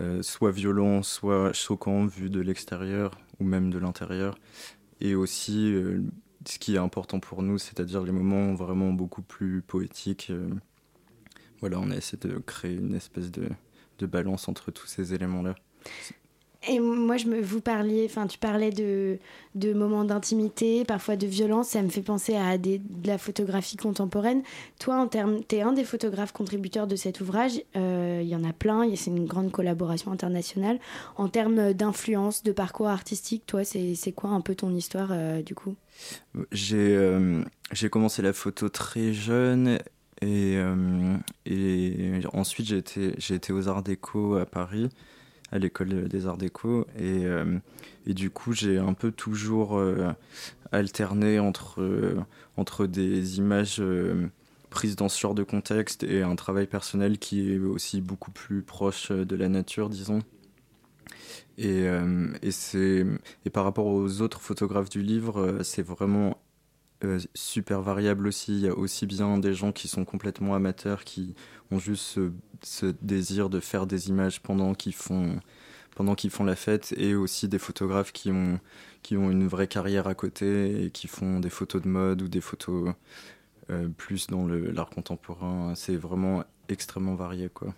euh, 0.00 0.22
soit 0.22 0.52
violents, 0.52 1.02
soit 1.02 1.52
choquants 1.52 2.06
vus 2.06 2.30
de 2.30 2.40
l'extérieur 2.40 3.18
ou 3.40 3.44
même 3.44 3.70
de 3.70 3.78
l'intérieur. 3.78 4.36
Et 5.00 5.14
aussi 5.16 5.74
ce 6.46 6.58
qui 6.58 6.76
est 6.76 6.78
important 6.78 7.18
pour 7.20 7.42
nous, 7.42 7.58
c'est-à-dire 7.58 8.02
les 8.04 8.12
moments 8.12 8.54
vraiment 8.54 8.92
beaucoup 8.92 9.22
plus 9.22 9.60
poétiques. 9.60 10.30
Voilà, 11.64 11.80
on 11.80 11.90
a 11.90 11.96
essayé 11.96 12.18
de 12.18 12.36
créer 12.40 12.74
une 12.74 12.94
espèce 12.94 13.30
de, 13.30 13.48
de 13.98 14.04
balance 14.04 14.48
entre 14.48 14.70
tous 14.70 14.86
ces 14.86 15.14
éléments-là. 15.14 15.54
Et 16.68 16.78
moi, 16.78 17.16
je 17.16 17.26
me, 17.26 17.40
vous 17.40 17.62
parliez, 17.62 18.04
enfin, 18.04 18.26
tu 18.26 18.38
parlais 18.38 18.70
de, 18.70 19.18
de 19.54 19.72
moments 19.72 20.04
d'intimité, 20.04 20.84
parfois 20.84 21.16
de 21.16 21.26
violence. 21.26 21.68
Ça 21.68 21.80
me 21.80 21.88
fait 21.88 22.02
penser 22.02 22.36
à 22.36 22.58
des, 22.58 22.78
de 22.78 23.06
la 23.06 23.16
photographie 23.16 23.78
contemporaine. 23.78 24.42
Toi, 24.78 24.96
en 24.96 25.06
termes, 25.06 25.42
t'es 25.42 25.62
un 25.62 25.72
des 25.72 25.84
photographes 25.84 26.32
contributeurs 26.32 26.86
de 26.86 26.96
cet 26.96 27.22
ouvrage. 27.22 27.62
Euh, 27.76 28.20
Il 28.22 28.28
y 28.28 28.36
en 28.36 28.44
a 28.44 28.52
plein. 28.52 28.94
C'est 28.94 29.10
une 29.10 29.24
grande 29.24 29.50
collaboration 29.50 30.12
internationale. 30.12 30.78
En 31.16 31.28
termes 31.28 31.72
d'influence, 31.72 32.42
de 32.42 32.52
parcours 32.52 32.88
artistique, 32.88 33.44
toi, 33.46 33.64
c'est 33.64 34.12
quoi 34.14 34.30
un 34.30 34.42
peu 34.42 34.54
ton 34.54 34.74
histoire 34.74 35.08
euh, 35.12 35.40
du 35.40 35.54
coup? 35.54 35.74
J'ai 36.50 36.94
euh, 36.96 37.42
j'ai 37.72 37.88
commencé 37.88 38.20
la 38.20 38.32
photo 38.32 38.68
très 38.68 39.12
jeune 39.12 39.78
Et, 40.24 40.56
euh, 40.56 41.16
et 41.44 42.20
ensuite, 42.32 42.66
j'ai 42.66 42.78
été, 43.34 43.52
aux 43.52 43.68
Arts 43.68 43.82
Déco 43.82 44.36
à 44.36 44.46
Paris, 44.46 44.88
à 45.52 45.58
l'école 45.58 46.08
des 46.08 46.26
Arts 46.26 46.38
Déco. 46.38 46.86
Et, 46.96 47.26
euh, 47.26 47.58
et 48.06 48.14
du 48.14 48.30
coup, 48.30 48.54
j'ai 48.54 48.78
un 48.78 48.94
peu 48.94 49.12
toujours 49.12 49.76
euh, 49.76 50.12
alterné 50.72 51.38
entre, 51.38 52.16
entre 52.56 52.86
des 52.86 53.36
images 53.36 53.82
prises 54.70 54.96
dans 54.96 55.10
ce 55.10 55.20
genre 55.20 55.34
de 55.34 55.42
contexte 55.42 56.04
et 56.04 56.22
un 56.22 56.36
travail 56.36 56.66
personnel 56.66 57.18
qui 57.18 57.52
est 57.52 57.58
aussi 57.58 58.00
beaucoup 58.00 58.30
plus 58.30 58.62
proche 58.62 59.12
de 59.12 59.36
la 59.36 59.50
nature, 59.50 59.90
disons. 59.90 60.20
Et, 61.58 61.86
euh, 61.86 62.32
et, 62.42 63.04
et 63.44 63.50
par 63.50 63.64
rapport 63.64 63.86
aux 63.86 64.22
autres 64.22 64.40
photographes 64.40 64.88
du 64.88 65.02
livre, 65.02 65.58
c'est 65.62 65.86
vraiment 65.86 66.38
euh, 67.02 67.18
super 67.34 67.82
variable 67.82 68.26
aussi. 68.26 68.52
Il 68.52 68.60
y 68.60 68.68
a 68.68 68.74
aussi 68.74 69.06
bien 69.06 69.38
des 69.38 69.54
gens 69.54 69.72
qui 69.72 69.88
sont 69.88 70.04
complètement 70.04 70.54
amateurs, 70.54 71.04
qui 71.04 71.34
ont 71.70 71.78
juste 71.78 72.20
ce, 72.62 72.86
désir 73.02 73.50
de 73.50 73.60
faire 73.60 73.86
des 73.86 74.08
images 74.08 74.40
pendant 74.40 74.74
qu'ils 74.74 74.94
font, 74.94 75.40
pendant 75.96 76.14
font 76.30 76.44
la 76.44 76.56
fête, 76.56 76.94
et 76.96 77.14
aussi 77.14 77.48
des 77.48 77.58
photographes 77.58 78.12
qui 78.12 78.30
ont, 78.30 78.60
qui 79.02 79.16
ont 79.16 79.30
une 79.30 79.46
vraie 79.46 79.68
carrière 79.68 80.06
à 80.06 80.14
côté 80.14 80.84
et 80.84 80.90
qui 80.90 81.08
font 81.08 81.40
des 81.40 81.50
photos 81.50 81.82
de 81.82 81.88
mode 81.88 82.22
ou 82.22 82.28
des 82.28 82.40
photos 82.40 82.94
euh, 83.70 83.88
plus 83.88 84.26
dans 84.28 84.46
l'art 84.46 84.90
contemporain. 84.90 85.74
C'est 85.74 85.96
vraiment 85.96 86.44
extrêmement 86.68 87.14
varié, 87.14 87.48
quoi. 87.48 87.74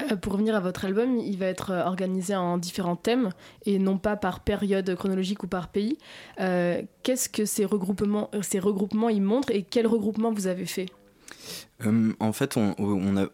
Euh, 0.00 0.16
Pour 0.16 0.32
revenir 0.32 0.54
à 0.54 0.60
votre 0.60 0.84
album, 0.84 1.18
il 1.18 1.36
va 1.38 1.46
être 1.46 1.70
euh, 1.70 1.84
organisé 1.84 2.34
en 2.34 2.56
différents 2.58 2.96
thèmes 2.96 3.30
et 3.66 3.78
non 3.78 3.98
pas 3.98 4.16
par 4.16 4.40
période 4.40 4.94
chronologique 4.96 5.42
ou 5.42 5.46
par 5.48 5.68
pays. 5.68 5.98
Euh, 6.40 6.82
Qu'est-ce 7.02 7.28
que 7.28 7.44
ces 7.44 7.64
regroupements, 7.64 8.30
ces 8.42 8.58
regroupements 8.58 9.08
ils 9.10 9.22
montrent 9.22 9.50
et 9.50 9.62
quel 9.62 9.86
regroupement 9.86 10.32
vous 10.32 10.46
avez 10.46 10.66
fait? 10.66 10.86
Euh, 11.84 12.12
en 12.20 12.32
fait, 12.32 12.56
on, 12.56 12.74
on, 12.78 13.16
a- 13.16 13.28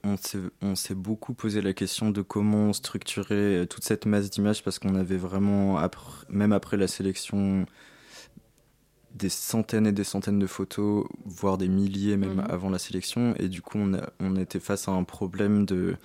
on 0.62 0.74
s'est 0.74 0.94
beaucoup 0.94 1.34
posé 1.34 1.61
la 1.61 1.74
question 1.74 2.11
de 2.11 2.22
comment 2.22 2.72
structurer 2.72 3.66
toute 3.68 3.84
cette 3.84 4.06
masse 4.06 4.30
d'images 4.30 4.62
parce 4.64 4.78
qu'on 4.78 4.94
avait 4.94 5.18
vraiment, 5.18 5.76
après- 5.76 6.24
même 6.30 6.52
après 6.52 6.76
la 6.78 6.88
sélection, 6.88 7.66
des 9.14 9.28
centaines 9.28 9.86
et 9.86 9.92
des 9.92 10.04
centaines 10.04 10.38
de 10.38 10.46
photos, 10.46 11.06
voire 11.24 11.59
des 11.59 11.68
milliers 11.68 12.16
même 12.16 12.36
Mhm. 12.36 12.46
avant 12.48 12.70
la 12.70 12.78
sélection. 12.78 13.34
Et 13.38 13.48
du 13.48 13.61
coup, 13.62 13.78
on, 13.78 13.94
a- 13.94 14.11
on 14.20 14.36
était 14.36 14.61
face 14.61 14.88
à 14.88 14.92
un 14.92 15.04
problème 15.04 15.66
de, 15.66 15.96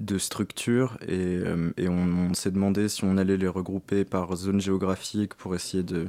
de 0.00 0.18
structure 0.18 0.98
et, 1.06 1.38
euh, 1.38 1.70
et 1.76 1.88
on, 1.88 2.28
on 2.30 2.34
s'est 2.34 2.50
demandé 2.50 2.88
si 2.88 3.04
on 3.04 3.16
allait 3.16 3.36
les 3.36 3.48
regrouper 3.48 4.04
par 4.04 4.34
zone 4.36 4.60
géographique 4.60 5.34
pour 5.34 5.54
essayer 5.54 5.82
de 5.82 6.08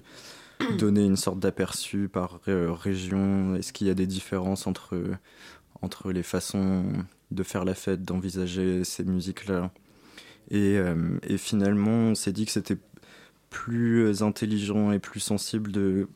donner 0.77 1.05
une 1.05 1.17
sorte 1.17 1.39
d'aperçu 1.39 2.07
par 2.07 2.39
euh, 2.47 2.71
région. 2.71 3.55
Est-ce 3.55 3.73
qu'il 3.73 3.87
y 3.87 3.89
a 3.89 3.93
des 3.93 4.07
différences 4.07 4.67
entre, 4.67 4.99
entre 5.81 6.11
les 6.11 6.23
façons 6.23 6.85
de 7.31 7.43
faire 7.43 7.65
la 7.65 7.75
fête, 7.75 8.03
d'envisager 8.03 8.83
ces 8.83 9.03
musiques-là? 9.03 9.71
Et, 10.51 10.77
euh, 10.77 11.17
et 11.23 11.37
finalement, 11.37 12.09
on 12.09 12.15
s'est 12.15 12.33
dit 12.33 12.45
que 12.45 12.51
c'était 12.51 12.77
plus 13.49 14.21
intelligent 14.21 14.91
et 14.91 14.99
plus 14.99 15.19
sensible 15.19 15.71
de 15.71 16.07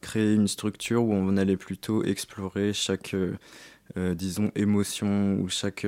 créer 0.00 0.34
une 0.34 0.48
structure 0.48 1.04
où 1.04 1.12
on 1.12 1.36
allait 1.36 1.56
plutôt 1.56 2.04
explorer 2.04 2.72
chaque, 2.72 3.14
euh, 3.14 4.14
disons, 4.14 4.50
émotion 4.54 5.38
ou 5.40 5.48
chaque 5.48 5.86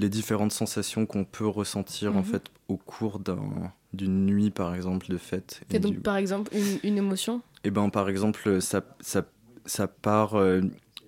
les 0.00 0.08
différentes 0.08 0.52
sensations 0.52 1.06
qu'on 1.06 1.24
peut 1.24 1.46
ressentir 1.46 2.16
en 2.16 2.20
Mhm. 2.20 2.24
fait 2.24 2.42
au 2.68 2.76
cours 2.76 3.18
d'un- 3.18 3.72
d'une 3.92 4.24
nuit 4.26 4.50
par 4.50 4.74
exemple 4.74 5.08
de 5.10 5.18
fête. 5.18 5.60
Et 5.72 5.78
donc 5.78 5.94
du- 5.94 6.00
par 6.00 6.16
exemple 6.16 6.50
une, 6.56 6.78
une 6.82 6.98
émotion? 6.98 7.42
Eh 7.64 7.70
ben, 7.70 7.90
par 7.90 8.08
exemple, 8.08 8.62
ça, 8.62 8.82
ça, 9.00 9.26
ça 9.66 9.86
part 9.88 10.34
euh, 10.36 10.62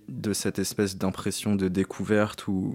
de 0.09 0.33
cette 0.33 0.59
espèce 0.59 0.97
d'impression 0.97 1.55
de 1.55 1.67
découverte 1.69 2.47
où 2.47 2.73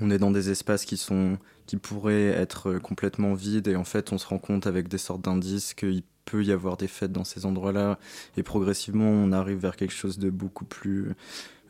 on 0.00 0.10
est 0.10 0.18
dans 0.18 0.30
des 0.30 0.50
espaces 0.50 0.84
qui 0.84 0.96
sont 0.96 1.36
qui 1.66 1.76
pourraient 1.76 2.26
être 2.28 2.70
euh, 2.70 2.78
complètement 2.78 3.34
vides 3.34 3.68
et 3.68 3.76
en 3.76 3.84
fait 3.84 4.12
on 4.12 4.18
se 4.18 4.26
rend 4.26 4.38
compte 4.38 4.66
avec 4.66 4.88
des 4.88 4.98
sortes 4.98 5.22
d'indices 5.22 5.72
qu'il 5.74 6.02
peut 6.26 6.42
y 6.44 6.52
avoir 6.52 6.76
des 6.76 6.88
fêtes 6.88 7.12
dans 7.12 7.24
ces 7.24 7.44
endroits-là 7.46 7.98
et 8.36 8.42
progressivement 8.42 9.08
on 9.08 9.32
arrive 9.32 9.58
vers 9.58 9.76
quelque 9.76 9.92
chose 9.94 10.18
de 10.18 10.30
beaucoup 10.30 10.64
plus 10.64 11.12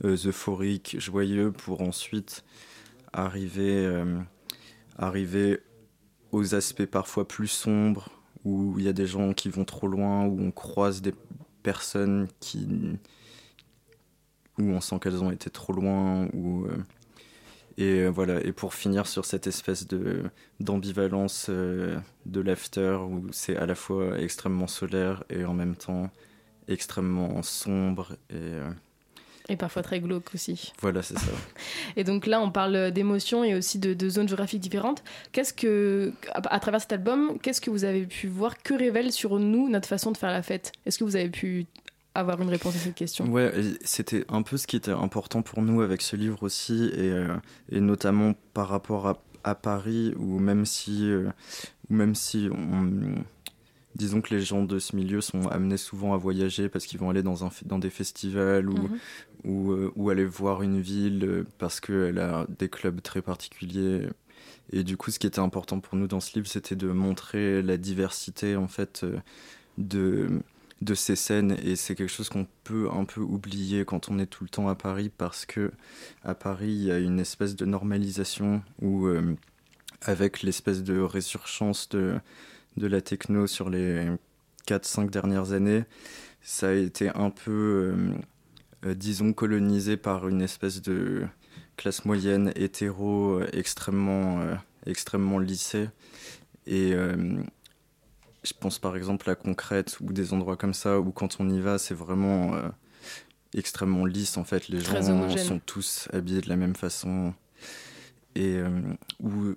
euh, 0.05 0.17
euphorique, 0.27 0.97
joyeux 0.99 1.51
pour 1.53 1.81
ensuite 1.81 2.45
arriver 3.15 3.87
euh, 3.87 4.21
arriver 4.99 5.61
aux 6.33 6.55
aspects 6.55 6.87
parfois 6.87 7.27
plus 7.27 7.49
sombres 7.49 8.09
où 8.45 8.75
il 8.79 8.85
y 8.85 8.89
a 8.89 8.93
des 8.93 9.07
gens 9.07 9.33
qui 9.33 9.49
vont 9.49 9.65
trop 9.65 9.87
loin, 9.87 10.25
où 10.27 10.41
on 10.41 10.51
croise 10.51 11.01
des 11.01 11.15
personnes 11.63 12.29
qui 12.41 12.69
où 14.59 14.65
on 14.65 14.81
sent 14.81 14.99
qu'elles 15.01 15.23
ont 15.23 15.31
été 15.31 15.51
trop 15.51 15.73
loin, 15.73 16.29
ou 16.35 16.67
et 17.77 18.01
euh, 18.01 18.09
voilà. 18.09 18.41
Et 18.45 18.53
pour 18.53 18.75
finir 18.75 19.07
sur 19.07 19.25
cette 19.25 19.47
espèce 19.47 19.87
de 19.87 20.25
d'ambivalence 20.61 21.47
euh, 21.49 21.99
de 22.27 22.41
l'after 22.41 22.99
où 23.09 23.27
c'est 23.33 23.57
à 23.57 23.67
la 23.67 23.75
fois 23.75 24.19
extrêmement 24.19 24.67
solaire 24.67 25.25
et 25.31 25.45
en 25.45 25.55
même 25.55 25.77
temps 25.77 26.11
extrêmement 26.69 27.43
sombre 27.43 28.13
et 28.31 28.35
euh, 28.35 28.71
et 29.49 29.57
parfois 29.57 29.83
très 29.83 30.01
glauque 30.01 30.35
aussi. 30.35 30.73
voilà, 30.81 31.03
c'est 31.03 31.19
ça. 31.19 31.27
Et 31.97 32.05
donc 32.05 32.27
là, 32.27 32.41
on 32.41 32.51
parle 32.51 32.91
d'émotions 32.93 33.45
et 33.45 33.55
aussi 33.55 33.79
de, 33.79 33.93
de 33.93 34.09
zones 34.09 34.27
géographiques 34.29 34.61
différentes. 34.61 35.05
Qu'est-ce 35.33 35.53
que, 35.53 36.13
à, 36.33 36.55
à 36.55 36.61
travers 36.61 36.81
cet 36.81 36.93
album, 36.93 37.39
qu'est-ce 37.43 37.61
que 37.61 37.71
vous 37.71 37.85
avez 37.85 38.07
pu 38.07 38.27
voir 38.27 38.63
Que 38.63 38.75
révèle 38.75 39.13
sur 39.13 39.39
nous 39.39 39.69
notre 39.69 39.89
façon 39.89 40.13
de 40.13 40.17
faire 40.17 40.31
la 40.33 40.43
fête? 40.43 40.73
Est-ce 40.87 40.99
que 40.99 41.05
vous 41.05 41.17
avez 41.17 41.29
pu 41.29 41.67
avoir 42.15 42.41
une 42.41 42.49
réponse 42.49 42.75
à 42.77 42.79
cette 42.79 42.95
question? 42.95 43.27
Ouais, 43.27 43.53
c'était 43.85 44.25
un 44.29 44.43
peu 44.43 44.57
ce 44.57 44.67
qui 44.67 44.77
était 44.77 44.93
important 44.93 45.43
pour 45.43 45.61
nous 45.63 45.83
avec 45.83 46.01
ce 46.01 46.17
livre 46.17 46.43
aussi, 46.43 46.91
et, 46.95 47.11
euh, 47.11 47.37
et 47.71 47.81
notamment 47.81 48.35
par 48.55 48.69
rapport 48.69 49.09
à, 49.09 49.23
à 49.45 49.55
Paris, 49.55 50.15
où 50.17 50.39
même 50.39 50.65
si, 50.65 51.11
euh, 51.11 51.29
même 51.91 52.15
si 52.15 52.49
on, 52.51 53.15
disons 53.95 54.21
que 54.21 54.35
les 54.35 54.41
gens 54.41 54.65
de 54.65 54.79
ce 54.79 54.97
milieu 54.97 55.21
sont 55.21 55.49
amenés 55.49 55.77
souvent 55.77 56.15
à 56.15 56.17
voyager 56.17 56.69
parce 56.69 56.87
qu'ils 56.87 56.99
vont 57.01 57.11
aller 57.11 57.23
dans, 57.23 57.45
un, 57.45 57.51
dans 57.65 57.79
des 57.79 57.91
festivals 57.91 58.69
ou, 58.71 58.75
Mhm. 58.75 58.99
ou, 59.45 59.73
euh, 59.73 59.93
ou 59.97 60.11
aller 60.11 60.25
voir 60.25 60.63
une 60.63 60.81
ville 60.81 61.25
euh, 61.25 61.45
parce 61.59 61.81
qu'elle 61.81 62.19
a 62.19 62.47
des 62.59 62.69
clubs 62.69 63.01
très 63.03 63.23
particuliers. 63.23 64.09
Et 64.73 64.83
du 64.85 64.97
coup, 64.97 65.11
ce 65.11 65.19
qui 65.19 65.27
était 65.27 65.41
important 65.41 65.81
pour 65.81 65.97
nous 65.97 66.07
dans 66.09 66.21
ce 66.21 66.35
livre, 66.35 66.47
c'était 66.49 66.77
de 66.77 66.89
montrer 66.89 67.63
la 67.63 67.77
diversité 67.77 68.57
en 68.57 68.69
fait 68.69 69.03
euh, 69.05 69.19
de, 69.79 70.41
de 70.83 70.95
ces 70.95 71.17
scènes. 71.17 71.57
Et 71.63 71.77
c'est 71.77 71.95
quelque 71.95 72.11
chose 72.11 72.29
qu'on 72.29 72.47
peut 72.65 72.89
un 72.93 73.05
peu 73.05 73.21
oublier 73.21 73.85
quand 73.85 74.09
on 74.09 74.19
est 74.19 74.27
tout 74.27 74.45
le 74.45 74.51
temps 74.51 74.69
à 74.69 74.75
Paris 74.75 75.11
parce 75.17 75.47
que 75.47 75.71
à 76.25 76.35
Paris, 76.35 76.71
il 76.73 76.83
y 76.85 76.91
a 76.91 76.99
une 76.99 77.21
espèce 77.21 77.57
de 77.57 77.65
normalisation 77.67 78.63
où, 78.83 79.07
euh, 79.07 79.37
avec 80.03 80.43
l'espèce 80.43 80.83
de 80.83 80.99
résurgence 81.01 81.89
de, 81.91 82.15
de 82.77 82.87
la 82.87 83.01
techno 83.01 83.47
sur 83.47 83.71
les 83.71 84.09
4-5 84.67 85.11
dernières 85.11 85.53
années, 85.53 85.85
ça 86.43 86.69
a 86.69 86.73
été 86.73 87.09
un 87.15 87.31
peu, 87.31 87.95
euh, 87.97 88.15
euh, 88.87 88.95
disons, 88.95 89.33
colonisé 89.33 89.97
par 89.97 90.29
une 90.29 90.43
espèce 90.43 90.83
de 90.83 91.27
classe 91.77 92.05
moyenne 92.05 92.53
hétéro 92.57 93.41
euh, 93.41 93.49
extrêmement, 93.53 94.41
euh, 94.41 94.55
extrêmement 94.87 95.39
lissée. 95.39 95.89
Et 96.67 96.93
euh, 96.95 97.43
je 98.43 98.53
pense 98.59 98.79
par 98.79 98.97
exemple 98.97 99.29
à 99.31 99.35
Concrète 99.35 99.99
ou 100.01 100.13
des 100.13 100.33
endroits 100.33 100.57
comme 100.57 100.75
ça 100.75 101.01
où 101.01 101.11
quand 101.13 101.37
on 101.41 101.49
y 101.49 101.61
va, 101.61 101.79
c'est 101.79 101.95
vraiment 101.95 102.55
extrêmement 103.55 104.05
lisse 104.07 104.37
en 104.37 104.45
fait. 104.45 104.69
Les 104.69 104.83
Très 104.83 105.03
gens 105.03 105.11
homogène. 105.13 105.45
sont 105.45 105.59
tous 105.59 106.09
habillés 106.13 106.41
de 106.41 106.49
la 106.49 106.57
même 106.57 106.75
façon. 106.75 107.35
Et 108.35 108.61
où 109.21 109.55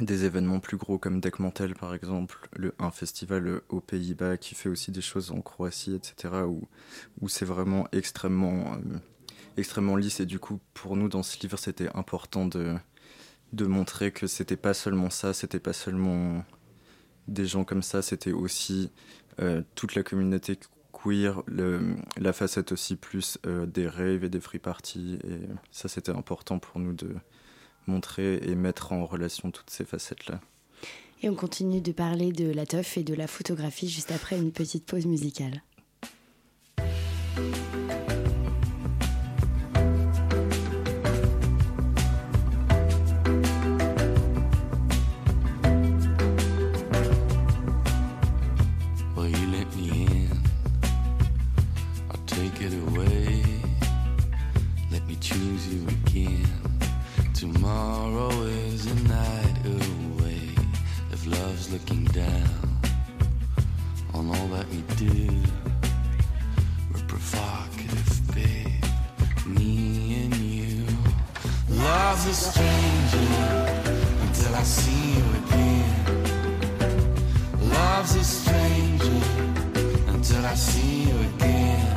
des 0.00 0.24
événements 0.24 0.58
plus 0.60 0.76
gros 0.76 0.98
comme 0.98 1.20
Deckmantel 1.20 1.74
par 1.74 1.94
exemple, 1.94 2.48
le, 2.56 2.74
un 2.78 2.90
festival 2.90 3.46
euh, 3.46 3.64
aux 3.68 3.80
Pays-Bas 3.80 4.36
qui 4.36 4.54
fait 4.54 4.68
aussi 4.68 4.90
des 4.90 5.00
choses 5.00 5.30
en 5.30 5.40
Croatie, 5.40 5.94
etc. 5.94 6.46
où, 6.48 6.66
où 7.20 7.28
c'est 7.28 7.44
vraiment 7.44 7.86
extrêmement, 7.92 8.74
euh, 8.74 8.98
extrêmement 9.56 9.96
lisse. 9.96 10.18
Et 10.20 10.26
du 10.26 10.38
coup, 10.40 10.58
pour 10.74 10.96
nous 10.96 11.08
dans 11.08 11.22
ce 11.22 11.38
livre, 11.40 11.58
c'était 11.58 11.88
important 11.94 12.46
de, 12.46 12.74
de 13.52 13.66
montrer 13.66 14.10
que 14.10 14.26
c'était 14.26 14.56
pas 14.56 14.74
seulement 14.74 15.10
ça, 15.10 15.32
c'était 15.32 15.60
pas 15.60 15.72
seulement 15.72 16.44
des 17.28 17.46
gens 17.46 17.64
comme 17.64 17.82
ça, 17.82 18.02
c'était 18.02 18.32
aussi 18.32 18.90
euh, 19.40 19.62
toute 19.76 19.94
la 19.94 20.02
communauté 20.02 20.58
queer, 20.92 21.42
le- 21.46 21.96
la 22.16 22.32
facette 22.32 22.72
aussi 22.72 22.96
plus 22.96 23.38
des 23.66 23.88
raves 23.88 24.24
et 24.24 24.28
des 24.28 24.40
free 24.40 24.58
parties. 24.58 25.18
Et 25.24 25.40
ça, 25.70 25.88
c'était 25.88 26.12
important 26.12 26.58
pour 26.58 26.80
nous 26.80 26.92
de 26.94 27.14
montrer 27.86 28.36
et 28.42 28.54
mettre 28.54 28.92
en 28.92 29.06
relation 29.06 29.50
toutes 29.50 29.70
ces 29.70 29.84
facettes-là. 29.84 30.40
Et 31.22 31.30
on 31.30 31.34
continue 31.34 31.80
de 31.80 31.92
parler 31.92 32.32
de 32.32 32.50
la 32.50 32.66
teuf 32.66 32.98
et 32.98 33.02
de 33.02 33.14
la 33.14 33.26
photographie 33.26 33.88
juste 33.88 34.12
après 34.12 34.36
une 34.36 34.52
petite 34.52 34.84
pause 34.84 35.06
musicale. 35.06 35.62
Tomorrow 57.44 58.30
is 58.72 58.86
a 58.86 58.94
night 59.06 59.58
away 59.66 60.48
if 61.12 61.26
love's 61.26 61.70
looking 61.70 62.04
down 62.06 62.80
on 64.14 64.30
all 64.34 64.46
that 64.56 64.66
we 64.70 64.80
do. 64.96 65.28
We're 66.90 67.06
provocative, 67.06 68.34
babe, 68.34 68.82
me 69.46 70.24
and 70.24 70.34
you. 70.36 70.86
Love 71.68 72.26
a 72.26 72.32
stranger 72.32 73.28
until 74.22 74.54
I 74.54 74.62
see 74.62 75.12
you 75.18 75.24
again. 75.42 76.04
Love's 77.60 78.14
a 78.16 78.24
stranger 78.24 79.20
until 80.14 80.46
I 80.46 80.54
see 80.54 81.10
you 81.10 81.16
again. 81.34 81.94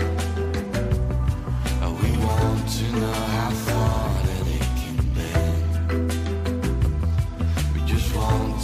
We 2.04 2.12
want 2.18 2.68
to 2.68 2.91
know 3.00 3.14
how 3.14 3.50
far. 3.52 4.07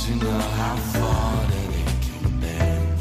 To 0.04 0.16
know 0.16 0.40
how 0.60 0.76
far 0.76 1.36
that 1.48 1.70
it 1.82 1.88
can 2.06 2.40
bend. 2.42 2.98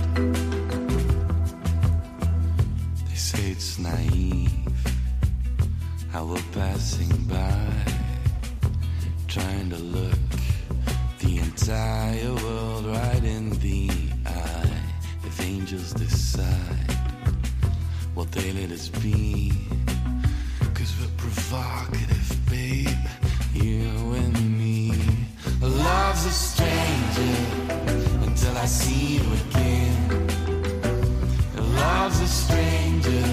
They 3.08 3.14
say 3.16 3.50
it's 3.50 3.76
naive 3.80 4.52
how 6.12 6.26
we're 6.26 6.48
passing 6.52 7.12
by, 7.24 7.66
trying 9.26 9.70
to 9.70 9.78
look 9.78 10.30
the 11.18 11.38
entire 11.38 12.34
world 12.44 12.86
right 12.86 13.24
in 13.24 13.50
the 13.58 13.90
eye. 14.24 14.70
If 15.24 15.40
angels 15.40 15.92
decide 15.94 16.92
what 18.14 18.30
they 18.30 18.52
let 18.52 18.70
us 18.70 18.88
be, 18.88 19.52
I 28.62 28.66
see 28.66 29.16
you 29.16 29.22
again. 29.32 30.28
Love's 31.74 32.20
a 32.20 32.28
stranger 32.28 33.24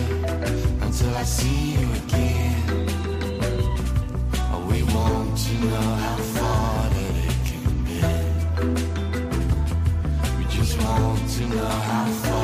until 0.82 1.16
I 1.16 1.24
see 1.24 1.74
you 1.74 1.88
again. 2.02 2.88
We 4.68 4.82
want 4.92 5.38
to 5.38 5.54
know 5.66 5.90
how 6.06 6.18
far 6.18 6.90
that 6.96 7.16
it 7.28 7.36
can 7.46 7.66
bend. 7.86 8.80
We 10.40 10.44
just 10.46 10.82
want 10.82 11.30
to 11.30 11.44
know 11.46 11.76
how 11.90 12.06
far 12.24 12.39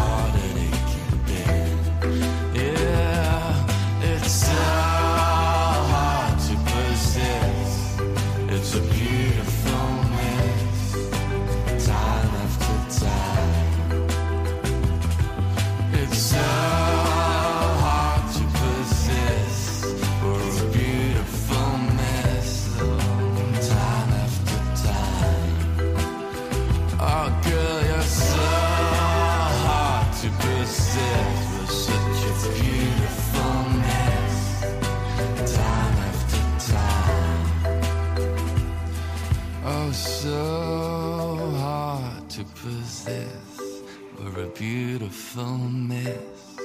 beautiful 44.56 45.58
mess, 45.58 46.58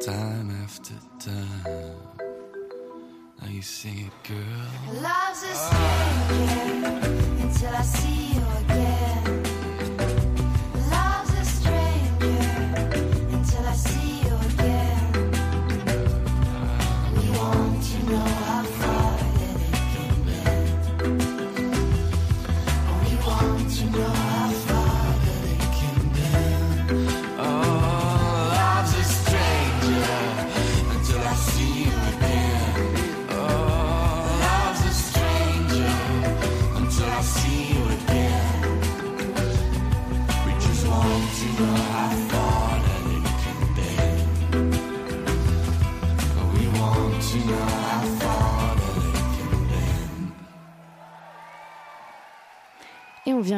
time 0.00 0.50
after 0.62 0.94
time. 1.18 1.96
Now 3.40 3.48
you 3.48 3.60
sing 3.60 3.98
it, 4.06 4.28
girl. 4.28 5.01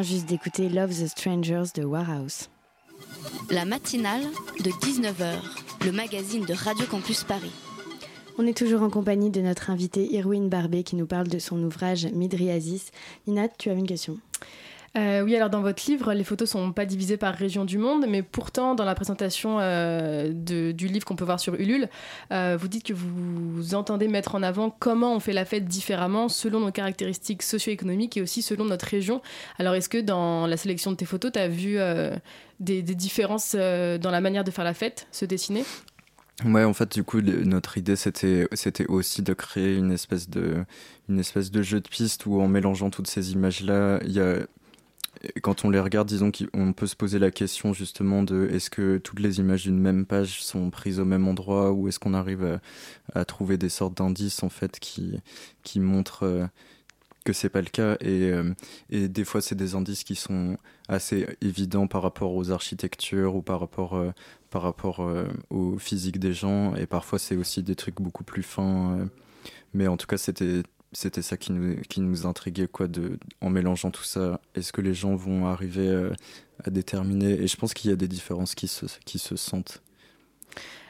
Juste 0.04 0.26
d'écouter 0.26 0.68
Love 0.68 0.90
the 0.90 1.08
Strangers 1.08 1.72
de 1.74 1.82
Warhouse. 1.82 2.50
La 3.50 3.64
matinale 3.64 4.22
de 4.62 4.70
19h, 4.70 5.36
le 5.84 5.92
magazine 5.92 6.44
de 6.44 6.52
Radio 6.52 6.84
Campus 6.86 7.24
Paris. 7.24 7.50
On 8.36 8.46
est 8.46 8.56
toujours 8.56 8.82
en 8.82 8.90
compagnie 8.90 9.30
de 9.30 9.40
notre 9.40 9.70
invitée 9.70 10.12
Irwin 10.12 10.48
Barbet 10.48 10.82
qui 10.82 10.96
nous 10.96 11.06
parle 11.06 11.28
de 11.28 11.38
son 11.38 11.62
ouvrage 11.62 12.06
Midriasis. 12.06 12.90
Nina, 13.26 13.48
tu 13.48 13.70
avais 13.70 13.80
une 13.80 13.86
question? 13.86 14.18
Euh, 14.96 15.22
oui, 15.22 15.34
alors 15.34 15.50
dans 15.50 15.60
votre 15.60 15.82
livre, 15.90 16.12
les 16.12 16.22
photos 16.22 16.50
sont 16.50 16.72
pas 16.72 16.84
divisées 16.84 17.16
par 17.16 17.34
région 17.34 17.64
du 17.64 17.78
monde, 17.78 18.06
mais 18.08 18.22
pourtant 18.22 18.76
dans 18.76 18.84
la 18.84 18.94
présentation 18.94 19.58
euh, 19.60 20.32
du 20.32 20.86
livre 20.86 21.04
qu'on 21.04 21.16
peut 21.16 21.24
voir 21.24 21.40
sur 21.40 21.54
Ulule, 21.54 21.88
euh, 22.32 22.56
vous 22.58 22.68
dites 22.68 22.84
que 22.84 22.92
vous 22.92 23.74
entendez 23.74 24.06
mettre 24.06 24.36
en 24.36 24.42
avant 24.42 24.70
comment 24.70 25.14
on 25.14 25.20
fait 25.20 25.32
la 25.32 25.44
fête 25.44 25.64
différemment 25.64 26.28
selon 26.28 26.60
nos 26.60 26.70
caractéristiques 26.70 27.42
socio-économiques 27.42 28.16
et 28.16 28.22
aussi 28.22 28.40
selon 28.40 28.64
notre 28.66 28.86
région. 28.86 29.20
Alors 29.58 29.74
est-ce 29.74 29.88
que 29.88 29.98
dans 29.98 30.46
la 30.46 30.56
sélection 30.56 30.92
de 30.92 30.96
tes 30.96 31.06
photos, 31.06 31.32
tu 31.32 31.38
as 31.40 31.48
vu 31.48 31.78
des, 32.60 32.82
différences 32.82 33.56
dans 33.56 34.10
la 34.10 34.20
manière 34.20 34.44
de 34.44 34.52
faire 34.52 34.64
la 34.64 34.74
fête 34.74 35.08
se 35.10 35.24
dessiner? 35.24 35.64
Ouais, 36.44 36.64
en 36.64 36.72
fait, 36.72 36.92
du 36.92 37.04
coup, 37.04 37.20
notre 37.20 37.78
idée, 37.78 37.94
c'était, 37.94 38.48
c'était 38.52 38.86
aussi 38.86 39.22
de 39.22 39.34
créer 39.34 39.76
une 39.76 39.92
espèce 39.92 40.28
de, 40.28 40.64
une 41.08 41.20
espèce 41.20 41.52
de 41.52 41.62
jeu 41.62 41.80
de 41.80 41.88
piste 41.88 42.26
où, 42.26 42.40
en 42.40 42.48
mélangeant 42.48 42.90
toutes 42.90 43.06
ces 43.06 43.32
images-là, 43.32 44.00
il 44.04 44.12
y 44.12 44.20
a, 44.20 44.38
quand 45.42 45.64
on 45.64 45.70
les 45.70 45.80
regarde, 45.80 46.08
disons 46.08 46.30
qu'on 46.30 46.72
peut 46.72 46.86
se 46.86 46.96
poser 46.96 47.18
la 47.18 47.30
question 47.30 47.72
justement 47.72 48.22
de 48.22 48.48
est-ce 48.52 48.70
que 48.70 48.98
toutes 48.98 49.20
les 49.20 49.38
images 49.38 49.64
d'une 49.64 49.78
même 49.78 50.06
page 50.06 50.42
sont 50.42 50.70
prises 50.70 51.00
au 51.00 51.04
même 51.04 51.28
endroit 51.28 51.72
ou 51.72 51.88
est-ce 51.88 51.98
qu'on 51.98 52.14
arrive 52.14 52.60
à, 53.14 53.24
trouver 53.24 53.58
des 53.58 53.68
sortes 53.68 53.96
d'indices 53.96 54.42
en 54.42 54.48
fait 54.48 54.78
qui, 54.78 55.20
qui 55.62 55.80
montrent 55.80 56.24
euh, 56.24 56.46
que 57.24 57.32
c'est 57.32 57.48
pas 57.48 57.62
le 57.62 57.68
cas 57.68 57.96
et, 58.00 58.30
euh, 58.30 58.52
et 58.90 59.08
des 59.08 59.24
fois 59.24 59.40
c'est 59.40 59.54
des 59.54 59.74
indices 59.74 60.04
qui 60.04 60.14
sont 60.14 60.58
assez 60.88 61.26
évidents 61.40 61.86
par 61.86 62.02
rapport 62.02 62.34
aux 62.34 62.50
architectures 62.50 63.34
ou 63.36 63.42
par 63.42 63.60
rapport 63.60 63.94
euh, 63.94 64.10
par 64.50 64.62
rapport 64.62 65.04
au 65.50 65.78
physique 65.78 66.20
des 66.20 66.32
gens 66.32 66.76
et 66.76 66.86
parfois 66.86 67.18
c'est 67.18 67.34
aussi 67.34 67.62
des 67.62 67.74
trucs 67.74 68.00
beaucoup 68.00 68.22
plus 68.22 68.44
fins 68.44 69.08
mais 69.72 69.88
en 69.88 69.96
tout 69.96 70.06
cas 70.06 70.16
c'était 70.16 70.62
c'était 70.94 71.22
ça 71.22 71.36
qui 71.36 71.52
nous 71.52 71.76
qui 71.88 72.00
nous 72.00 72.26
intriguait 72.26 72.68
quoi 72.68 72.86
de 72.86 73.18
en 73.40 73.50
mélangeant 73.50 73.90
tout 73.90 74.04
ça 74.04 74.40
est-ce 74.54 74.72
que 74.72 74.80
les 74.80 74.94
gens 74.94 75.14
vont 75.14 75.46
arriver 75.46 75.88
euh, 75.88 76.12
à 76.64 76.70
déterminer? 76.70 77.32
Et 77.32 77.46
je 77.46 77.56
pense 77.56 77.74
qu'il 77.74 77.90
y 77.90 77.92
a 77.92 77.96
des 77.96 78.08
différences 78.08 78.54
qui 78.54 78.68
se 78.68 78.86
qui 79.04 79.18
se 79.18 79.36
sentent. 79.36 79.82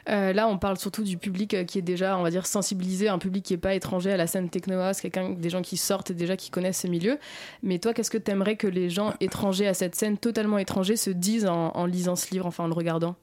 Euh, 0.07 0.33
là, 0.33 0.47
on 0.47 0.59
parle 0.59 0.77
surtout 0.77 1.03
du 1.03 1.17
public 1.17 1.55
euh, 1.55 1.63
qui 1.63 1.79
est 1.79 1.81
déjà, 1.81 2.15
on 2.17 2.21
va 2.21 2.29
dire, 2.29 2.45
sensibilisé, 2.45 3.09
un 3.09 3.17
public 3.17 3.43
qui 3.43 3.53
n'est 3.53 3.59
pas 3.59 3.73
étranger 3.73 4.11
à 4.11 4.17
la 4.17 4.27
scène 4.27 4.49
techno 4.49 4.79
house, 4.79 5.01
quelqu'un, 5.01 5.31
des 5.31 5.49
gens 5.49 5.63
qui 5.63 5.77
sortent 5.77 6.11
et 6.11 6.13
déjà 6.13 6.37
qui 6.37 6.51
connaissent 6.51 6.81
ce 6.81 6.87
milieu. 6.87 7.17
Mais 7.63 7.79
toi, 7.79 7.91
qu'est-ce 7.91 8.11
que 8.11 8.19
tu 8.19 8.29
aimerais 8.29 8.55
que 8.55 8.67
les 8.67 8.91
gens 8.91 9.15
étrangers 9.19 9.67
à 9.67 9.73
cette 9.73 9.95
scène, 9.95 10.19
totalement 10.19 10.59
étrangers, 10.59 10.95
se 10.95 11.09
disent 11.09 11.47
en, 11.47 11.69
en 11.69 11.87
lisant 11.87 12.15
ce 12.15 12.29
livre, 12.29 12.45
enfin 12.45 12.65
en 12.65 12.67
le 12.67 12.73
regardant? 12.73 13.15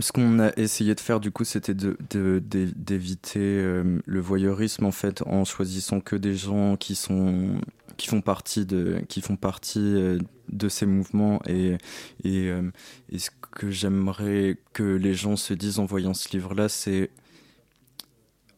Ce 0.00 0.12
qu'on 0.12 0.38
a 0.40 0.52
essayé 0.56 0.94
de 0.94 1.00
faire 1.00 1.20
du 1.20 1.30
coup, 1.30 1.44
c'était 1.44 1.74
d'éviter 1.74 3.38
euh, 3.40 3.98
le 4.04 4.20
voyeurisme 4.20 4.84
en 4.84 4.92
fait, 4.92 5.22
en 5.22 5.44
choisissant 5.44 6.00
que 6.00 6.16
des 6.16 6.34
gens 6.34 6.76
qui 6.76 6.94
sont 6.94 7.60
qui 7.96 8.08
font 8.08 8.20
partie 8.20 8.66
de 8.66 9.00
qui 9.08 9.20
font 9.22 9.36
partie 9.36 9.78
euh, 9.80 10.18
de 10.50 10.68
ces 10.68 10.84
mouvements 10.86 11.40
et 11.46 11.78
euh, 12.26 12.70
et 13.10 13.18
ce 13.18 13.30
que 13.52 13.70
j'aimerais 13.70 14.58
que 14.74 14.82
les 14.82 15.14
gens 15.14 15.36
se 15.36 15.54
disent 15.54 15.78
en 15.78 15.86
voyant 15.86 16.12
ce 16.14 16.28
livre-là, 16.30 16.68
c'est 16.68 17.10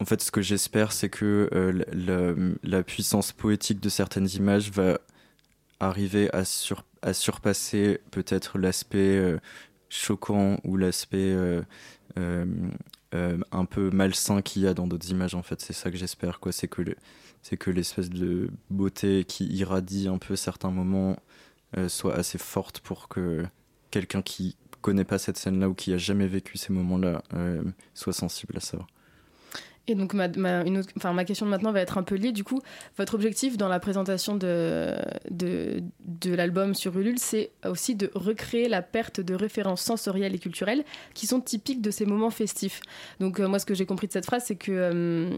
en 0.00 0.04
fait 0.04 0.22
ce 0.22 0.30
que 0.30 0.42
j'espère, 0.42 0.92
c'est 0.92 1.08
que 1.08 1.48
la, 1.92 2.34
la- 2.62 2.82
puissance 2.82 3.32
poétique 3.32 3.80
de 3.80 3.88
certaines 3.88 4.28
images 4.30 4.70
va 4.70 4.98
arriver 5.80 6.32
à, 6.34 6.44
sur- 6.44 6.84
à 7.02 7.12
surpasser 7.12 8.00
peut-être 8.10 8.58
l'aspect 8.58 9.38
choquant 9.88 10.58
ou 10.64 10.76
l'aspect 10.76 11.32
euh, 11.32 11.62
euh, 12.18 12.44
euh, 13.14 13.38
un 13.52 13.64
peu 13.64 13.90
malsain 13.90 14.42
qu'il 14.42 14.62
y 14.62 14.66
a 14.66 14.74
dans 14.74 14.86
d'autres 14.86 15.10
images 15.10 15.34
en 15.34 15.42
fait. 15.42 15.60
C'est 15.60 15.72
ça 15.72 15.90
que 15.90 15.96
j'espère 15.96 16.40
quoi. 16.40 16.52
C'est 16.52 16.68
que 16.68 16.82
c'est 17.42 17.56
que 17.56 17.70
l'espèce 17.70 18.10
de 18.10 18.50
beauté 18.70 19.24
qui 19.24 19.46
irradie 19.46 20.08
un 20.08 20.18
peu 20.18 20.36
certains 20.36 20.70
moments 20.70 21.16
soit 21.86 22.14
assez 22.14 22.38
forte 22.38 22.80
pour 22.80 23.08
que 23.08 23.44
quelqu'un 23.90 24.22
qui 24.22 24.56
connaît 24.80 25.04
pas 25.04 25.18
cette 25.18 25.36
scène 25.36 25.60
là 25.60 25.68
ou 25.68 25.74
qui 25.74 25.92
a 25.92 25.98
jamais 25.98 26.26
vécu 26.26 26.58
ces 26.58 26.72
moments 26.72 26.98
là 26.98 27.22
soit 27.94 28.12
sensible 28.12 28.56
à 28.56 28.60
ça 28.60 28.78
Et 29.88 29.94
donc 29.94 30.12
ma, 30.12 30.28
question 31.24 31.46
de 31.46 31.50
maintenant 31.50 31.72
va 31.72 31.80
être 31.80 31.96
un 31.98 32.02
peu 32.02 32.14
liée. 32.14 32.32
Du 32.32 32.44
coup, 32.44 32.60
votre 32.96 33.14
objectif 33.14 33.56
dans 33.56 33.68
la 33.68 33.80
présentation 33.80 34.36
de, 34.36 34.94
l'album 36.26 36.74
sur 36.74 36.98
Ulule, 36.98 37.18
c'est 37.18 37.50
aussi 37.64 37.94
de 37.94 38.10
recréer 38.14 38.68
la 38.68 38.82
perte 38.82 39.20
de 39.20 39.34
références 39.34 39.82
sensorielles 39.82 40.34
et 40.34 40.38
culturelles 40.38 40.84
qui 41.14 41.26
sont 41.26 41.40
typiques 41.40 41.80
de 41.80 41.90
ces 41.90 42.04
moments 42.04 42.30
festifs. 42.30 42.80
Donc 43.18 43.40
euh, 43.40 43.48
moi, 43.48 43.58
ce 43.58 43.66
que 43.66 43.74
j'ai 43.74 43.86
compris 43.86 44.06
de 44.06 44.12
cette 44.12 44.26
phrase, 44.26 44.44
c'est 44.46 44.56
que 44.56 44.72
euh, 44.72 45.30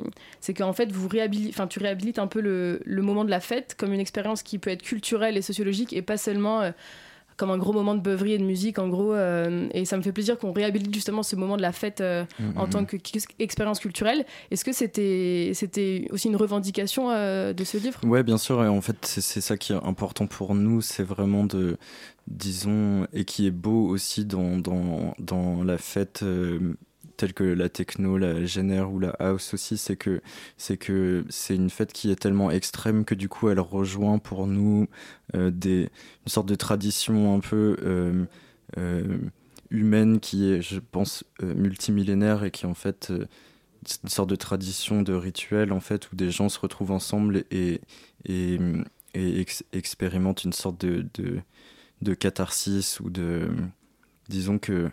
qu'en 0.57 0.73
fait, 0.73 0.91
vous 0.91 1.09
tu 1.09 1.79
réhabilites 1.79 2.19
un 2.19 2.27
peu 2.27 2.41
le, 2.41 2.81
le 2.85 3.03
moment 3.03 3.25
de 3.25 3.31
la 3.31 3.41
fête 3.41 3.77
comme 3.79 3.93
une 3.93 4.01
expérience 4.01 4.43
qui 4.43 4.59
peut 4.59 4.71
être 4.71 4.83
culturelle 4.83 5.37
et 5.37 5.43
sociologique 5.43 5.93
et 5.93 6.03
pas 6.03 6.17
seulement 6.17 6.63
euh, 6.63 6.71
comme 7.41 7.51
un 7.51 7.59
gros 7.59 7.73
moment 7.73 7.95
de 7.95 8.01
beuverie 8.01 8.35
et 8.35 8.39
de 8.39 8.45
musique 8.45 8.79
en 8.79 8.89
gros 8.89 9.15
euh, 9.15 9.67
et 9.73 9.85
ça 9.87 9.97
me 9.97 10.03
fait 10.03 10.13
plaisir 10.13 10.39
qu'on 10.39 10.53
réhabilite 10.53 10.95
justement 10.95 11.23
ce 11.23 11.35
moment 11.37 11.57
de 11.57 11.63
la 11.63 11.73
fête 11.73 12.01
euh, 12.03 12.25
Mhm. 12.39 12.53
en 12.57 12.67
tant 12.67 12.85
qu'expérience 12.85 13.81
culturelle 13.81 14.25
est-ce 14.51 14.65
que 14.65 14.73
c'était 14.73 15.53
c'était 15.55 16.07
aussi 16.11 16.29
une 16.29 16.37
revendication 16.37 17.11
euh, 17.11 17.53
de 17.55 17.65
ce 17.65 17.79
livre? 17.79 18.01
Ouais, 18.05 18.23
bien 18.23 18.39
sûr. 18.39 18.63
Et 18.63 18.69
en 18.69 18.81
fait, 18.83 18.97
c'est 19.03 19.21
c'est 19.23 19.41
ça 19.41 19.57
qui 19.57 19.73
est 19.73 19.83
important 19.93 20.27
pour 20.27 20.55
nous. 20.55 20.81
C'est 20.83 21.03
vraiment 21.15 21.45
de, 21.45 21.77
disons, 22.29 23.07
et 23.13 23.25
qui 23.25 23.47
est 23.47 23.51
beau 23.67 23.87
aussi 23.89 24.25
dans, 24.25 24.59
dans, 24.59 25.15
dans 25.19 25.65
la 25.65 25.79
fête 25.79 26.23
euh, 27.21 27.33
telle 27.33 27.35
que 27.35 27.45
la 27.45 27.69
techno, 27.69 28.19
la 28.19 28.45
génère 28.45 28.91
ou 28.93 28.99
la 29.01 29.11
house 29.21 29.55
aussi. 29.55 29.77
C'est 29.79 29.97
que 29.97 30.21
c'est 30.57 30.77
que 30.77 31.25
c'est 31.29 31.55
une 31.57 31.71
fête 31.71 31.93
qui 31.93 32.11
est 32.11 32.17
tellement 32.17 32.51
extrême 32.51 33.05
que 33.05 33.15
du 33.15 33.29
coup, 33.29 33.49
elle 33.51 33.61
rejoint 33.61 34.19
pour 34.19 34.47
nous 34.47 34.89
euh, 35.35 35.51
des, 35.51 35.91
une 36.27 36.29
sorte 36.29 36.49
de 36.49 36.55
tradition 36.57 37.35
un 37.35 37.41
peu. 37.41 37.77
euh, 37.83 38.25
euh, 38.79 39.19
humaine 39.71 40.21
qui 40.21 40.51
est, 40.53 40.63
je 40.63 40.81
pense, 40.81 41.25
multimillénaire 41.43 42.45
et 42.45 42.51
qui 42.51 42.67
en 42.67 42.75
fait 42.75 43.13
une 44.03 44.09
sorte 44.09 44.31
de 44.31 44.37
tradition, 44.37 45.03
de 45.03 45.15
rituel 45.15 45.73
en 45.73 45.81
fait, 45.81 46.11
où 46.13 46.17
des 46.17 46.31
gens 46.31 46.49
se 46.49 46.59
retrouvent 46.61 46.91
ensemble 46.93 47.45
et, 47.51 47.81
et, 48.25 48.59
et 49.15 49.41
ex- 49.41 49.65
expérimentent 49.73 50.45
une 50.45 50.53
sorte 50.53 50.81
de, 50.85 51.07
de, 51.15 51.41
de 52.03 52.15
catharsis 52.15 53.01
ou 53.01 53.11
de... 53.11 53.49
Disons 54.29 54.59
que 54.59 54.91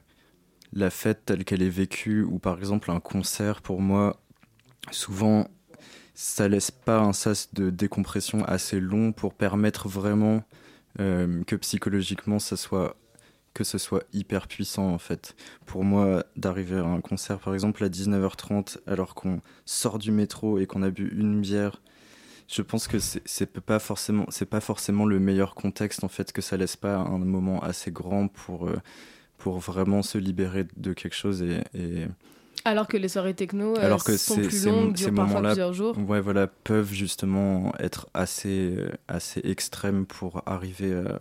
la 0.74 0.90
fête 0.90 1.26
telle 1.26 1.46
qu'elle 1.46 1.62
est 1.62 1.70
vécue, 1.70 2.24
ou 2.24 2.40
par 2.40 2.58
exemple 2.60 2.92
un 2.92 3.00
concert, 3.00 3.62
pour 3.62 3.82
moi, 3.82 4.20
souvent, 4.92 5.48
ça 6.14 6.48
laisse 6.48 6.72
pas 6.72 7.00
un 7.00 7.14
sas 7.14 7.54
de 7.54 7.70
décompression 7.70 8.44
assez 8.46 8.80
long 8.80 9.12
pour 9.12 9.34
permettre 9.34 9.88
vraiment 9.88 10.44
euh, 11.00 11.44
que 11.44 11.56
psychologiquement, 11.56 12.40
ça 12.40 12.58
soit 12.58 12.96
que 13.54 13.64
ce 13.64 13.80
soit 13.80 14.04
hyper 14.14 14.48
puissant 14.48 14.88
en 14.94 15.00
fait. 15.00 15.36
Pour 15.66 15.84
moi, 15.84 16.24
d'arriver 16.36 16.78
à 16.78 16.86
un 16.86 17.02
concert 17.02 17.40
par 17.40 17.56
exemple 17.56 17.84
à 17.84 17.90
19h30 17.90 18.78
alors 18.86 19.16
qu'on 19.16 19.42
sort 19.66 19.98
du 19.98 20.12
métro 20.12 20.60
et 20.60 20.68
qu'on 20.68 20.84
a 20.84 20.92
bu 20.92 21.12
une 21.18 21.42
bière, 21.42 21.82
je 22.48 22.62
pense 22.62 22.88
que 22.88 23.00
c'est 23.00 23.60
pas 23.60 23.80
forcément 23.80 24.26
c'est 24.30 24.46
pas 24.46 24.62
forcément 24.62 25.06
le 25.06 25.20
meilleur 25.20 25.56
contexte 25.56 26.04
en 26.04 26.08
fait 26.08 26.32
que 26.32 26.42
ça 26.42 26.56
laisse 26.56 26.76
pas 26.76 26.98
un 26.98 27.18
moment 27.18 27.60
assez 27.62 27.92
grand 27.92 28.28
pour 28.28 28.68
euh, 28.68 28.78
pour 29.38 29.60
vraiment 29.60 30.02
se 30.02 30.18
libérer 30.18 30.66
de 30.78 30.94
quelque 30.94 31.16
chose 31.16 31.42
et, 31.42 31.62
et 31.74 32.08
alors 32.66 32.88
que 32.88 32.98
les 32.98 33.08
soirées 33.08 33.34
techno 33.36 33.78
euh, 33.78 33.86
alors 33.86 34.04
que 34.04 34.18
sont 34.18 34.36
ces, 34.36 34.42
plus 34.42 34.62
ces, 34.64 34.70
longues 34.70 34.88
mo- 34.88 34.92
durent 34.92 35.06
ces 35.10 35.12
parfois 35.12 35.26
moments-là 35.36 35.50
plusieurs 35.50 35.74
jours 35.74 35.98
ouais, 36.08 36.20
voilà, 36.20 36.48
peuvent 36.48 36.92
justement 36.92 37.74
être 37.80 38.08
assez, 38.14 38.74
euh, 38.78 38.90
assez 39.08 39.40
extrêmes 39.44 40.06
pour 40.06 40.42
arriver 40.46 40.94
à, 40.94 41.20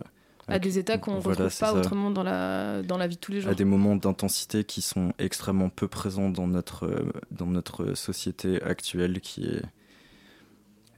à 0.55 0.59
des 0.59 0.77
états 0.79 0.97
qu'on 0.97 1.15
ne 1.15 1.19
voilà, 1.19 1.45
retrouve 1.45 1.59
pas 1.59 1.71
ça. 1.71 1.73
autrement 1.75 2.09
dans 2.11 2.23
la 2.23 2.81
dans 2.81 2.97
la 2.97 3.07
vie 3.07 3.15
de 3.15 3.21
tous 3.21 3.31
les 3.33 3.41
jours 3.41 3.51
à 3.51 3.55
des 3.55 3.65
moments 3.65 3.95
d'intensité 3.95 4.63
qui 4.63 4.81
sont 4.81 5.13
extrêmement 5.19 5.69
peu 5.69 5.87
présents 5.87 6.29
dans 6.29 6.47
notre, 6.47 6.85
euh, 6.85 7.11
dans 7.31 7.47
notre 7.47 7.93
société 7.93 8.61
actuelle 8.63 9.21
qui 9.21 9.45
est 9.45 9.61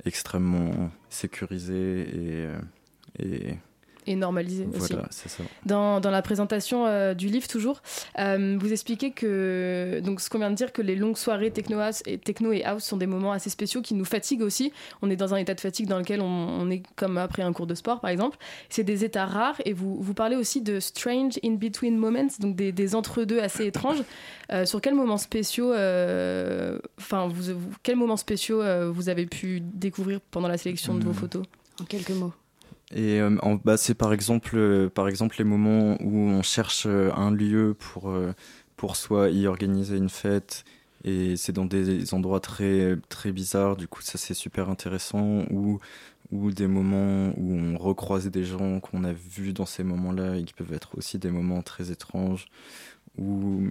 extrêmement 0.05 0.89
sécurisée 1.09 2.01
et, 2.01 2.45
euh, 2.45 2.59
et 3.19 3.55
et 4.09 4.15
normalisé 4.15 4.67
voilà, 4.73 5.05
ça. 5.11 5.43
Dans, 5.65 5.99
dans 6.01 6.11
la 6.11 6.21
présentation 6.21 6.85
euh, 6.85 7.13
du 7.13 7.27
livre 7.27 7.47
toujours, 7.47 7.81
euh, 8.17 8.57
vous 8.59 8.71
expliquez 8.73 9.11
que 9.11 10.01
donc 10.03 10.19
ce 10.19 10.29
qu'on 10.29 10.39
vient 10.39 10.49
de 10.49 10.55
dire 10.55 10.73
que 10.73 10.81
les 10.81 10.95
longues 10.95 11.15
soirées 11.17 11.51
techno 11.51 11.79
house 11.79 12.01
et 12.05 12.17
techno 12.17 12.51
et 12.51 12.63
house 12.65 12.83
sont 12.83 12.97
des 12.97 13.07
moments 13.07 13.31
assez 13.31 13.49
spéciaux 13.49 13.81
qui 13.81 13.93
nous 13.93 14.05
fatiguent 14.05 14.41
aussi. 14.41 14.73
On 15.01 15.09
est 15.09 15.15
dans 15.15 15.33
un 15.33 15.37
état 15.37 15.53
de 15.53 15.61
fatigue 15.61 15.87
dans 15.87 15.99
lequel 15.99 16.19
on, 16.21 16.25
on 16.25 16.69
est 16.69 16.83
comme 16.95 17.17
après 17.17 17.43
un 17.43 17.53
cours 17.53 17.67
de 17.67 17.75
sport 17.75 18.01
par 18.01 18.09
exemple. 18.09 18.37
C'est 18.69 18.83
des 18.83 19.05
états 19.05 19.25
rares 19.25 19.61
et 19.65 19.73
vous 19.73 20.01
vous 20.01 20.13
parlez 20.13 20.35
aussi 20.35 20.61
de 20.61 20.79
strange 20.79 21.39
in 21.43 21.53
between 21.53 21.97
moments, 21.97 22.27
donc 22.39 22.55
des, 22.55 22.71
des 22.71 22.95
entre-deux 22.95 23.39
assez 23.39 23.65
étranges. 23.65 24.03
Euh, 24.51 24.65
sur 24.65 24.81
quels 24.81 24.95
moments 24.95 25.17
spéciaux, 25.17 25.71
euh, 25.73 26.79
enfin 26.97 27.27
vous, 27.27 27.53
vous- 27.53 27.71
quels 27.83 27.95
moments 27.95 28.17
spéciaux 28.17 28.61
euh, 28.63 28.89
vous 28.91 29.07
avez 29.09 29.27
pu 29.27 29.61
découvrir 29.61 30.19
pendant 30.31 30.47
la 30.47 30.57
sélection 30.57 30.95
de 30.95 31.03
vos 31.03 31.11
Hmm. 31.11 31.13
photos? 31.13 31.43
En 31.81 31.85
quelques 31.85 32.09
mots. 32.09 32.33
Et 32.93 33.19
euh, 33.21 33.37
en- 33.43 33.55
bah, 33.55 33.77
c'est 33.77 33.93
par 33.95 34.13
exemple, 34.13 34.55
euh, 34.57 34.89
par 34.89 35.07
exemple 35.07 35.35
les 35.37 35.43
moments 35.43 35.97
où 36.01 36.17
on 36.17 36.41
cherche 36.41 36.85
euh, 36.87 37.11
un 37.15 37.31
lieu 37.31 37.75
pour, 37.77 38.09
euh, 38.09 38.33
pour 38.77 38.95
soit 38.95 39.29
y 39.29 39.45
organiser 39.47 39.97
une 39.97 40.09
fête 40.09 40.63
et 41.03 41.35
c'est 41.37 41.53
dans 41.53 41.65
des 41.65 42.13
endroits 42.13 42.39
très, 42.39 42.97
très 43.09 43.31
bizarres, 43.31 43.77
du 43.77 43.87
coup 43.87 44.01
ça 44.01 44.17
c'est 44.17 44.33
super 44.33 44.69
intéressant, 44.69 45.43
ou, 45.51 45.79
ou 46.31 46.51
des 46.51 46.67
moments 46.67 47.31
où 47.37 47.53
on 47.55 47.77
recroise 47.77 48.27
des 48.29 48.43
gens 48.43 48.79
qu'on 48.81 49.03
a 49.05 49.13
vus 49.13 49.53
dans 49.53 49.65
ces 49.65 49.83
moments-là 49.83 50.35
et 50.37 50.43
qui 50.43 50.53
peuvent 50.53 50.73
être 50.73 50.97
aussi 50.97 51.17
des 51.19 51.31
moments 51.31 51.61
très 51.61 51.91
étranges, 51.91 52.47
ou 53.17 53.69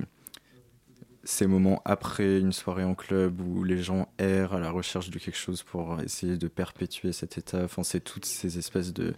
ces 1.29 1.47
moments 1.47 1.83
après 1.85 2.39
une 2.39 2.55
soirée 2.55 2.85
en 2.85 2.95
club 2.95 3.43
où 3.43 3.63
les 3.63 3.83
gens 3.83 4.09
errent 4.19 4.55
à 4.55 4.61
la 4.61 4.71
recherche 4.71 5.11
de 5.11 5.19
quelque 5.19 5.37
chose 5.37 5.63
pour 5.63 6.01
essayer 6.01 6.39
de 6.39 6.49
perpétuer 6.49 7.13
cet 7.13 7.37
état. 7.37 7.65
Enfin, 7.65 7.83
c'est 7.83 8.01
toutes 8.01 8.25
ces 8.25 8.57
espèces 8.57 8.95
de, 8.95 9.13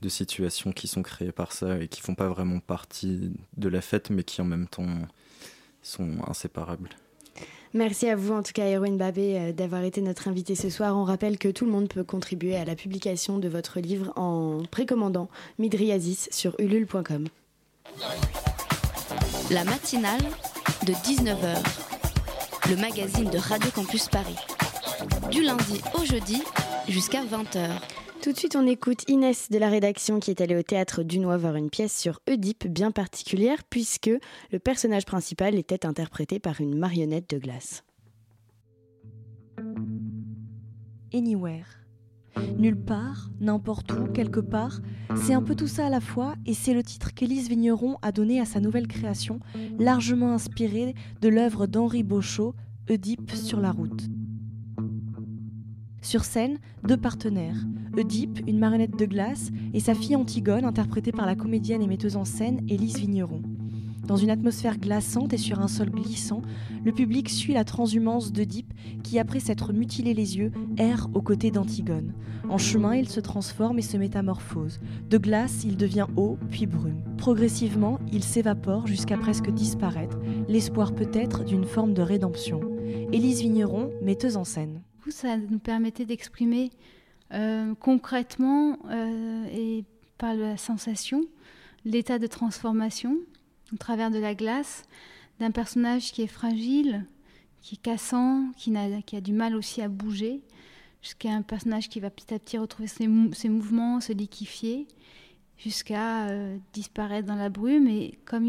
de 0.00 0.08
situations 0.08 0.70
qui 0.70 0.86
sont 0.86 1.02
créées 1.02 1.32
par 1.32 1.50
ça 1.50 1.80
et 1.80 1.88
qui 1.88 2.00
font 2.00 2.14
pas 2.14 2.28
vraiment 2.28 2.60
partie 2.60 3.32
de 3.56 3.68
la 3.68 3.80
fête, 3.80 4.10
mais 4.10 4.22
qui 4.22 4.40
en 4.40 4.44
même 4.44 4.68
temps 4.68 4.86
sont 5.82 6.18
inséparables. 6.28 6.90
Merci 7.74 8.08
à 8.08 8.14
vous, 8.14 8.34
en 8.34 8.44
tout 8.44 8.52
cas, 8.52 8.66
Erwin 8.66 8.96
Babé, 8.96 9.36
euh, 9.36 9.52
d'avoir 9.52 9.82
été 9.82 10.00
notre 10.00 10.28
invité 10.28 10.54
ce 10.54 10.70
soir. 10.70 10.96
On 10.96 11.02
rappelle 11.02 11.38
que 11.38 11.48
tout 11.48 11.66
le 11.66 11.72
monde 11.72 11.88
peut 11.88 12.04
contribuer 12.04 12.54
à 12.54 12.64
la 12.64 12.76
publication 12.76 13.38
de 13.38 13.48
votre 13.48 13.80
livre 13.80 14.12
en 14.14 14.62
précommandant 14.70 15.28
Midriasis 15.58 16.28
sur 16.30 16.54
ulule.com. 16.60 17.26
La 19.50 19.64
matinale 19.64 20.22
de 20.88 20.94
19h, 20.94 22.70
le 22.70 22.76
magazine 22.76 23.28
de 23.28 23.36
Radio 23.36 23.70
Campus 23.72 24.08
Paris. 24.08 24.38
Du 25.30 25.42
lundi 25.42 25.82
au 26.00 26.06
jeudi 26.06 26.42
jusqu'à 26.88 27.22
20h. 27.22 27.68
Tout 28.22 28.32
de 28.32 28.38
suite, 28.38 28.56
on 28.56 28.66
écoute 28.66 29.04
Inès 29.06 29.50
de 29.50 29.58
la 29.58 29.68
rédaction 29.68 30.18
qui 30.18 30.30
est 30.30 30.40
allée 30.40 30.56
au 30.56 30.62
théâtre 30.62 31.02
Dunois 31.02 31.36
voir 31.36 31.56
une 31.56 31.68
pièce 31.68 31.94
sur 31.94 32.20
Oedipe 32.26 32.66
bien 32.66 32.90
particulière 32.90 33.64
puisque 33.68 34.10
le 34.50 34.58
personnage 34.58 35.04
principal 35.04 35.56
était 35.56 35.84
interprété 35.84 36.38
par 36.38 36.58
une 36.62 36.74
marionnette 36.74 37.28
de 37.28 37.36
glace. 37.36 37.84
Anywhere. 41.12 41.77
Nulle 42.58 42.76
part, 42.76 43.30
n'importe 43.40 43.92
où, 43.92 44.06
quelque 44.12 44.40
part, 44.40 44.80
c'est 45.16 45.34
un 45.34 45.42
peu 45.42 45.54
tout 45.54 45.66
ça 45.66 45.86
à 45.86 45.90
la 45.90 46.00
fois 46.00 46.34
et 46.46 46.54
c'est 46.54 46.74
le 46.74 46.82
titre 46.82 47.14
qu'Élise 47.14 47.48
Vigneron 47.48 47.96
a 48.02 48.12
donné 48.12 48.40
à 48.40 48.44
sa 48.44 48.60
nouvelle 48.60 48.86
création, 48.86 49.40
largement 49.78 50.32
inspirée 50.32 50.94
de 51.20 51.28
l'œuvre 51.28 51.66
d'Henri 51.66 52.02
Beauchot, 52.02 52.54
Oedipe 52.90 53.30
sur 53.32 53.60
la 53.60 53.70
route. 53.70 54.08
Sur 56.00 56.24
scène, 56.24 56.58
deux 56.86 56.96
partenaires. 56.96 57.66
Oedipe, 57.96 58.40
une 58.46 58.58
marionnette 58.58 58.98
de 58.98 59.04
glace, 59.04 59.50
et 59.74 59.80
sa 59.80 59.94
fille 59.94 60.16
Antigone, 60.16 60.64
interprétée 60.64 61.12
par 61.12 61.26
la 61.26 61.34
comédienne 61.34 61.82
et 61.82 61.86
metteuse 61.86 62.16
en 62.16 62.24
scène 62.24 62.64
Élise 62.68 62.98
Vigneron. 62.98 63.42
Dans 64.08 64.16
une 64.16 64.30
atmosphère 64.30 64.78
glaçante 64.78 65.34
et 65.34 65.36
sur 65.36 65.60
un 65.60 65.68
sol 65.68 65.90
glissant, 65.90 66.42
le 66.84 66.92
public 66.92 67.28
suit 67.28 67.52
la 67.52 67.62
transhumance 67.62 68.32
d'Oedipe 68.32 68.72
qui, 69.04 69.18
après 69.18 69.38
s'être 69.38 69.72
mutilé 69.72 70.14
les 70.14 70.38
yeux, 70.38 70.50
erre 70.78 71.08
aux 71.14 71.22
côtés 71.22 71.50
d'Antigone. 71.50 72.14
En 72.48 72.58
chemin, 72.58 72.96
il 72.96 73.08
se 73.08 73.20
transforme 73.20 73.78
et 73.78 73.82
se 73.82 73.98
métamorphose. 73.98 74.80
De 75.10 75.18
glace, 75.18 75.62
il 75.64 75.76
devient 75.76 76.06
eau, 76.16 76.38
puis 76.50 76.66
brume. 76.66 77.02
Progressivement, 77.18 78.00
il 78.10 78.24
s'évapore 78.24 78.86
jusqu'à 78.86 79.18
presque 79.18 79.50
disparaître, 79.50 80.18
l'espoir 80.48 80.94
peut-être 80.94 81.44
d'une 81.44 81.66
forme 81.66 81.92
de 81.92 82.02
rédemption. 82.02 82.60
Élise 83.12 83.42
Vigneron, 83.42 83.90
metteuse 84.02 84.36
en 84.36 84.44
scène. 84.44 84.80
ça 85.10 85.36
nous 85.36 85.58
permettait 85.60 86.06
d'exprimer 86.06 86.70
Euh, 87.32 87.74
concrètement, 87.78 88.78
euh, 88.88 89.44
et 89.52 89.84
par 90.16 90.34
la 90.34 90.56
sensation, 90.56 91.24
l'état 91.84 92.18
de 92.18 92.26
transformation 92.26 93.18
au 93.72 93.76
travers 93.76 94.10
de 94.10 94.18
la 94.18 94.34
glace 94.34 94.84
d'un 95.40 95.50
personnage 95.50 96.12
qui 96.12 96.22
est 96.22 96.26
fragile, 96.26 97.04
qui 97.62 97.74
est 97.76 97.82
cassant, 97.82 98.50
qui, 98.56 98.74
a 98.76 99.20
du 99.20 99.32
mal 99.32 99.54
aussi 99.54 99.82
à 99.82 99.88
bouger, 99.88 100.40
jusqu'à 101.02 101.30
un 101.30 101.42
personnage 101.42 101.88
qui 101.88 102.00
va 102.00 102.10
petit 102.10 102.34
à 102.34 102.38
petit 102.38 102.58
retrouver 102.58 102.88
ses, 102.88 103.06
mou- 103.06 103.32
ses 103.34 103.48
mouvements, 103.48 104.00
se 104.00 104.12
liquifier, 104.12 104.86
jusqu'à 105.56 106.26
euh, 106.28 106.56
disparaître 106.72 107.26
dans 107.28 107.34
la 107.36 107.48
brume. 107.50 107.88
Et 107.88 108.18
comme 108.24 108.44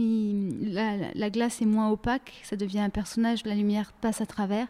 la, 0.61 0.97
la- 0.97 1.13
la 1.13 1.29
glace 1.29 1.61
est 1.61 1.65
moins 1.65 1.89
opaque, 1.89 2.33
ça 2.43 2.55
devient 2.55 2.79
un 2.79 2.89
personnage, 2.89 3.45
la 3.45 3.55
lumière 3.55 3.93
passe 3.93 4.21
à 4.21 4.25
travers, 4.25 4.67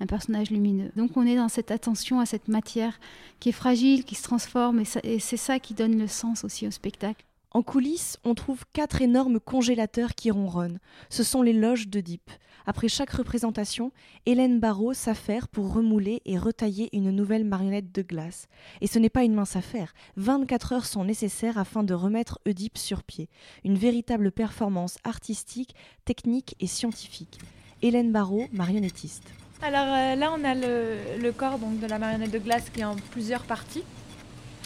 un 0.00 0.06
personnage 0.06 0.50
lumineux. 0.50 0.90
Donc 0.96 1.16
on 1.16 1.24
est 1.26 1.36
dans 1.36 1.48
cette 1.48 1.70
attention 1.70 2.18
à 2.18 2.26
cette 2.26 2.48
matière 2.48 2.98
qui 3.38 3.50
est 3.50 3.52
fragile, 3.52 4.04
qui 4.04 4.14
se 4.16 4.22
transforme, 4.24 4.82
et 5.04 5.18
c'est 5.20 5.36
ça 5.36 5.60
qui 5.60 5.74
donne 5.74 5.96
le 5.98 6.08
sens 6.08 6.44
aussi 6.44 6.66
au 6.66 6.70
spectacle. 6.72 7.24
En 7.54 7.62
coulisses, 7.62 8.18
on 8.24 8.34
trouve 8.34 8.64
quatre 8.72 9.02
énormes 9.02 9.38
congélateurs 9.38 10.14
qui 10.14 10.30
ronronnent. 10.30 10.78
Ce 11.10 11.22
sont 11.22 11.42
les 11.42 11.52
loges 11.52 11.88
d'Oedipe. 11.88 12.30
Après 12.64 12.88
chaque 12.88 13.10
représentation, 13.10 13.92
Hélène 14.24 14.58
Barrault 14.58 14.94
s'affaire 14.94 15.48
pour 15.48 15.74
remouler 15.74 16.22
et 16.24 16.38
retailler 16.38 16.88
une 16.96 17.10
nouvelle 17.10 17.44
marionnette 17.44 17.92
de 17.92 18.00
glace. 18.00 18.46
Et 18.80 18.86
ce 18.86 18.98
n'est 18.98 19.10
pas 19.10 19.24
une 19.24 19.34
mince 19.34 19.56
affaire. 19.56 19.92
24 20.16 20.72
heures 20.72 20.86
sont 20.86 21.04
nécessaires 21.04 21.58
afin 21.58 21.82
de 21.82 21.92
remettre 21.92 22.38
Oedipe 22.46 22.78
sur 22.78 23.02
pied. 23.02 23.28
Une 23.64 23.76
véritable 23.76 24.32
performance 24.32 24.96
artistique, 25.04 25.74
technique 26.06 26.54
et 26.58 26.66
scientifique. 26.66 27.38
Hélène 27.82 28.12
Barrault, 28.12 28.46
marionnettiste. 28.52 29.28
Alors 29.60 29.92
euh, 29.92 30.14
là, 30.14 30.32
on 30.34 30.42
a 30.42 30.54
le, 30.54 31.20
le 31.20 31.32
corps 31.32 31.58
donc, 31.58 31.80
de 31.80 31.86
la 31.86 31.98
marionnette 31.98 32.30
de 32.30 32.38
glace 32.38 32.70
qui 32.70 32.80
est 32.80 32.84
en 32.84 32.96
plusieurs 32.96 33.42
parties. 33.42 33.84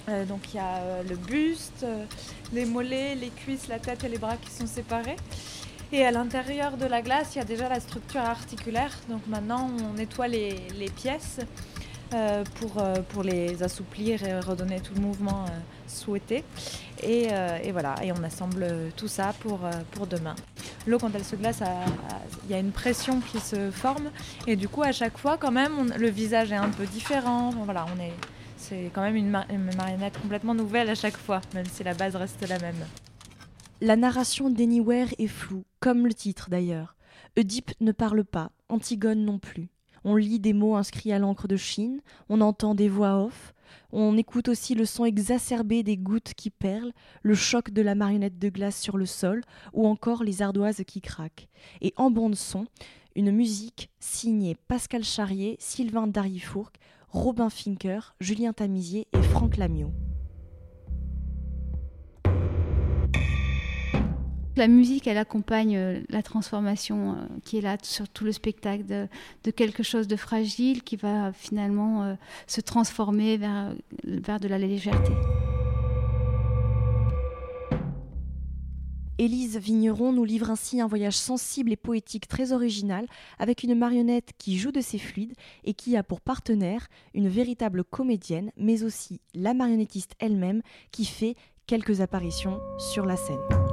Euh, 0.09 0.25
donc 0.25 0.53
il 0.53 0.57
y 0.57 0.61
a 0.61 0.77
euh, 0.77 1.03
le 1.09 1.17
buste, 1.17 1.83
euh, 1.83 2.05
les 2.53 2.65
mollets, 2.65 3.15
les 3.15 3.31
cuisses, 3.31 3.69
la 3.69 3.79
tête 3.79 4.05
et 4.05 4.09
les 4.09 4.19
bras 4.19 4.37
qui 4.37 4.51
sont 4.51 4.67
séparés. 4.67 5.17
Et 5.93 6.05
à 6.05 6.11
l'intérieur 6.11 6.77
de 6.77 6.87
la 6.87 7.03
glace, 7.03 7.35
il 7.35 7.39
y 7.39 7.41
a 7.41 7.45
déjà 7.45 7.69
la 7.69 7.81
structure 7.81 8.21
articulaire. 8.21 8.93
Donc 9.09 9.27
maintenant, 9.27 9.71
on 9.89 9.95
nettoie 9.95 10.27
les, 10.27 10.91
pièces 10.97 11.39
pour, 12.57 12.83
pour 13.11 13.23
les 13.23 13.63
assouplir 13.63 14.25
et 14.25 14.41
redonner 14.41 14.81
tout 14.81 14.95
le 14.95 15.01
mouvement 15.01 15.45
souhaité. 15.87 16.43
Et, 17.05 17.29
et 17.63 17.71
voilà, 17.71 17.95
et 18.03 18.11
on 18.11 18.25
assemble 18.25 18.67
tout 18.97 19.07
ça 19.07 19.33
pour, 19.39 19.61
pour 19.93 20.09
demain. 20.09 20.35
L'eau, 20.89 20.99
quand 20.99 21.15
elle 21.15 21.25
se 21.25 21.37
glace, 21.37 21.63
il 22.45 22.51
y 22.51 22.55
a 22.55 22.59
une 22.59 22.73
pression 22.73 23.21
qui 23.21 23.39
se 23.39 23.71
forme. 23.71 24.11
Et 24.49 24.57
du 24.57 24.69
coup, 24.69 24.83
à 24.83 24.91
chaque 24.91 25.17
fois, 25.17 25.37
quand 25.39 25.53
même, 25.53 25.95
le 25.97 26.09
visage 26.09 26.51
est 26.51 26.57
un 26.57 26.71
peu 26.71 26.87
différent. 26.87 27.51
Voilà, 27.65 27.87
on 27.97 28.01
est, 28.03 28.13
c'est 28.57 28.91
quand 28.93 29.03
même 29.03 29.17
une, 29.17 29.31
ma- 29.31 29.47
une 29.51 29.75
marionnette 29.77 30.21
complètement 30.21 30.55
nouvelle 30.55 30.91
à 30.91 30.95
chaque 30.95 31.17
fois, 31.17 31.41
même 31.55 31.67
si 31.67 31.85
la 31.85 31.95
base 31.95 32.17
reste 32.17 32.47
la 32.49 32.59
même. 32.59 32.87
La 33.81 33.97
narration 33.97 34.51
d'Anywhere 34.51 35.09
est 35.19 35.27
floue, 35.27 35.65
comme 35.81 36.07
le 36.07 36.15
titre 36.15 36.49
d'ailleurs. 36.51 36.97
Oedipe 37.37 37.73
ne 37.81 37.93
parle 37.93 38.25
pas, 38.25 38.51
Antigone 38.69 39.25
non 39.25 39.39
plus. 39.39 39.69
On 40.05 40.17
lit 40.17 40.41
des 40.41 40.53
mots 40.53 40.77
inscrits 40.77 41.13
à 41.13 41.19
l'encre 41.19 41.49
de 41.49 41.57
Chine, 41.57 42.01
on 42.29 42.41
entend 42.41 42.75
des 42.75 42.89
voix 42.89 43.23
off, 43.23 43.53
on 43.93 44.17
écoute 44.17 44.49
aussi 44.49 44.75
le 44.75 44.87
son 44.87 45.05
exacerbé 45.05 45.83
des 45.83 45.97
gouttes 45.97 46.33
qui 46.35 46.51
perlent, 46.51 46.93
le 47.23 47.35
choc 47.35 47.71
de 47.71 47.83
la 47.83 47.95
marionnette 47.95 48.39
de 48.39 48.49
glace 48.49 48.81
sur 48.81 48.97
le 48.97 49.07
sol, 49.07 49.43
ou 49.73 49.87
encore 49.87 50.23
les 50.23 50.43
ardoises 50.43 50.83
qui 50.87 51.01
craquent. 51.01 51.49
Et 51.83 51.93
en 51.97 52.11
bande-son, 52.11 52.67
une 53.15 53.33
musique 53.33 53.91
signée 53.99 54.57
Pascal 54.69 55.03
Charrier, 55.03 55.57
Sylvain 55.59 56.07
Darifourc, 56.07 56.71
Robin 57.17 57.49
Finker, 57.49 58.14
Julien 58.21 58.53
Tamisier 58.53 59.09
et 59.14 59.23
Franck 59.23 59.57
Lamiot. 59.57 59.91
La 64.55 64.69
musique, 64.69 65.07
elle 65.07 65.17
accompagne 65.17 65.77
euh, 65.79 66.01
la 66.11 66.23
transformation 66.23 67.12
euh, 67.12 67.27
qui 67.43 67.57
est 67.57 67.62
là 67.62 67.79
sur 67.83 68.07
tout 68.11 68.25
le 68.25 68.33
spectacle 68.33 68.85
de, 68.85 69.09
de 69.45 69.51
quelque 69.51 69.83
chose 69.83 70.09
de 70.09 70.17
fragile 70.17 70.83
qui 70.83 70.97
va 70.97 71.33
finalement 71.33 72.03
euh, 72.03 72.14
se 72.47 72.61
transformer 72.61 73.39
vers, 73.39 73.75
vers 74.05 74.39
de 74.39 74.49
la 74.49 74.59
légèreté. 74.59 75.12
Élise 79.19 79.57
Vigneron 79.57 80.12
nous 80.12 80.25
livre 80.25 80.51
ainsi 80.51 80.81
un 80.81 80.87
voyage 80.87 81.17
sensible 81.17 81.73
et 81.73 81.77
poétique 81.77 82.29
très 82.29 82.53
original 82.53 83.07
avec 83.39 83.62
une 83.62 83.75
marionnette 83.75 84.33
qui 84.37 84.59
joue 84.59 84.73
de 84.73 84.83
ses 84.83 84.99
fluides 84.99 85.35
et 85.64 85.73
qui 85.73 85.97
a 85.97 86.03
pour 86.03 86.21
partenaire 86.21 86.89
une 87.14 87.29
véritable 87.29 87.83
comédienne, 87.83 88.53
mais 88.59 88.83
aussi 88.83 89.21
la 89.35 89.55
marionnettiste 89.55 90.14
elle-même 90.19 90.61
qui 90.91 91.07
fait 91.07 91.35
quelques 91.67 92.03
apparitions 92.03 92.61
sur 92.79 93.07
la 93.07 93.17
scène. 93.17 93.66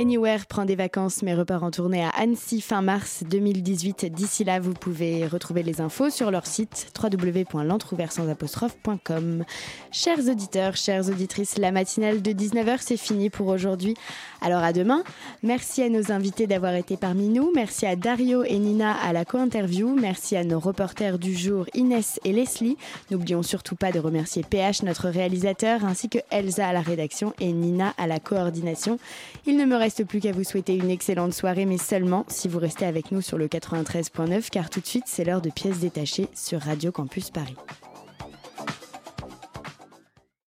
Anywhere 0.00 0.46
prend 0.46 0.64
des 0.64 0.74
vacances 0.74 1.22
mais 1.22 1.34
repart 1.34 1.62
en 1.62 1.70
tournée 1.70 2.04
à 2.04 2.08
Annecy 2.08 2.60
fin 2.60 2.82
mars 2.82 3.22
2018. 3.30 4.06
D'ici 4.06 4.42
là, 4.42 4.58
vous 4.58 4.72
pouvez 4.72 5.28
retrouver 5.28 5.62
les 5.62 5.80
infos 5.80 6.10
sur 6.10 6.32
leur 6.32 6.46
site 6.46 6.92
www.l'entreouvert.com. 7.00 9.44
Chers 9.92 10.28
auditeurs, 10.28 10.74
chères 10.74 11.08
auditrices, 11.08 11.58
la 11.58 11.70
matinale 11.70 12.22
de 12.22 12.32
19h, 12.32 12.78
c'est 12.80 12.96
fini 12.96 13.30
pour 13.30 13.46
aujourd'hui. 13.46 13.94
Alors 14.40 14.64
à 14.64 14.72
demain. 14.72 15.04
Merci 15.44 15.80
à 15.82 15.88
nos 15.88 16.10
invités 16.10 16.48
d'avoir 16.48 16.74
été 16.74 16.96
parmi 16.96 17.28
nous. 17.28 17.52
Merci 17.54 17.86
à 17.86 17.94
Dario 17.94 18.42
et 18.42 18.58
Nina 18.58 18.96
à 18.96 19.12
la 19.12 19.24
co-interview. 19.24 19.94
Merci 19.94 20.36
à 20.36 20.42
nos 20.42 20.58
reporters 20.58 21.20
du 21.20 21.36
jour 21.36 21.66
Inès 21.72 22.18
et 22.24 22.32
Leslie. 22.32 22.76
N'oublions 23.12 23.44
surtout 23.44 23.76
pas 23.76 23.92
de 23.92 24.00
remercier 24.00 24.42
PH, 24.42 24.82
notre 24.82 25.08
réalisateur, 25.08 25.84
ainsi 25.84 26.08
que 26.08 26.18
Elsa 26.32 26.66
à 26.66 26.72
la 26.72 26.80
rédaction 26.80 27.32
et 27.38 27.52
Nina 27.52 27.94
à 27.96 28.08
la 28.08 28.18
coordination. 28.18 28.98
Il 29.46 29.56
ne 29.56 29.64
me 29.64 29.83
reste 29.84 30.04
plus 30.04 30.20
qu'à 30.20 30.32
vous 30.32 30.44
souhaiter 30.44 30.74
une 30.76 30.88
excellente 30.88 31.34
soirée, 31.34 31.66
mais 31.66 31.76
seulement 31.76 32.24
si 32.28 32.48
vous 32.48 32.58
restez 32.58 32.86
avec 32.86 33.12
nous 33.12 33.20
sur 33.20 33.36
le 33.36 33.48
93.9, 33.48 34.48
car 34.48 34.70
tout 34.70 34.80
de 34.80 34.86
suite, 34.86 35.04
c'est 35.06 35.24
l'heure 35.24 35.42
de 35.42 35.50
pièces 35.50 35.80
détachées 35.80 36.28
sur 36.32 36.58
Radio 36.58 36.90
Campus 36.90 37.28
Paris. 37.28 37.56